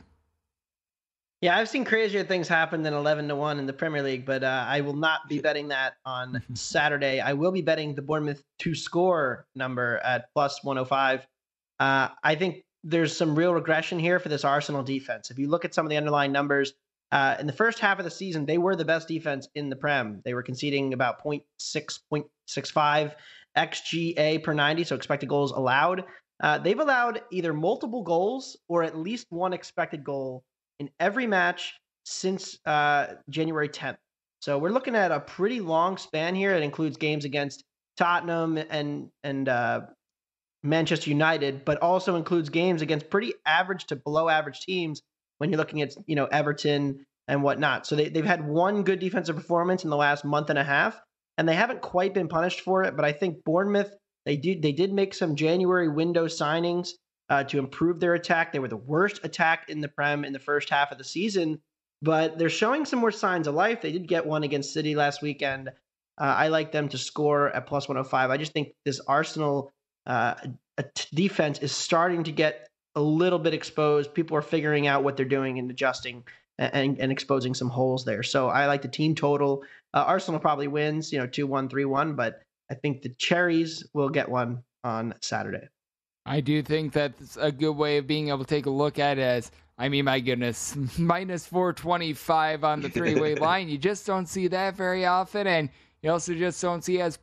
Yeah, 1.43 1.59
I've 1.59 1.69
seen 1.69 1.85
crazier 1.85 2.25
things 2.25 2.49
happen 2.49 2.83
than 2.83 2.95
11 2.95 3.29
to 3.29 3.37
1 3.37 3.59
in 3.59 3.67
the 3.67 3.73
Premier 3.73 4.03
League, 4.03 4.25
but 4.25 4.43
uh, 4.43 4.65
I 4.67 4.81
will 4.81 4.97
not 4.97 5.29
be 5.29 5.39
betting 5.39 5.69
that 5.69 5.95
on 6.07 6.43
Saturday. 6.55 7.21
I 7.21 7.35
will 7.35 7.53
be 7.53 7.61
betting 7.61 7.95
the 7.95 8.01
Bournemouth 8.01 8.43
to 8.61 8.75
score 8.75 9.47
number 9.55 9.99
at 9.99 10.33
plus 10.33 10.65
105. 10.65 11.27
Uh, 11.79 12.09
I 12.25 12.35
think 12.37 12.65
there's 12.83 13.15
some 13.15 13.35
real 13.35 13.53
regression 13.53 13.99
here 13.99 14.19
for 14.19 14.31
this 14.31 14.45
Arsenal 14.45 14.83
defense. 14.83 15.31
If 15.31 15.39
you 15.39 15.49
look 15.49 15.67
at 15.67 15.75
some 15.75 15.85
of 15.85 15.91
the 15.91 15.99
underlying 15.99 16.33
numbers, 16.33 16.73
uh, 17.13 17.37
in 17.39 17.47
the 17.47 17.53
first 17.53 17.81
half 17.81 17.99
of 17.99 18.05
the 18.07 18.11
season, 18.11 18.47
they 18.47 18.59
were 18.59 18.75
the 18.75 18.85
best 18.87 19.07
defense 19.07 19.47
in 19.55 19.69
the 19.69 19.77
Prem. 19.77 20.23
They 20.25 20.33
were 20.33 20.43
conceding 20.43 20.95
about 20.95 21.23
0.6, 21.23 21.43
0.65 22.13 23.15
XGA 23.57 24.43
per 24.43 24.55
90, 24.55 24.85
so 24.85 24.97
expected 24.97 25.29
goals 25.29 25.53
allowed. 25.53 26.05
Uh, 26.43 26.59
they've 26.59 26.79
allowed 26.81 27.21
either 27.31 27.53
multiple 27.53 28.03
goals 28.03 28.57
or 28.69 28.83
at 28.83 28.97
least 28.97 29.27
one 29.31 29.53
expected 29.53 30.03
goal 30.03 30.43
in 30.79 30.91
every 31.01 31.27
match 31.27 31.75
since 32.05 32.59
uh, 32.67 33.15
January 33.29 33.69
10th. 33.69 33.97
So 34.41 34.59
we're 34.59 34.71
looking 34.71 34.95
at 34.95 35.11
a 35.11 35.21
pretty 35.21 35.61
long 35.61 35.97
span 35.97 36.35
here. 36.35 36.55
It 36.55 36.63
includes 36.63 36.97
games 36.97 37.25
against 37.25 37.65
Tottenham 37.97 38.59
and 38.59 39.11
and 39.25 39.49
uh, 39.49 39.81
Manchester 40.63 41.11
United, 41.11 41.65
but 41.65 41.83
also 41.83 42.17
includes 42.17 42.49
games 42.49 42.83
against 42.83 43.11
pretty 43.11 43.33
average 43.47 43.87
to 43.87 43.97
below 43.97 44.29
average 44.29 44.61
teams. 44.61 45.03
When 45.39 45.51
you're 45.51 45.59
looking 45.59 45.83
at 45.83 45.95
you 46.07 46.17
know 46.17 46.27
Everton 46.27 47.05
and 47.29 47.43
whatnot, 47.43 47.87
so 47.87 47.97
they 47.97 48.09
they've 48.09 48.25
had 48.25 48.47
one 48.47 48.83
good 48.83 49.01
defensive 49.01 49.37
performance 49.37 49.85
in 49.85 49.91
the 49.91 49.97
last 49.97 50.25
month 50.25 50.51
and 50.51 50.59
a 50.59 50.65
half, 50.65 51.01
and 51.39 51.49
they 51.49 51.55
haven't 51.55 51.81
quite 51.81 52.15
been 52.15 52.29
punished 52.29 52.61
for 52.61 52.85
it. 52.85 52.95
But 52.95 53.05
I 53.05 53.13
think 53.13 53.43
Bournemouth 53.45 53.93
they 54.27 54.37
did 54.37 54.63
they 54.63 54.73
did 54.73 54.93
make 54.93 55.15
some 55.15 55.35
January 55.35 55.89
window 55.89 56.27
signings 56.27 56.91
uh, 57.29 57.45
to 57.45 57.59
improve 57.59 58.01
their 58.01 58.15
attack. 58.15 58.53
They 58.53 58.59
were 58.59 58.69
the 58.69 58.77
worst 58.77 59.21
attack 59.25 59.69
in 59.69 59.81
the 59.81 59.89
Prem 59.89 60.25
in 60.25 60.33
the 60.33 60.39
first 60.39 60.71
half 60.71 60.93
of 60.93 60.99
the 60.99 61.05
season, 61.05 61.61
but 62.03 62.39
they're 62.39 62.49
showing 62.49 62.85
some 62.85 62.99
more 62.99 63.11
signs 63.11 63.47
of 63.47 63.55
life. 63.55 63.83
They 63.83 63.93
did 63.93 64.09
get 64.09 64.27
one 64.27 64.43
against 64.43 64.73
City 64.73 64.95
last 64.95 65.23
weekend. 65.23 65.69
Uh, 66.19 66.35
I 66.37 66.49
like 66.49 66.73
them 66.73 66.89
to 66.91 66.99
score 66.99 67.51
at 67.51 67.67
plus 67.67 67.89
105. 67.89 68.31
I 68.31 68.37
just 68.37 68.53
think 68.53 68.73
this 68.85 69.01
Arsenal 69.01 69.73
uh, 70.07 70.35
defense 71.13 71.59
is 71.59 71.73
starting 71.73 72.25
to 72.25 72.33
get 72.33 72.69
a 72.95 73.01
little 73.01 73.39
bit 73.39 73.55
exposed. 73.55 74.15
People 74.15 74.37
are 74.37 74.43
figuring 74.43 74.87
out 74.87 75.05
what 75.05 75.17
they're 75.17 75.27
doing 75.27 75.59
and 75.59 75.71
adjusting 75.71 76.25
and, 76.59 76.99
and 76.99 77.13
exposing 77.13 77.55
some 77.55 77.69
holes 77.69 78.05
there. 78.05 78.23
So 78.23 78.49
I 78.49 78.67
like 78.67 78.83
the 78.83 78.89
team 78.89 79.15
total. 79.15 79.63
Uh, 79.93 80.05
Arsenal 80.07 80.41
probably 80.41 80.69
wins, 80.69 81.13
you 81.13 81.19
know, 81.19 81.27
2 81.27 81.47
1, 81.47 81.69
3 81.69 81.85
1, 81.85 82.15
but 82.15 82.43
I 82.71 82.75
think 82.75 83.03
the 83.03 83.11
Cherries 83.11 83.85
will 83.93 84.09
get 84.09 84.29
one 84.29 84.63
on 84.83 85.15
Saturday. 85.21 85.69
I 86.27 86.41
do 86.41 86.61
think 86.61 86.93
that's 86.93 87.37
a 87.37 87.53
good 87.53 87.77
way 87.77 87.99
of 87.99 88.07
being 88.07 88.29
able 88.29 88.41
to 88.41 88.45
take 88.45 88.67
a 88.67 88.71
look 88.71 88.99
at 88.99 89.19
it 89.19 89.23
as 89.23 89.53
I 89.79 89.89
mean, 89.89 90.07
my 90.07 90.21
goodness, 90.21 90.77
minus 90.99 91.47
425 91.47 92.65
on 92.65 92.81
the 92.81 92.89
three 92.89 93.15
way 93.15 93.35
line. 93.37 93.69
You 93.69 93.79
just 93.79 94.07
don't 94.07 94.27
see 94.27 94.49
that 94.49 94.75
very 94.75 95.05
often. 95.07 95.47
And 95.47 95.69
you 96.03 96.11
also 96.11 96.35
just 96.35 96.61
don't 96.61 96.85
see 96.85 97.01
as 97.01 97.19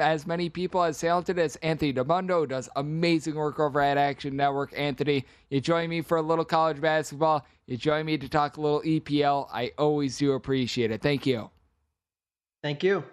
as 0.00 0.26
many 0.26 0.48
people 0.48 0.82
as 0.82 0.98
talented 0.98 1.38
as 1.38 1.56
Anthony 1.56 1.92
Dabbundo 1.92 2.48
does 2.48 2.66
amazing 2.76 3.34
work 3.34 3.60
over 3.60 3.80
at 3.80 3.98
Action 3.98 4.34
Network. 4.34 4.72
Anthony, 4.74 5.26
you 5.50 5.60
join 5.60 5.90
me 5.90 6.00
for 6.00 6.16
a 6.16 6.22
little 6.22 6.46
college 6.46 6.80
basketball. 6.80 7.44
You 7.66 7.76
join 7.76 8.06
me 8.06 8.16
to 8.16 8.28
talk 8.28 8.56
a 8.56 8.60
little 8.60 8.80
EPL. 8.80 9.48
I 9.52 9.72
always 9.76 10.16
do 10.16 10.32
appreciate 10.32 10.90
it. 10.90 11.02
Thank 11.02 11.26
you. 11.26 11.50
Thank 12.62 12.82
you. 12.82 13.04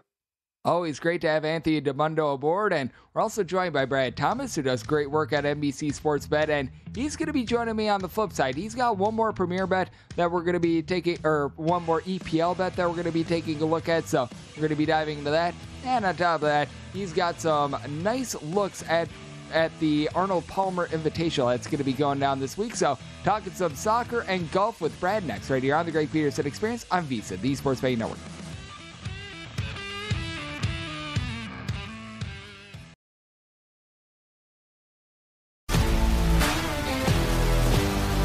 Always 0.66 0.98
great 0.98 1.20
to 1.22 1.28
have 1.28 1.44
Anthony 1.44 1.82
Dabbundo 1.82 2.36
aboard, 2.36 2.72
and 2.72 2.90
we're 3.14 3.22
also 3.22 3.44
joined 3.44 3.74
by 3.74 3.84
Brad 3.84 4.16
Thomas, 4.16 4.56
who 4.56 4.62
does 4.62 4.82
great 4.82 5.12
work 5.12 5.34
at 5.34 5.44
NBC 5.44 5.94
Sports 5.94 6.26
Bet, 6.26 6.50
and 6.50 6.70
he's 6.96 7.18
going 7.18 7.28
to 7.28 7.34
be 7.34 7.44
joining 7.44 7.76
me 7.76 7.90
on 7.90 8.00
the 8.00 8.08
flip 8.08 8.32
side. 8.32 8.56
He's 8.56 8.74
got 8.74 8.98
one 8.98 9.14
more 9.14 9.34
Premier 9.34 9.68
bet 9.68 9.90
that 10.16 10.32
we're 10.32 10.40
going 10.42 10.54
to 10.54 10.62
be 10.62 10.82
taking, 10.82 11.18
or 11.26 11.52
one 11.58 11.84
more 11.84 12.00
EPL 12.04 12.58
bet 12.58 12.78
that 12.78 12.88
we're 12.88 12.96
going 12.96 13.04
to 13.04 13.12
be 13.12 13.26
taking 13.26 13.62
a 13.62 13.66
look 13.66 13.90
at, 13.90 14.08
so 14.08 14.30
we're 14.56 14.62
going 14.62 14.70
to 14.70 14.78
be 14.78 14.86
diving 14.86 15.18
into 15.18 15.32
that. 15.32 15.54
And 15.84 16.06
on 16.06 16.16
top 16.16 16.36
of 16.36 16.42
that, 16.44 16.70
he's 16.94 17.12
got 17.12 17.42
some 17.42 17.76
nice 18.02 18.42
looks 18.42 18.86
at 18.88 19.10
at 19.52 19.78
the 19.82 20.10
Arnold 20.16 20.48
Palmer 20.48 20.88
Invitational 20.88 21.52
that's 21.52 21.68
going 21.68 21.80
to 21.80 21.84
be 21.84 21.92
going 21.92 22.20
down 22.20 22.40
this 22.40 22.58
week. 22.58 22.74
So, 22.74 22.98
talking 23.26 23.52
some 23.52 23.76
soccer 23.76 24.22
and 24.30 24.50
golf 24.54 24.80
with 24.80 24.98
Brad 25.02 25.26
next, 25.26 25.50
right 25.50 25.62
here 25.62 25.76
on 25.76 25.86
the 25.86 25.92
Greg 25.92 26.10
Peterson 26.10 26.48
Experience 26.48 26.86
on 26.90 27.06
VSiN, 27.06 27.42
the 27.42 27.54
Sports 27.54 27.82
Betting 27.82 28.00
Network. 28.00 28.20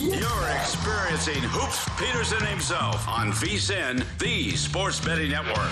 You're 0.00 0.48
experiencing 0.58 1.42
Hoops 1.42 1.86
Peterson 1.98 2.42
himself 2.46 3.06
on 3.06 3.32
VSIN, 3.32 4.02
the 4.18 4.52
Sports 4.52 4.98
Betting 4.98 5.30
Network. 5.30 5.70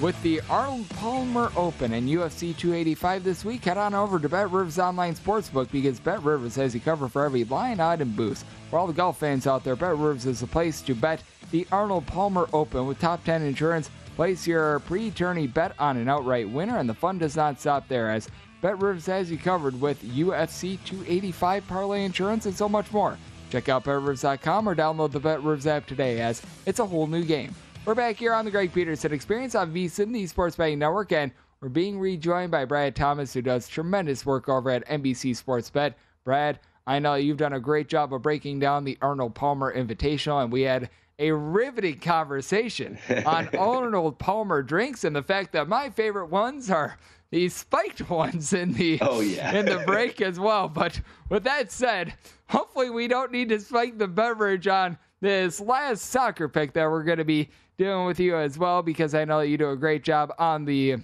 With 0.00 0.20
the 0.22 0.40
Arnold 0.48 0.88
Palmer 0.88 1.52
Open 1.54 1.92
and 1.92 2.08
UFC 2.08 2.56
285 2.56 3.24
this 3.24 3.44
week, 3.44 3.66
head 3.66 3.76
on 3.76 3.92
over 3.92 4.18
to 4.18 4.26
Bet 4.26 4.50
Rivers 4.50 4.78
Online 4.78 5.14
Sportsbook 5.14 5.70
because 5.70 6.00
Bet 6.00 6.22
Rivers 6.22 6.54
has 6.56 6.72
you 6.72 6.80
covered 6.80 7.12
for 7.12 7.26
every 7.26 7.44
line, 7.44 7.78
odd, 7.78 8.00
and 8.00 8.16
boost. 8.16 8.46
For 8.70 8.78
all 8.78 8.86
the 8.86 8.94
golf 8.94 9.18
fans 9.18 9.46
out 9.46 9.64
there, 9.64 9.76
Bet 9.76 9.90
Rivers 9.90 10.24
is 10.24 10.40
the 10.40 10.46
place 10.46 10.80
to 10.80 10.94
bet 10.94 11.22
the 11.50 11.66
Arnold 11.70 12.06
Palmer 12.06 12.48
Open 12.54 12.86
with 12.86 12.98
top 12.98 13.22
10 13.24 13.42
insurance. 13.42 13.90
Place 14.16 14.46
your 14.46 14.78
pre 14.80 15.10
tourney 15.10 15.46
bet 15.46 15.74
on 15.78 15.98
an 15.98 16.08
outright 16.08 16.48
winner, 16.48 16.78
and 16.78 16.88
the 16.88 16.94
fun 16.94 17.18
does 17.18 17.36
not 17.36 17.60
stop 17.60 17.86
there 17.88 18.10
as 18.10 18.30
Bet 18.62 18.80
Rivers 18.80 19.06
has 19.06 19.28
you 19.28 19.38
covered 19.38 19.78
with 19.80 20.00
UFC 20.04 20.78
285 20.84 21.66
parlay 21.66 22.04
insurance 22.04 22.46
and 22.46 22.54
so 22.54 22.68
much 22.68 22.92
more. 22.92 23.18
Check 23.50 23.68
out 23.68 23.82
BetRivers.com 23.82 24.68
or 24.68 24.76
download 24.76 25.10
the 25.10 25.18
Bet 25.18 25.42
Rivers 25.42 25.66
app 25.66 25.84
today 25.84 26.20
as 26.20 26.40
it's 26.64 26.78
a 26.78 26.86
whole 26.86 27.08
new 27.08 27.24
game. 27.24 27.52
We're 27.84 27.96
back 27.96 28.14
here 28.16 28.32
on 28.32 28.44
the 28.44 28.52
Greg 28.52 28.72
Peterson 28.72 29.12
Experience 29.12 29.56
on 29.56 29.74
VSIN, 29.74 30.12
the 30.12 30.28
Sports 30.28 30.54
Betting 30.54 30.78
Network, 30.78 31.10
and 31.10 31.32
we're 31.60 31.70
being 31.70 31.98
rejoined 31.98 32.52
by 32.52 32.64
Brad 32.64 32.94
Thomas, 32.94 33.34
who 33.34 33.42
does 33.42 33.66
tremendous 33.66 34.24
work 34.24 34.48
over 34.48 34.70
at 34.70 34.86
NBC 34.86 35.34
Sports 35.34 35.68
Bet. 35.68 35.98
Brad, 36.22 36.60
I 36.86 37.00
know 37.00 37.16
you've 37.16 37.38
done 37.38 37.54
a 37.54 37.60
great 37.60 37.88
job 37.88 38.14
of 38.14 38.22
breaking 38.22 38.60
down 38.60 38.84
the 38.84 38.96
Arnold 39.02 39.34
Palmer 39.34 39.74
Invitational, 39.74 40.40
and 40.40 40.52
we 40.52 40.62
had 40.62 40.88
a 41.22 41.32
riveting 41.32 42.00
conversation 42.00 42.98
on 43.26 43.48
Arnold 43.56 44.18
Palmer 44.18 44.62
drinks 44.62 45.04
and 45.04 45.14
the 45.14 45.22
fact 45.22 45.52
that 45.52 45.68
my 45.68 45.88
favorite 45.88 46.26
ones 46.26 46.68
are 46.68 46.98
these 47.30 47.54
spiked 47.54 48.10
ones 48.10 48.52
in 48.52 48.72
the 48.72 48.98
oh, 49.00 49.20
yeah. 49.20 49.54
in 49.54 49.66
the 49.66 49.78
break 49.86 50.20
as 50.20 50.38
well. 50.38 50.68
But 50.68 51.00
with 51.28 51.44
that 51.44 51.70
said, 51.70 52.14
hopefully 52.48 52.90
we 52.90 53.08
don't 53.08 53.30
need 53.30 53.48
to 53.50 53.60
spike 53.60 53.98
the 53.98 54.08
beverage 54.08 54.66
on 54.66 54.98
this 55.20 55.60
last 55.60 56.06
soccer 56.06 56.48
pick 56.48 56.72
that 56.72 56.90
we're 56.90 57.04
going 57.04 57.18
to 57.18 57.24
be 57.24 57.48
doing 57.78 58.04
with 58.04 58.18
you 58.18 58.36
as 58.36 58.58
well 58.58 58.82
because 58.82 59.14
I 59.14 59.24
know 59.24 59.38
that 59.38 59.48
you 59.48 59.56
do 59.56 59.70
a 59.70 59.76
great 59.76 60.02
job 60.02 60.32
on 60.38 60.64
the 60.64 60.96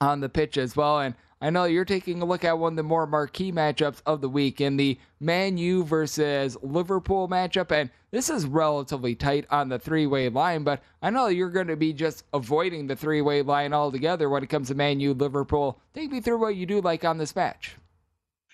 on 0.00 0.20
the 0.20 0.28
pitch 0.28 0.58
as 0.58 0.76
well. 0.76 1.00
And 1.00 1.14
I 1.42 1.50
know 1.50 1.64
you're 1.64 1.84
taking 1.84 2.22
a 2.22 2.24
look 2.24 2.44
at 2.44 2.60
one 2.60 2.74
of 2.74 2.76
the 2.76 2.84
more 2.84 3.04
marquee 3.04 3.50
matchups 3.50 4.00
of 4.06 4.20
the 4.20 4.28
week 4.28 4.60
in 4.60 4.76
the 4.76 4.96
Man 5.18 5.58
U 5.58 5.82
versus 5.82 6.56
Liverpool 6.62 7.26
matchup. 7.26 7.72
And 7.72 7.90
this 8.12 8.30
is 8.30 8.46
relatively 8.46 9.16
tight 9.16 9.46
on 9.50 9.68
the 9.68 9.80
three 9.80 10.06
way 10.06 10.28
line, 10.28 10.62
but 10.62 10.80
I 11.02 11.10
know 11.10 11.26
you're 11.26 11.50
going 11.50 11.66
to 11.66 11.74
be 11.74 11.92
just 11.92 12.22
avoiding 12.32 12.86
the 12.86 12.94
three 12.94 13.22
way 13.22 13.42
line 13.42 13.72
altogether 13.72 14.28
when 14.28 14.44
it 14.44 14.50
comes 14.50 14.68
to 14.68 14.76
Man 14.76 15.00
U 15.00 15.14
Liverpool. 15.14 15.80
Take 15.94 16.12
me 16.12 16.20
through 16.20 16.38
what 16.38 16.54
you 16.54 16.64
do 16.64 16.80
like 16.80 17.04
on 17.04 17.18
this 17.18 17.34
match. 17.34 17.74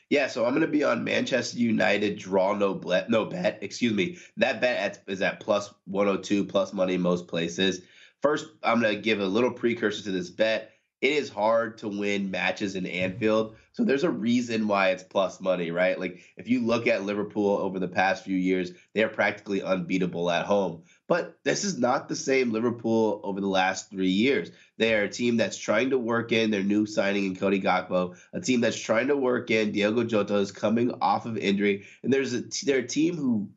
Yeah, 0.09 0.29
so 0.29 0.47
I'm 0.47 0.53
going 0.53 0.63
to 0.63 0.67
be 0.67 0.83
on 0.83 1.05
Manchester 1.05 1.59
United 1.59 2.19
draw 2.19 2.55
no 2.55 2.73
bet, 2.73 3.11
no 3.11 3.27
bet. 3.27 3.59
Excuse 3.61 3.93
me. 3.93 4.17
That 4.39 4.63
bet 4.63 5.05
is 5.07 5.21
at 5.21 5.41
plus 5.41 5.75
102 5.85 6.47
plus 6.47 6.73
money 6.73 6.97
most 6.97 7.29
places. 7.29 7.83
First, 8.23 8.47
I'm 8.63 8.81
going 8.81 8.97
to 8.97 9.03
give 9.03 9.21
a 9.21 9.27
little 9.27 9.53
precursor 9.53 10.05
to 10.05 10.11
this 10.11 10.31
bet 10.31 10.73
it 11.01 11.13
is 11.13 11.29
hard 11.29 11.79
to 11.79 11.89
win 11.89 12.31
matches 12.31 12.75
in 12.75 12.85
Anfield. 12.87 13.57
So 13.73 13.85
there's 13.85 14.05
a 14.05 14.11
reason 14.11 14.67
why 14.67 14.91
it's 14.91 15.05
plus 15.05 15.41
money, 15.41 15.71
right? 15.71 15.99
Like 15.99 16.21
if 16.37 16.49
you 16.49 16.67
look 16.67 16.89
at 16.89 17.05
Liverpool 17.05 17.57
over 17.59 17.79
the 17.79 17.87
past 17.87 18.25
few 18.25 18.37
years, 18.37 18.73
they 18.95 19.05
are 19.05 19.09
practically 19.09 19.63
unbeatable 19.63 20.29
at 20.31 20.47
home. 20.47 20.83
But 21.07 21.39
this 21.45 21.63
is 21.63 21.79
not 21.79 22.09
the 22.09 22.17
same 22.17 22.51
Liverpool 22.51 23.21
over 23.23 23.41
the 23.41 23.47
last 23.47 23.91
three 23.91 24.11
years. 24.11 24.51
They 24.77 24.95
are 24.95 25.05
a 25.05 25.09
team 25.09 25.37
that's 25.37 25.57
trying 25.57 25.91
to 25.91 25.99
work 25.99 26.33
in 26.33 26.51
their 26.51 26.65
new 26.65 26.85
signing 26.85 27.27
in 27.27 27.37
Cody 27.37 27.61
Gakpo, 27.61 28.17
a 28.33 28.41
team 28.41 28.61
that's 28.61 28.79
trying 28.79 29.07
to 29.09 29.17
work 29.17 29.51
in 29.51 29.73
Diogo 29.73 30.03
Jota 30.05 30.37
is 30.37 30.53
coming 30.53 30.93
off 31.01 31.27
of 31.27 31.39
injury, 31.39 31.85
and 32.03 32.13
there's 32.13 32.35
a 32.35 32.43
they're 32.65 32.79
a 32.79 32.87
team 32.87 33.17
who 33.17 33.49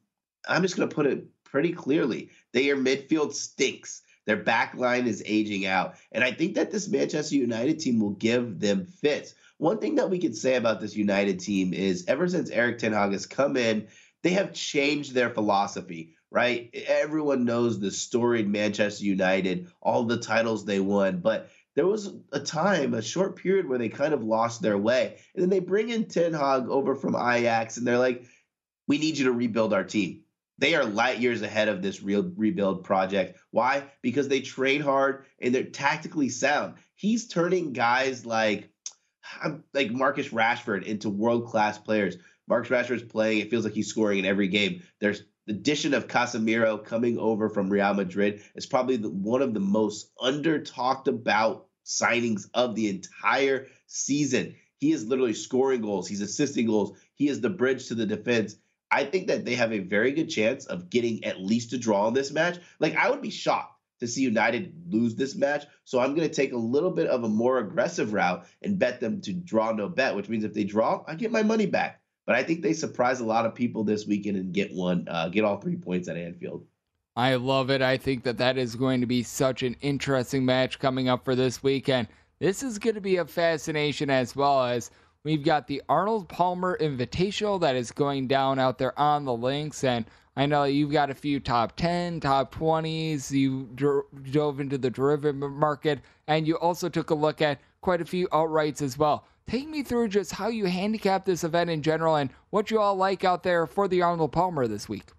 I'm 0.48 0.62
just 0.62 0.78
going 0.78 0.88
to 0.88 0.96
put 0.96 1.08
it 1.08 1.26
pretty 1.44 1.74
clearly. 1.74 2.30
Their 2.54 2.76
midfield 2.78 3.34
stinks. 3.34 4.02
Their 4.26 4.38
back 4.38 4.76
line 4.76 5.08
is 5.08 5.24
aging 5.26 5.66
out. 5.66 5.96
And 6.12 6.24
I 6.24 6.32
think 6.32 6.56
that 6.56 6.72
this 6.72 6.88
Manchester 6.90 7.36
United 7.36 7.80
team 7.80 8.00
will 8.00 8.12
give 8.12 8.60
them 8.60 8.86
fits. 8.86 9.34
One 9.58 9.80
thing 9.80 9.96
that 9.96 10.10
we 10.10 10.20
could 10.20 10.36
say 10.36 10.56
about 10.56 10.80
this 10.80 10.96
United 10.96 11.40
team 11.40 11.74
is 11.74 12.06
ever 12.08 12.28
since 12.28 12.50
Erik 12.50 12.78
Ten 12.80 12.94
Hag 12.94 13.12
has 13.12 13.26
come 13.26 13.58
in, 13.58 13.88
they 14.24 14.32
have 14.32 14.54
changed 14.54 15.14
their 15.14 15.30
philosophy, 15.30 16.16
right? 16.30 16.70
Everyone 16.88 17.46
knows 17.46 17.80
the 17.80 17.92
storied 17.92 18.48
Manchester 18.48 19.06
United, 19.06 19.72
all 19.82 20.04
the 20.04 20.18
titles 20.18 20.66
they 20.66 20.80
won, 20.80 21.20
but 21.20 21.50
there 21.76 21.88
was 21.88 22.14
a 22.32 22.40
time, 22.40 22.94
a 22.94 23.02
short 23.02 23.38
period 23.38 23.68
where 23.68 23.80
they 23.80 23.90
kind 23.90 24.14
of 24.14 24.24
lost 24.24 24.62
their 24.62 24.78
way. 24.78 25.18
And 25.34 25.42
then 25.42 25.50
they 25.50 25.60
bring 25.60 25.90
in 25.90 26.06
Ten 26.06 26.34
Hag 26.34 26.68
over 26.68 26.96
from 26.96 27.16
Ajax 27.16 27.78
and 27.78 27.88
they're 27.88 27.98
like, 27.98 28.26
we 28.88 28.98
need 28.98 29.18
you 29.18 29.26
to 29.26 29.32
rebuild 29.32 29.74
our 29.74 29.84
team. 29.84 30.24
They 30.62 30.76
are 30.76 30.86
light 30.86 31.20
years 31.20 31.41
ahead 31.41 31.70
of 31.70 31.82
this 31.82 32.03
real 32.03 32.32
rebuild 32.38 32.84
project. 32.84 33.39
Why? 33.49 33.84
Because 34.03 34.28
they 34.28 34.41
train 34.41 34.80
hard 34.80 35.26
and 35.41 35.53
they're 35.53 35.64
tactically 35.64 36.30
sound. 36.30 36.76
He's 36.93 37.28
turning 37.28 37.74
guys 37.74 38.28
like 38.28 38.70
like 39.74 39.89
Marcus 39.89 40.30
Rashford 40.30 40.84
into 40.84 41.09
world 41.09 41.47
class 41.47 41.80
players. 41.80 42.16
Marcus 42.47 42.70
Rashford's 42.70 43.01
playing. 43.01 43.39
It 43.39 43.49
feels 43.49 43.64
like 43.64 43.74
he's 43.74 43.88
scoring 43.88 44.20
in 44.20 44.26
every 44.26 44.49
game. 44.49 44.84
There's 44.99 45.24
the 45.47 45.53
addition 45.53 45.95
of 45.95 46.07
Casemiro 46.07 46.86
coming 46.86 47.18
over 47.18 47.49
from 47.49 47.68
Real 47.68 47.95
Madrid 47.95 48.43
is 48.53 48.68
probably 48.68 48.97
the, 48.97 49.09
one 49.09 49.41
of 49.41 49.55
the 49.55 49.59
most 49.59 50.12
under 50.22 50.62
talked 50.62 51.07
about 51.07 51.66
signings 51.84 52.47
of 52.53 52.76
the 52.76 52.88
entire 52.88 53.66
season. 53.88 54.53
He 54.78 54.91
is 54.91 55.07
literally 55.07 55.34
scoring 55.34 55.82
goals. 55.82 56.07
He's 56.07 56.22
assisting 56.22 56.68
goals. 56.68 56.95
He 57.16 57.30
is 57.30 57.41
the 57.41 57.49
bridge 57.49 57.88
to 57.88 57.95
the 57.95 58.05
defense. 58.05 58.57
I 58.92 59.06
think 59.06 59.28
that 59.28 59.46
they 59.46 59.56
have 59.56 59.72
a 59.72 59.80
very 59.80 60.12
good 60.12 60.30
chance 60.30 60.66
of 60.66 60.89
getting 60.89 61.24
at 61.24 61.42
least 61.42 61.74
a 61.74 61.78
draw 61.78 62.08
in 62.08 62.14
this 62.14 62.32
match. 62.32 62.60
Like 62.80 62.96
I 62.96 63.10
would 63.10 63.22
be 63.22 63.30
shocked 63.30 63.80
to 64.02 64.08
see 64.08 64.22
United 64.22 64.74
lose 64.89 65.16
this 65.16 65.36
match. 65.36 65.66
So 65.86 66.00
I'm 66.00 66.16
going 66.16 66.28
to 66.28 66.34
take 66.34 66.54
a 66.54 66.58
little 66.58 66.92
bit 66.92 67.08
of 67.08 67.24
a 67.24 67.30
more 67.30 67.60
aggressive 67.60 68.14
route 68.14 68.46
and 68.62 68.78
bet 68.78 69.00
them 69.00 69.22
to 69.22 69.34
draw 69.34 69.72
no 69.72 69.88
bet, 69.88 70.16
which 70.16 70.28
means 70.28 70.44
if 70.44 70.54
they 70.54 70.64
draw, 70.64 71.04
I 71.08 71.16
get 71.16 71.32
my 71.32 71.44
money 71.44 71.68
back. 71.68 72.02
But 72.26 72.36
I 72.36 72.44
think 72.44 72.62
they 72.62 72.74
surprise 72.74 73.20
a 73.20 73.26
lot 73.26 73.46
of 73.46 73.56
people 73.56 73.84
this 73.84 74.06
weekend 74.06 74.38
and 74.38 74.54
get 74.54 74.74
one, 74.74 75.08
uh, 75.10 75.30
get 75.30 75.44
all 75.44 75.58
three 75.58 75.78
points 75.78 76.08
at 76.08 76.18
Anfield. 76.18 76.66
I 77.16 77.36
love 77.36 77.70
it. 77.70 77.82
I 77.82 77.98
think 77.98 78.24
that 78.24 78.38
that 78.38 78.58
is 78.58 78.76
going 78.76 79.02
to 79.02 79.08
be 79.08 79.24
such 79.24 79.64
an 79.64 79.76
interesting 79.82 80.46
match 80.46 80.80
coming 80.80 81.10
up 81.10 81.26
for 81.26 81.36
this 81.36 81.62
weekend. 81.62 82.08
This 82.39 82.64
is 82.64 82.80
going 82.80 82.96
to 82.96 83.02
be 83.02 83.18
a 83.18 83.26
fascination 83.26 84.10
as 84.10 84.36
well 84.36 84.64
as 84.64 84.92
We've 85.24 85.44
got 85.44 85.68
the 85.68 85.84
Arnold 85.88 86.30
Palmer 86.30 86.78
Invitational 86.80 87.62
that 87.62 87.76
is 87.76 87.92
going 87.92 88.28
down 88.28 88.58
out 88.58 88.80
there 88.80 88.98
on 89.00 89.24
the 89.24 89.36
links. 89.36 89.84
And 89.84 90.06
I 90.36 90.48
know 90.48 90.64
you've 90.64 90.92
got 90.92 91.12
a 91.12 91.16
few 91.16 91.40
top 91.40 91.76
10, 91.76 92.22
top 92.22 92.56
20s. 92.56 93.30
You 93.30 93.70
dove 94.32 94.60
into 94.60 94.80
the 94.80 94.90
derivative 94.90 95.36
market, 95.36 96.00
and 96.28 96.48
you 96.48 96.56
also 96.56 96.90
took 96.90 97.12
a 97.12 97.16
look 97.16 97.42
at 97.42 97.60
quite 97.82 98.02
a 98.02 98.06
few 98.06 98.28
outrights 98.30 98.82
as 98.82 98.98
well. 98.98 99.26
Take 99.48 99.68
me 99.68 99.84
through 99.84 100.08
just 100.08 100.32
how 100.32 100.48
you 100.48 100.66
handicap 100.66 101.26
this 101.26 101.44
event 101.44 101.70
in 101.70 101.84
general 101.84 102.16
and 102.16 102.32
what 102.50 102.72
you 102.72 102.80
all 102.80 102.96
like 102.96 103.24
out 103.24 103.44
there 103.44 103.68
for 103.68 103.88
the 103.88 104.02
Arnold 104.02 104.32
Palmer 104.32 104.66
this 104.68 104.90
week. 104.90 105.12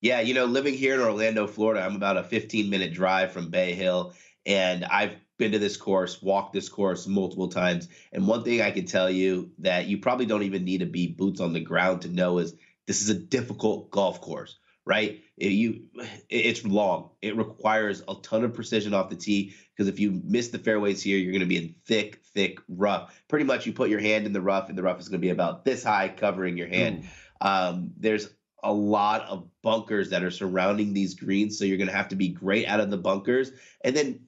Yeah, 0.00 0.20
you 0.20 0.32
know, 0.32 0.46
living 0.46 0.74
here 0.74 0.94
in 0.94 1.00
Orlando, 1.00 1.46
Florida, 1.46 1.82
I'm 1.84 1.96
about 1.96 2.16
a 2.16 2.22
15 2.22 2.70
minute 2.70 2.94
drive 2.94 3.32
from 3.32 3.50
Bay 3.50 3.74
Hill, 3.74 4.14
and 4.46 4.84
I've 4.84 5.16
been 5.40 5.50
to 5.52 5.58
this 5.58 5.76
course, 5.76 6.22
walked 6.22 6.52
this 6.52 6.68
course 6.68 7.08
multiple 7.08 7.48
times. 7.48 7.88
And 8.12 8.28
one 8.28 8.44
thing 8.44 8.60
I 8.60 8.70
can 8.70 8.86
tell 8.86 9.10
you 9.10 9.50
that 9.58 9.86
you 9.86 9.98
probably 9.98 10.26
don't 10.26 10.44
even 10.44 10.64
need 10.64 10.78
to 10.80 10.86
be 10.86 11.08
boots 11.08 11.40
on 11.40 11.52
the 11.52 11.60
ground 11.60 12.02
to 12.02 12.08
know 12.08 12.38
is 12.38 12.54
this 12.86 13.02
is 13.02 13.08
a 13.08 13.18
difficult 13.18 13.90
golf 13.90 14.20
course, 14.20 14.58
right? 14.84 15.22
It, 15.36 15.52
you, 15.52 15.86
it's 16.28 16.64
long. 16.64 17.10
It 17.20 17.36
requires 17.36 18.02
a 18.06 18.14
ton 18.22 18.44
of 18.44 18.54
precision 18.54 18.94
off 18.94 19.10
the 19.10 19.16
tee 19.16 19.54
because 19.74 19.88
if 19.88 19.98
you 19.98 20.20
miss 20.24 20.48
the 20.48 20.58
fairways 20.58 21.02
here, 21.02 21.18
you're 21.18 21.32
going 21.32 21.40
to 21.40 21.46
be 21.46 21.56
in 21.56 21.74
thick, 21.86 22.20
thick 22.34 22.60
rough. 22.68 23.20
Pretty 23.26 23.44
much, 23.44 23.66
you 23.66 23.72
put 23.72 23.90
your 23.90 24.00
hand 24.00 24.26
in 24.26 24.32
the 24.32 24.40
rough, 24.40 24.68
and 24.68 24.78
the 24.78 24.82
rough 24.82 25.00
is 25.00 25.08
going 25.08 25.20
to 25.20 25.26
be 25.26 25.30
about 25.30 25.64
this 25.64 25.82
high, 25.82 26.08
covering 26.08 26.56
your 26.56 26.68
hand. 26.68 27.04
Mm. 27.42 27.46
Um, 27.46 27.90
there's 27.96 28.28
a 28.62 28.72
lot 28.72 29.22
of 29.22 29.48
bunkers 29.62 30.10
that 30.10 30.22
are 30.22 30.30
surrounding 30.30 30.92
these 30.92 31.14
greens, 31.14 31.58
so 31.58 31.64
you're 31.64 31.78
going 31.78 31.88
to 31.88 31.96
have 31.96 32.08
to 32.08 32.16
be 32.16 32.28
great 32.28 32.66
out 32.66 32.80
of 32.80 32.90
the 32.90 32.98
bunkers, 32.98 33.52
and 33.82 33.96
then 33.96 34.20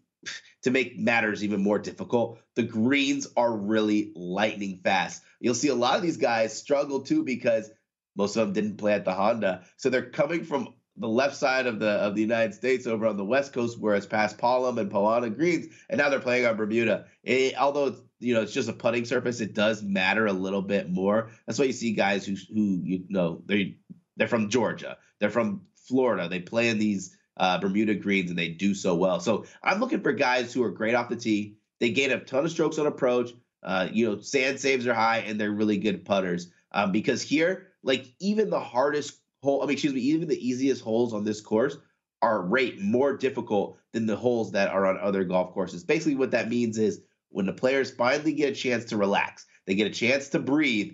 to 0.62 0.70
make 0.70 0.98
matters 0.98 1.42
even 1.42 1.62
more 1.62 1.78
difficult, 1.78 2.38
the 2.54 2.62
greens 2.62 3.26
are 3.36 3.54
really 3.54 4.12
lightning 4.14 4.80
fast. 4.82 5.22
You'll 5.40 5.54
see 5.54 5.68
a 5.68 5.74
lot 5.74 5.96
of 5.96 6.02
these 6.02 6.16
guys 6.16 6.56
struggle 6.56 7.00
too 7.00 7.24
because 7.24 7.70
most 8.16 8.36
of 8.36 8.46
them 8.46 8.52
didn't 8.52 8.78
play 8.78 8.92
at 8.92 9.04
the 9.04 9.14
Honda. 9.14 9.64
So 9.76 9.90
they're 9.90 10.10
coming 10.10 10.44
from 10.44 10.74
the 10.96 11.08
left 11.08 11.36
side 11.36 11.66
of 11.66 11.78
the 11.78 11.88
of 11.88 12.14
the 12.14 12.20
United 12.20 12.54
States 12.54 12.86
over 12.86 13.06
on 13.06 13.16
the 13.16 13.24
West 13.24 13.52
Coast, 13.52 13.80
where 13.80 13.94
it's 13.94 14.06
paspalum 14.06 14.78
and 14.78 14.90
Poa 14.90 15.20
annua 15.20 15.34
greens, 15.34 15.66
and 15.88 15.98
now 15.98 16.10
they're 16.10 16.20
playing 16.20 16.46
on 16.46 16.56
Bermuda. 16.56 17.06
It, 17.24 17.54
although 17.58 17.86
it's, 17.86 18.00
you 18.20 18.34
know 18.34 18.42
it's 18.42 18.52
just 18.52 18.68
a 18.68 18.74
putting 18.74 19.04
surface, 19.04 19.40
it 19.40 19.54
does 19.54 19.82
matter 19.82 20.26
a 20.26 20.32
little 20.32 20.62
bit 20.62 20.90
more. 20.90 21.30
That's 21.46 21.58
why 21.58 21.64
you 21.64 21.72
see 21.72 21.92
guys 21.92 22.26
who 22.26 22.36
who 22.52 22.80
you 22.84 23.04
know 23.08 23.42
they 23.46 23.78
they're 24.16 24.28
from 24.28 24.50
Georgia, 24.50 24.98
they're 25.18 25.30
from 25.30 25.62
Florida, 25.88 26.28
they 26.28 26.40
play 26.40 26.68
in 26.68 26.78
these 26.78 27.16
uh, 27.36 27.58
Bermuda 27.58 27.94
greens, 27.94 28.30
and 28.30 28.38
they 28.38 28.48
do 28.48 28.74
so 28.74 28.94
well. 28.94 29.20
So 29.20 29.44
I'm 29.62 29.80
looking 29.80 30.02
for 30.02 30.12
guys 30.12 30.52
who 30.52 30.62
are 30.62 30.70
great 30.70 30.94
off 30.94 31.08
the 31.08 31.16
tee. 31.16 31.56
They 31.80 31.90
gain 31.90 32.12
a 32.12 32.20
ton 32.20 32.44
of 32.44 32.50
strokes 32.50 32.78
on 32.78 32.86
approach. 32.86 33.30
Uh, 33.62 33.88
you 33.92 34.06
know, 34.06 34.20
sand 34.20 34.60
saves 34.60 34.86
are 34.86 34.94
high, 34.94 35.18
and 35.18 35.40
they're 35.40 35.52
really 35.52 35.78
good 35.78 36.04
putters. 36.04 36.50
Um, 36.72 36.92
because 36.92 37.22
here, 37.22 37.68
like 37.82 38.06
even 38.20 38.50
the 38.50 38.60
hardest 38.60 39.18
hole, 39.42 39.62
I 39.62 39.66
mean, 39.66 39.74
excuse 39.74 39.92
me, 39.92 40.00
even 40.00 40.28
the 40.28 40.46
easiest 40.48 40.82
holes 40.82 41.12
on 41.12 41.24
this 41.24 41.40
course 41.40 41.76
are 42.20 42.40
rate 42.40 42.80
more 42.80 43.16
difficult 43.16 43.78
than 43.92 44.06
the 44.06 44.16
holes 44.16 44.52
that 44.52 44.68
are 44.68 44.86
on 44.86 44.98
other 44.98 45.24
golf 45.24 45.52
courses. 45.52 45.84
Basically, 45.84 46.14
what 46.14 46.30
that 46.30 46.48
means 46.48 46.78
is 46.78 47.00
when 47.30 47.46
the 47.46 47.52
players 47.52 47.90
finally 47.90 48.32
get 48.32 48.52
a 48.52 48.54
chance 48.54 48.86
to 48.86 48.96
relax, 48.96 49.46
they 49.66 49.74
get 49.74 49.86
a 49.86 49.90
chance 49.90 50.28
to 50.30 50.38
breathe. 50.38 50.92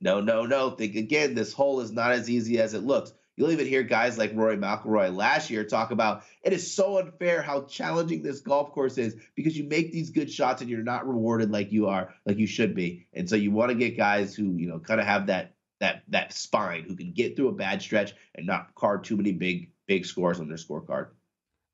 No, 0.00 0.20
no, 0.20 0.44
no. 0.44 0.70
Think 0.70 0.94
again, 0.94 1.34
this 1.34 1.52
hole 1.52 1.80
is 1.80 1.92
not 1.92 2.12
as 2.12 2.28
easy 2.28 2.60
as 2.60 2.74
it 2.74 2.82
looks. 2.82 3.12
You'll 3.36 3.50
even 3.50 3.66
hear 3.66 3.82
guys 3.82 4.16
like 4.16 4.32
Rory 4.34 4.56
McIlroy 4.56 5.14
last 5.14 5.50
year 5.50 5.62
talk 5.62 5.90
about 5.90 6.24
it 6.42 6.54
is 6.54 6.74
so 6.74 6.98
unfair 6.98 7.42
how 7.42 7.62
challenging 7.64 8.22
this 8.22 8.40
golf 8.40 8.72
course 8.72 8.96
is 8.96 9.14
because 9.34 9.56
you 9.56 9.64
make 9.64 9.92
these 9.92 10.10
good 10.10 10.30
shots 10.30 10.62
and 10.62 10.70
you're 10.70 10.82
not 10.82 11.06
rewarded 11.06 11.50
like 11.50 11.70
you 11.70 11.86
are, 11.86 12.14
like 12.24 12.38
you 12.38 12.46
should 12.46 12.74
be. 12.74 13.06
And 13.12 13.28
so 13.28 13.36
you 13.36 13.50
want 13.50 13.70
to 13.70 13.74
get 13.74 13.96
guys 13.96 14.34
who, 14.34 14.54
you 14.56 14.68
know, 14.68 14.78
kind 14.78 15.00
of 15.00 15.06
have 15.06 15.26
that 15.26 15.54
that 15.80 16.02
that 16.08 16.32
spine 16.32 16.84
who 16.88 16.96
can 16.96 17.12
get 17.12 17.36
through 17.36 17.48
a 17.48 17.52
bad 17.52 17.82
stretch 17.82 18.14
and 18.34 18.46
not 18.46 18.74
card 18.74 19.04
too 19.04 19.16
many 19.16 19.32
big 19.32 19.70
big 19.86 20.06
scores 20.06 20.40
on 20.40 20.48
their 20.48 20.56
scorecard. 20.56 21.08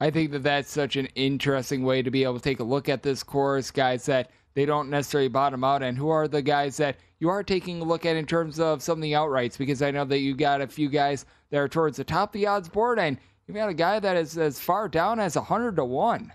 I 0.01 0.11
think 0.11 0.33
that 0.33 0.43
that's 0.43 0.69
such 0.69 0.97
an 0.97 1.07
interesting 1.15 1.85
way 1.85 2.03
to 2.03 2.11
be 2.11 2.25
able 2.25 2.35
to 2.35 2.43
take 2.43 2.59
a 2.59 2.65
look 2.65 2.89
at 2.89 3.05
this 3.05 3.23
course, 3.23 3.71
guys 3.71 4.07
that 4.07 4.33
they 4.55 4.67
don't 4.67 4.91
necessarily 4.91 5.29
bottom 5.29 5.65
out, 5.65 5.83
and 5.83 5.97
who 5.97 6.09
are 6.09 6.29
the 6.29 6.43
guys 6.43 6.77
that 6.79 6.97
you 7.19 7.29
are 7.29 7.43
taking 7.43 7.81
a 7.81 7.85
look 7.85 8.05
at 8.07 8.17
in 8.17 8.27
terms 8.27 8.61
of 8.61 8.83
some 8.83 8.99
of 8.99 9.03
the 9.03 9.13
outrights? 9.13 9.59
Because 9.59 9.83
I 9.83 9.91
know 9.91 10.05
that 10.05 10.19
you 10.19 10.35
got 10.35 10.61
a 10.61 10.67
few 10.67 10.89
guys 10.89 11.25
that 11.51 11.59
are 11.59 11.69
towards 11.69 11.97
the 11.97 12.05
top 12.05 12.31
of 12.31 12.41
the 12.41 12.47
odds 12.47 12.69
board, 12.69 12.99
and 12.99 13.19
you've 13.47 13.57
got 13.57 13.69
a 13.69 13.75
guy 13.75 14.01
that 14.01 14.17
is 14.17 14.37
as 14.39 14.61
far 14.61 14.89
down 14.89 15.21
as 15.21 15.37
100 15.37 15.77
to 15.77 15.85
1. 15.85 16.33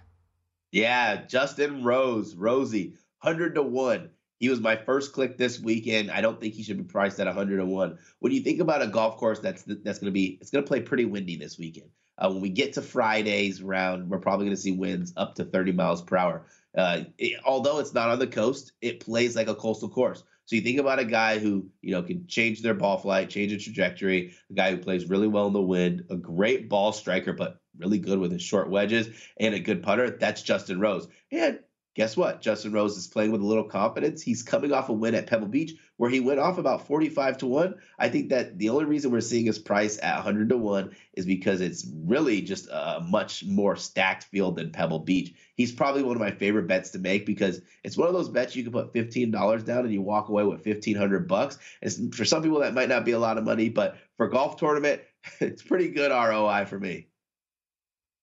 Yeah, 0.72 1.24
Justin 1.26 1.84
Rose, 1.84 2.36
Rosie, 2.36 2.96
100 3.22 3.56
to 3.56 3.64
1. 3.64 4.10
He 4.40 4.50
was 4.50 4.60
my 4.60 4.76
first 4.76 5.14
click 5.14 5.38
this 5.38 5.60
weekend. 5.60 6.12
I 6.12 6.22
don't 6.22 6.40
think 6.40 6.54
he 6.54 6.62
should 6.62 6.78
be 6.78 6.84
priced 6.84 7.20
at 7.20 7.26
100 7.26 7.58
to 7.58 7.66
1. 7.66 7.98
When 8.20 8.32
you 8.32 8.42
think 8.42 8.60
about 8.60 8.84
a 8.84 8.88
golf 8.88 9.18
course 9.18 9.40
that's 9.40 9.64
that's 9.64 10.00
going 10.00 10.06
to 10.06 10.12
be 10.12 10.38
it's 10.40 10.52
going 10.52 10.64
to 10.64 10.68
play 10.68 10.82
pretty 10.82 11.06
windy 11.06 11.38
this 11.38 11.58
weekend. 11.58 11.90
Uh, 12.20 12.30
when 12.30 12.42
we 12.42 12.50
get 12.50 12.74
to 12.74 12.82
Friday's 12.82 13.62
round, 13.62 14.10
we're 14.10 14.20
probably 14.20 14.46
going 14.46 14.56
to 14.56 14.62
see 14.62 14.72
winds 14.72 15.14
up 15.18 15.36
to 15.36 15.46
30 15.46 15.72
miles 15.72 16.02
per 16.02 16.18
hour. 16.18 16.46
Uh, 16.76 17.04
it, 17.18 17.40
although 17.46 17.80
it's 17.80 17.94
not 17.94 18.10
on 18.10 18.20
the 18.20 18.28
coast, 18.28 18.72
it 18.82 19.00
plays 19.00 19.36
like 19.36 19.48
a 19.48 19.56
coastal 19.56 19.90
course. 19.90 20.24
So 20.46 20.56
you 20.56 20.62
think 20.62 20.80
about 20.80 21.00
a 21.00 21.06
guy 21.06 21.40
who, 21.40 21.68
you 21.82 21.92
know, 21.92 22.04
can 22.04 22.26
change 22.26 22.62
their 22.62 22.74
ball 22.74 22.98
flight, 22.98 23.30
change 23.30 23.52
the 23.52 23.58
trajectory, 23.58 24.34
a 24.50 24.54
guy 24.54 24.72
who 24.72 24.78
plays 24.78 25.10
really 25.10 25.28
well 25.28 25.48
in 25.48 25.54
the 25.54 25.62
wind, 25.62 26.06
a 26.10 26.16
great 26.16 26.70
ball 26.70 26.94
striker, 26.94 27.34
but 27.34 27.60
really 27.78 28.00
good 28.00 28.20
with 28.20 28.32
his 28.32 28.42
short 28.42 28.70
wedges, 28.70 29.10
and 29.38 29.54
a 29.54 29.60
good 29.60 29.84
putter. 29.84 30.10
That's 30.10 30.42
Justin 30.42 30.80
Rose. 30.80 31.08
And 31.32 31.60
guess 31.98 32.16
what? 32.16 32.42
Justin 32.42 32.74
Rose 32.74 32.96
is 32.96 33.08
playing 33.08 33.32
with 33.32 33.42
a 33.42 33.46
little 33.46 33.64
confidence. 33.64 34.22
He's 34.22 34.44
coming 34.44 34.72
off 34.72 34.90
a 34.90 34.94
win 34.94 35.16
at 35.16 35.26
Pebble 35.26 35.48
Beach 35.48 35.74
where 35.98 36.12
he 36.12 36.20
went 36.20 36.40
off 36.40 36.60
about 36.60 36.86
45 36.86 37.40
to 37.40 37.48
1. 37.48 37.74
I 37.98 38.08
think 38.08 38.30
that 38.30 38.60
the 38.60 38.70
only 38.70 38.86
reason 38.86 39.10
we're 39.10 39.20
seeing 39.20 39.48
his 39.48 39.58
price 39.58 39.98
at 40.04 40.14
100 40.18 40.50
to 40.50 40.58
1 40.58 40.96
is 41.14 41.26
because 41.26 41.60
it's 41.60 41.88
really 42.06 42.42
just 42.42 42.68
a 42.68 43.04
much 43.04 43.44
more 43.46 43.76
stacked 43.76 44.26
field 44.26 44.58
than 44.58 44.72
Pebble 44.72 45.00
Beach. 45.00 45.34
He's 45.56 45.72
probably 45.72 46.04
one 46.04 46.16
of 46.16 46.22
my 46.22 46.30
favorite 46.30 46.68
bets 46.68 46.92
to 46.92 47.00
make 47.00 47.26
because 47.26 47.62
it's 47.84 47.98
one 47.98 48.08
of 48.08 48.14
those 48.14 48.30
bets 48.30 48.56
you 48.56 48.62
can 48.62 48.74
put 48.74 48.94
$15 48.94 49.66
down 49.66 49.80
and 49.80 49.92
you 49.92 50.04
walk 50.04 50.30
away 50.30 50.44
with 50.44 50.64
1500 50.64 51.28
bucks. 51.28 51.58
And 51.82 52.14
for 52.14 52.26
some 52.26 52.44
people 52.44 52.60
that 52.60 52.76
might 52.76 52.90
not 52.90 53.06
be 53.06 53.14
a 53.14 53.20
lot 53.20 53.40
of 53.40 53.44
money, 53.44 53.70
but 53.70 53.98
for 54.18 54.28
golf 54.28 54.58
tournament, 54.58 55.02
it's 55.40 55.64
pretty 55.64 55.90
good 55.90 56.12
ROI 56.12 56.66
for 56.66 56.80
me. 56.80 57.08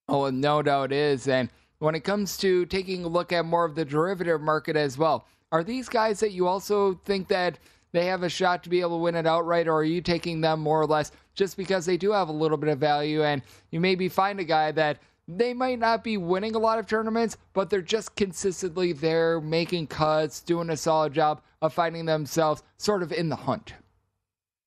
Oh, 0.07 0.31
no 0.31 0.62
doubt 0.62 0.93
is. 0.93 1.27
And 1.27 1.49
when 1.79 1.95
it 1.95 2.05
comes 2.05 2.37
to 2.39 2.66
taking 2.66 3.05
a 3.05 3.09
look 3.09 3.33
at 3.33 3.45
more 3.45 3.64
of 3.64 3.75
the 3.75 3.85
derivative 3.85 4.41
market 4.41 4.77
as 4.77 4.97
well, 4.97 5.27
are 5.53 5.64
these 5.64 5.89
guys 5.89 6.20
that 6.20 6.33
you 6.33 6.47
also 6.47 6.95
think 7.05 7.29
that 7.29 7.59
they 7.93 8.07
have 8.07 8.25
a 8.25 8.29
shot 8.29 8.64
to 8.64 8.68
be 8.68 8.81
able 8.81 8.99
to 8.99 9.03
win 9.03 9.14
it 9.14 9.27
outright, 9.27 9.68
or 9.68 9.77
are 9.77 9.85
you 9.85 10.01
taking 10.01 10.41
them 10.41 10.61
more 10.61 10.81
or 10.81 10.87
less 10.87 11.12
just 11.35 11.57
because 11.57 11.87
they 11.87 11.97
do 11.97 12.11
have 12.12 12.29
a 12.29 12.33
little 12.33 12.57
bit 12.57 12.68
of 12.68 12.79
value 12.79 13.22
and 13.22 13.43
you 13.70 13.81
maybe 13.81 14.09
find 14.09 14.41
a 14.41 14.45
guy 14.45 14.72
that 14.72 14.99
they 15.29 15.55
might 15.55 15.79
not 15.79 16.05
be 16.05 16.16
winning 16.16 16.55
a 16.55 16.59
lot 16.59 16.79
of 16.79 16.87
tournaments, 16.87 17.37
but 17.53 17.70
they're 17.70 17.81
just 17.81 18.14
consistently 18.14 18.93
there, 18.93 19.41
making 19.41 19.87
cuts, 19.87 20.41
doing 20.41 20.70
a 20.70 20.77
solid 20.77 21.14
job 21.14 21.41
of 21.62 21.72
finding 21.72 22.05
themselves 22.05 22.62
sort 22.77 23.03
of 23.03 23.12
in 23.12 23.29
the 23.29 23.37
hunt? 23.37 23.75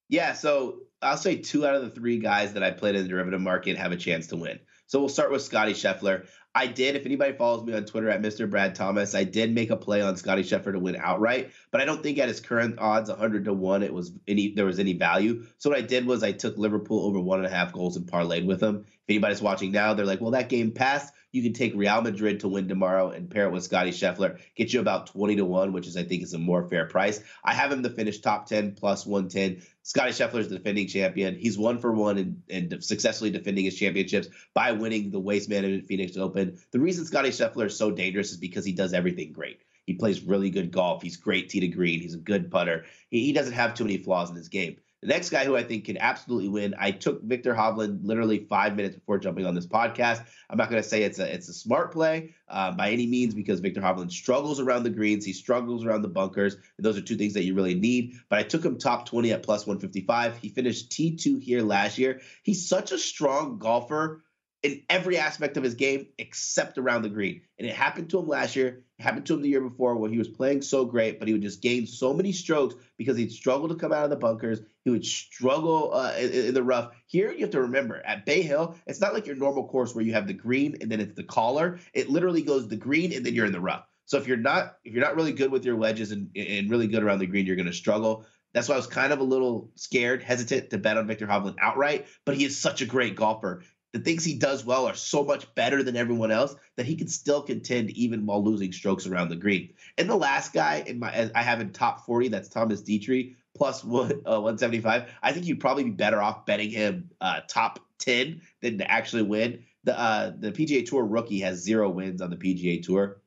Yeah, 0.10 0.34
so 0.34 0.80
I'll 1.02 1.18
say 1.18 1.38
two 1.38 1.66
out 1.66 1.76
of 1.76 1.84
the 1.84 1.90
three 1.90 2.18
guys 2.18 2.54
that 2.54 2.64
I 2.64 2.72
played 2.72 2.96
in 2.96 3.04
the 3.04 3.10
derivative 3.10 3.42
market 3.42 3.78
have 3.78 3.92
a 3.92 3.98
chance 3.98 4.28
to 4.28 4.36
win. 4.36 4.60
So 4.88 5.00
we'll 5.00 5.10
start 5.10 5.32
with 5.32 5.42
Scotty 5.42 5.74
Scheffler. 5.74 6.28
I 6.56 6.66
did, 6.66 6.96
if 6.96 7.06
anybody 7.06 7.34
follows 7.34 7.64
me 7.64 7.74
on 7.74 7.86
Twitter 7.86 8.10
at 8.10 8.22
Mr. 8.22 8.50
Brad 8.50 8.74
Thomas, 8.74 9.14
I 9.14 9.24
did 9.24 9.54
make 9.54 9.70
a 9.70 9.78
play 9.78 10.02
on 10.02 10.18
Scotty 10.18 10.42
Scheffler 10.42 10.72
to 10.72 10.80
win 10.80 10.96
outright, 10.96 11.52
but 11.70 11.82
I 11.82 11.86
don't 11.86 12.02
think 12.02 12.18
at 12.18 12.30
his 12.30 12.40
current 12.40 12.80
odds, 12.80 13.12
100 13.12 13.46
to 13.46 13.54
1, 13.54 13.84
it 13.84 13.94
was 13.94 14.12
any 14.28 14.54
there 14.54 14.66
was 14.66 14.80
any 14.80 14.94
value. 14.94 15.46
So 15.60 15.70
what 15.70 15.78
I 15.78 15.84
did 15.84 16.08
was 16.08 16.24
I 16.24 16.32
took 16.32 16.58
Liverpool 16.58 17.06
over 17.06 17.20
one 17.20 17.38
and 17.38 17.48
a 17.48 17.56
half 17.56 17.74
goals 17.74 17.96
and 17.96 18.08
parlayed 18.08 18.48
with 18.48 18.60
them. 18.60 18.86
If 18.88 19.10
anybody's 19.10 19.42
watching 19.42 19.72
now, 19.72 19.94
they're 19.94 20.06
like, 20.06 20.20
well, 20.20 20.32
that 20.32 20.50
game 20.50 20.72
passed. 20.72 21.14
You 21.32 21.44
can 21.44 21.54
take 21.54 21.76
Real 21.76 22.02
Madrid 22.02 22.40
to 22.40 22.48
win 22.48 22.68
tomorrow 22.68 23.12
and 23.12 23.30
pair 23.30 23.46
it 23.46 23.52
with 23.52 23.64
Scotty 23.64 23.92
Scheffler. 23.92 24.40
Get 24.56 24.74
you 24.74 24.80
about 24.80 25.08
20 25.08 25.36
to 25.36 25.46
1, 25.46 25.74
which 25.74 25.86
is, 25.86 25.96
I 25.96 26.04
think, 26.04 26.24
is 26.24 26.34
a 26.34 26.40
more 26.40 26.68
fair 26.68 26.86
price. 26.86 27.22
I 27.44 27.54
have 27.54 27.72
him 27.72 27.84
to 27.84 27.90
finish 27.90 28.20
top 28.20 28.48
10 28.48 28.74
plus 28.74 29.06
110. 29.06 29.62
Scotty 29.88 30.12
Scheffler 30.12 30.40
is 30.40 30.50
the 30.50 30.58
defending 30.58 30.86
champion. 30.86 31.36
He's 31.36 31.58
one 31.58 31.80
for 31.80 31.94
one 31.94 32.44
and, 32.50 32.84
successfully 32.84 33.30
defending 33.30 33.64
his 33.64 33.80
championships 33.80 34.28
by 34.54 34.74
winning 34.74 35.12
the 35.12 35.20
Waste 35.20 35.48
Management 35.48 35.88
Phoenix 35.88 36.18
Open. 36.18 36.60
The 36.72 36.80
reason 36.82 37.06
Scotty 37.06 37.30
Scheffler 37.30 37.68
is 37.68 37.78
so 37.78 37.90
dangerous 37.90 38.32
is 38.32 38.38
because 38.38 38.66
he 38.66 38.74
does 38.74 38.92
everything 38.92 39.32
great. 39.32 39.62
He 39.86 39.94
plays 39.94 40.22
really 40.22 40.50
good 40.50 40.72
golf. 40.72 41.02
He's 41.02 41.16
great 41.16 41.48
tee 41.48 41.62
to 41.62 41.70
green. 41.70 42.02
He's 42.02 42.16
a 42.16 42.20
good 42.20 42.52
putter. 42.52 42.84
He, 43.10 43.24
he 43.24 43.32
doesn't 43.32 43.54
have 43.54 43.76
too 43.76 43.86
many 43.86 43.98
flaws 43.98 44.30
in 44.30 44.36
his 44.36 44.50
game. 44.50 44.76
The 45.02 45.08
next 45.10 45.30
guy 45.30 45.46
who 45.46 45.56
I 45.56 45.64
think 45.64 45.86
can 45.86 45.98
absolutely 45.98 46.50
win, 46.50 46.74
I 46.80 46.90
took 46.90 47.22
Viktor 47.22 47.54
Hovland 47.54 48.00
literally 48.04 48.40
five 48.40 48.76
minutes 48.76 48.96
before 48.96 49.20
jumping 49.20 49.46
on 49.46 49.54
this 49.54 49.68
podcast. 49.68 50.26
I'm 50.50 50.58
not 50.58 50.72
going 50.72 50.82
to 50.82 50.88
say 50.88 51.04
it's 51.04 51.20
a 51.20 51.32
it's 51.32 51.50
a 51.50 51.54
smart 51.54 51.92
play 51.92 52.34
uh, 52.50 52.72
by 52.72 52.90
any 52.90 53.06
means 53.06 53.36
because 53.36 53.60
Viktor 53.60 53.80
Hovland 53.80 54.12
struggles 54.12 54.60
around 54.60 54.84
the 54.84 54.90
greens, 54.90 55.24
he 55.24 55.34
struggles 55.34 55.86
around 55.86 56.02
the 56.02 56.08
bunkers. 56.08 56.56
And 56.56 56.86
those 56.86 56.98
are 56.98 57.02
two 57.02 57.16
things 57.16 57.36
that 57.36 57.44
you 57.44 57.54
really 57.54 57.76
need. 57.76 58.16
But 58.28 58.40
I 58.40 58.44
took 58.44 58.66
him 58.66 58.80
top 58.80 59.06
20 59.06 59.32
at 59.34 59.44
plus 59.44 59.68
155. 59.68 60.40
He 60.40 60.50
finished 60.50 60.90
T2 60.90 61.44
here 61.44 61.62
last 61.62 62.00
year. 62.00 62.22
He's 62.42 62.68
such 62.68 62.92
a 62.92 62.98
strong 62.98 63.60
golfer 63.60 64.24
in 64.64 64.82
every 64.90 65.18
aspect 65.18 65.58
of 65.58 65.64
his 65.64 65.76
game 65.76 66.08
except 66.18 66.80
around 66.80 67.04
the 67.04 67.10
green. 67.10 67.42
And 67.60 67.68
it 67.68 67.76
happened 67.76 68.10
to 68.10 68.20
him 68.20 68.28
last 68.28 68.56
year. 68.56 68.84
Happened 69.00 69.28
to 69.28 69.36
him 69.36 69.44
the 69.44 69.50
year 69.50 69.62
before 69.62 69.96
where 69.96 70.10
he 70.10 70.18
was 70.18 70.28
playing 70.28 70.64
so 70.64 70.84
great, 70.84 71.20
but 71.20 71.28
he 71.28 71.34
would 71.34 71.44
just 71.44 71.62
gain 71.62 71.86
so 71.86 72.14
many 72.14 72.32
strokes 72.32 72.74
because 72.98 73.16
he'd 73.16 73.32
struggle 73.32 73.68
to 73.70 73.76
come 73.76 73.94
out 73.94 74.06
of 74.06 74.10
the 74.10 74.16
bunkers. 74.16 74.60
He 74.86 74.90
would 74.90 75.06
struggle 75.06 75.94
uh, 75.94 76.14
in, 76.18 76.32
in, 76.32 76.54
the 76.56 76.64
rough. 76.64 76.96
Here, 77.06 77.32
you 77.32 77.42
have 77.42 77.52
to 77.52 77.62
remember 77.62 78.02
at 78.04 78.26
Bay 78.26 78.42
Hill, 78.42 78.76
it's 78.88 79.00
not 79.00 79.14
like 79.14 79.28
your 79.28 79.36
normal 79.36 79.68
course 79.68 79.94
where 79.94 80.04
you 80.04 80.14
have 80.14 80.26
the 80.26 80.34
green 80.34 80.78
and 80.82 80.92
then 80.92 81.00
it's 81.00 81.14
the 81.14 81.24
collar. 81.24 81.80
It 81.94 82.10
literally 82.10 82.42
goes 82.42 82.68
the 82.68 82.76
green 82.76 83.14
and 83.14 83.24
then 83.24 83.36
you're 83.36 83.46
in 83.46 83.52
the 83.52 83.60
rough. 83.60 83.86
So 84.06 84.18
if 84.18 84.28
you're 84.28 84.38
not 84.38 84.78
if 84.84 84.94
you're 84.94 85.04
not 85.04 85.16
really 85.16 85.34
good 85.34 85.52
with 85.52 85.66
your 85.66 85.76
wedges 85.76 86.12
and, 86.12 86.30
and 86.36 86.70
really 86.70 86.88
good 86.88 87.04
around 87.04 87.20
the 87.20 87.28
green, 87.28 87.46
you're 87.46 87.56
going 87.56 87.68
to 87.68 87.74
struggle. 87.74 88.26
That's 88.54 88.68
why 88.68 88.76
I 88.76 88.78
was 88.78 88.88
kind 88.88 89.14
of 89.14 89.20
a 89.20 89.24
little 89.24 89.70
scared, 89.76 90.24
hesitant 90.24 90.72
to 90.72 90.80
bet 90.80 90.98
on 90.98 91.06
Viktor 91.06 91.28
Hovland 91.28 91.58
outright. 91.62 92.08
But 92.26 92.36
he 92.36 92.46
is 92.46 92.58
such 92.58 92.82
a 92.82 92.86
great 92.88 93.16
golfer 93.16 93.64
the 93.94 94.00
things 94.00 94.24
he 94.24 94.38
does 94.38 94.66
well 94.66 94.86
are 94.86 94.96
so 94.96 95.24
much 95.24 95.54
better 95.56 95.82
than 95.82 95.96
everyone 95.96 96.32
else 96.32 96.56
that 96.76 96.86
he 96.86 96.96
can 96.96 97.08
still 97.08 97.42
contend 97.42 97.90
even 97.92 98.26
while 98.26 98.44
losing 98.44 98.72
strokes 98.72 99.08
around 99.08 99.30
the 99.30 99.36
green. 99.36 99.74
And 99.98 100.10
the 100.10 100.16
last 100.16 100.54
guy 100.54 100.84
in 100.86 101.00
my 101.00 101.32
I 101.34 101.42
have 101.42 101.62
in 101.62 101.72
top 101.72 102.06
40, 102.06 102.28
that's 102.30 102.50
Thomas 102.50 102.82
Detry 102.82 103.36
plus 103.56 103.84
one, 103.84 104.12
uh, 104.26 104.40
175. 104.40 105.10
I 105.22 105.32
think 105.32 105.46
you'd 105.46 105.60
probably 105.60 105.86
be 105.86 105.92
better 105.92 106.22
off 106.22 106.46
betting 106.46 106.70
him 106.70 107.10
uh, 107.20 107.42
top 107.48 107.80
10 108.00 108.42
than 108.62 108.78
to 108.78 108.90
actually 108.90 109.24
win. 109.24 109.64
The 109.84 109.98
uh, 109.98 110.32
the 110.38 110.52
PGA 110.52 110.86
Tour 110.86 111.04
rookie 111.04 111.40
has 111.42 111.64
zero 111.64 111.90
wins 111.90 112.22
on 112.22 112.30
the 112.30 112.36
PGA 112.36 112.84
Tour. 112.84 113.22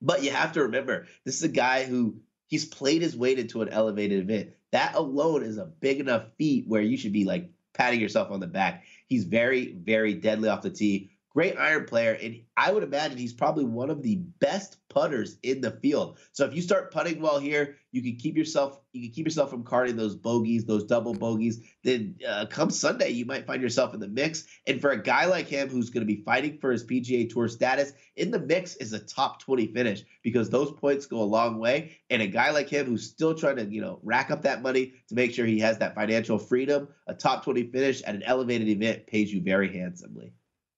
But 0.00 0.24
you 0.24 0.30
have 0.30 0.52
to 0.52 0.62
remember, 0.62 1.06
this 1.24 1.36
is 1.36 1.42
a 1.44 1.48
guy 1.48 1.84
who 1.84 2.16
he's 2.46 2.64
played 2.64 3.02
his 3.02 3.16
way 3.16 3.36
into 3.36 3.62
an 3.62 3.68
elevated 3.68 4.20
event. 4.20 4.50
That 4.72 4.94
alone 4.94 5.42
is 5.42 5.58
a 5.58 5.66
big 5.66 6.00
enough 6.00 6.24
feat 6.38 6.66
where 6.66 6.82
you 6.82 6.96
should 6.96 7.12
be 7.12 7.24
like 7.24 7.50
patting 7.72 8.00
yourself 8.00 8.30
on 8.30 8.40
the 8.40 8.46
back. 8.46 8.84
He's 9.12 9.24
very, 9.24 9.74
very 9.74 10.14
deadly 10.14 10.48
off 10.48 10.62
the 10.62 10.70
tee. 10.70 11.10
Great 11.34 11.56
iron 11.56 11.86
player, 11.86 12.12
and 12.22 12.42
I 12.56 12.72
would 12.72 12.82
imagine 12.82 13.16
he's 13.16 13.32
probably 13.32 13.64
one 13.64 13.88
of 13.88 14.02
the 14.02 14.16
best 14.16 14.76
putters 14.90 15.38
in 15.42 15.62
the 15.62 15.70
field. 15.70 16.18
So 16.32 16.44
if 16.44 16.54
you 16.54 16.60
start 16.60 16.92
putting 16.92 17.22
well 17.22 17.38
here, 17.38 17.76
you 17.90 18.02
can 18.02 18.16
keep 18.16 18.36
yourself 18.36 18.80
you 18.92 19.00
can 19.00 19.10
keep 19.12 19.26
yourself 19.26 19.48
from 19.48 19.64
carding 19.64 19.96
those 19.96 20.14
bogeys, 20.14 20.66
those 20.66 20.84
double 20.84 21.14
bogeys. 21.14 21.60
Then 21.82 22.16
uh, 22.28 22.44
come 22.50 22.70
Sunday, 22.70 23.08
you 23.10 23.24
might 23.24 23.46
find 23.46 23.62
yourself 23.62 23.94
in 23.94 24.00
the 24.00 24.08
mix. 24.08 24.44
And 24.66 24.80
for 24.80 24.90
a 24.90 25.02
guy 25.02 25.24
like 25.24 25.48
him 25.48 25.70
who's 25.70 25.88
going 25.88 26.06
to 26.06 26.14
be 26.14 26.22
fighting 26.22 26.58
for 26.58 26.70
his 26.70 26.84
PGA 26.84 27.30
Tour 27.30 27.48
status, 27.48 27.94
in 28.16 28.30
the 28.30 28.38
mix 28.38 28.76
is 28.76 28.92
a 28.92 28.98
top 28.98 29.40
20 29.40 29.68
finish 29.68 30.04
because 30.22 30.50
those 30.50 30.70
points 30.72 31.06
go 31.06 31.22
a 31.22 31.24
long 31.24 31.58
way. 31.58 31.98
And 32.10 32.20
a 32.20 32.26
guy 32.26 32.50
like 32.50 32.68
him 32.68 32.84
who's 32.84 33.08
still 33.08 33.34
trying 33.34 33.56
to 33.56 33.64
you 33.64 33.80
know 33.80 33.98
rack 34.02 34.30
up 34.30 34.42
that 34.42 34.60
money 34.60 34.92
to 35.08 35.14
make 35.14 35.32
sure 35.32 35.46
he 35.46 35.60
has 35.60 35.78
that 35.78 35.94
financial 35.94 36.38
freedom, 36.38 36.88
a 37.06 37.14
top 37.14 37.44
20 37.44 37.70
finish 37.70 38.02
at 38.02 38.14
an 38.14 38.22
elevated 38.24 38.68
event 38.68 39.06
pays 39.06 39.32
you 39.32 39.40
very 39.40 39.72
handsomely. 39.72 40.34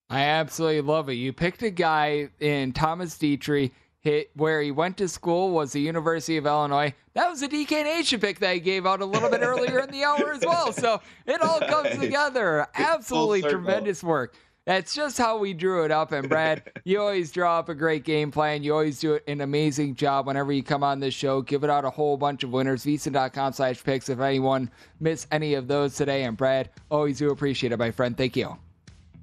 I 0.09 0.21
absolutely 0.21 0.81
love 0.81 1.09
it. 1.09 1.13
You 1.13 1.33
picked 1.33 1.63
a 1.63 1.71
guy 1.71 2.29
in 2.39 2.73
Thomas 2.73 3.17
Detry 3.17 3.71
hit 3.99 4.29
where 4.35 4.61
he 4.61 4.71
went 4.71 4.97
to 4.97 5.07
school 5.07 5.49
was 5.49 5.71
the 5.71 5.81
University 5.81 6.37
of 6.37 6.45
Illinois. 6.45 6.93
That 7.15 7.27
was 7.29 7.41
a 7.41 7.47
DK 7.47 7.83
Nation 7.83 8.19
pick 8.19 8.39
that 8.39 8.53
he 8.53 8.59
gave 8.59 8.85
out 8.85 9.01
a 9.01 9.05
little 9.05 9.29
bit 9.31 9.41
earlier 9.41 9.79
in 9.79 9.89
the 9.89 10.03
hour 10.03 10.31
as 10.31 10.45
well. 10.45 10.71
So 10.71 11.01
it 11.25 11.41
all 11.41 11.59
comes 11.59 11.97
together. 11.97 12.67
Absolutely 12.75 13.41
tremendous 13.41 14.03
work. 14.03 14.35
That's 14.65 14.95
just 14.95 15.17
how 15.17 15.37
we 15.37 15.53
drew 15.53 15.85
it 15.85 15.91
up. 15.91 16.11
And 16.11 16.27
Brad, 16.27 16.71
you 16.83 16.99
always 16.99 17.31
draw 17.31 17.59
up 17.59 17.69
a 17.69 17.75
great 17.75 18.03
game 18.03 18.31
plan. 18.31 18.63
You 18.63 18.73
always 18.73 18.99
do 18.99 19.19
an 19.27 19.41
amazing 19.41 19.95
job 19.95 20.27
whenever 20.27 20.51
you 20.51 20.63
come 20.63 20.83
on 20.83 20.99
this 20.99 21.13
show. 21.13 21.41
Give 21.41 21.63
it 21.63 21.69
out 21.69 21.85
a 21.85 21.89
whole 21.89 22.17
bunch 22.17 22.43
of 22.43 22.51
winners. 22.51 22.83
VSiN.com 22.85 23.53
slash 23.53 23.83
picks 23.83 24.09
if 24.09 24.19
anyone 24.19 24.69
missed 24.99 25.27
any 25.31 25.53
of 25.53 25.67
those 25.67 25.95
today. 25.95 26.23
And 26.23 26.35
Brad, 26.35 26.69
always 26.89 27.19
do 27.19 27.29
appreciate 27.31 27.73
it, 27.73 27.77
my 27.77 27.91
friend. 27.91 28.17
Thank 28.17 28.35
you. 28.35 28.57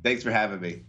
Thanks 0.02 0.22
for 0.22 0.30
having 0.30 0.60
me. 0.60 0.82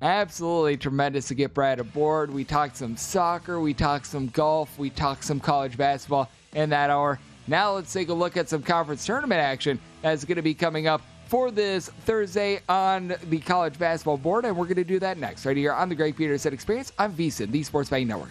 Absolutely 0.00 0.76
tremendous 0.76 1.28
to 1.28 1.34
get 1.34 1.54
Brad 1.54 1.80
aboard. 1.80 2.32
We 2.32 2.44
talked 2.44 2.76
some 2.76 2.96
soccer, 2.96 3.60
we 3.60 3.74
talked 3.74 4.06
some 4.06 4.28
golf, 4.28 4.78
we 4.78 4.90
talked 4.90 5.24
some 5.24 5.40
college 5.40 5.76
basketball 5.76 6.30
in 6.54 6.70
that 6.70 6.90
hour. 6.90 7.18
Now 7.48 7.72
let's 7.72 7.92
take 7.92 8.08
a 8.08 8.14
look 8.14 8.36
at 8.36 8.48
some 8.48 8.62
conference 8.62 9.04
tournament 9.04 9.40
action 9.40 9.80
that's 10.02 10.24
going 10.24 10.36
to 10.36 10.42
be 10.42 10.54
coming 10.54 10.86
up 10.86 11.02
for 11.26 11.50
this 11.50 11.88
Thursday 11.88 12.60
on 12.68 13.14
the 13.24 13.38
college 13.40 13.78
basketball 13.78 14.16
board, 14.16 14.44
and 14.44 14.56
we're 14.56 14.64
going 14.64 14.76
to 14.76 14.84
do 14.84 14.98
that 15.00 15.18
next, 15.18 15.44
right 15.44 15.56
here 15.56 15.72
on 15.72 15.88
the 15.88 15.94
Greg 15.94 16.16
Peterson 16.16 16.54
Experience 16.54 16.92
on 16.98 17.12
VSiN, 17.12 17.50
the 17.50 17.62
Sports 17.62 17.90
Betting 17.90 18.08
Network. 18.08 18.30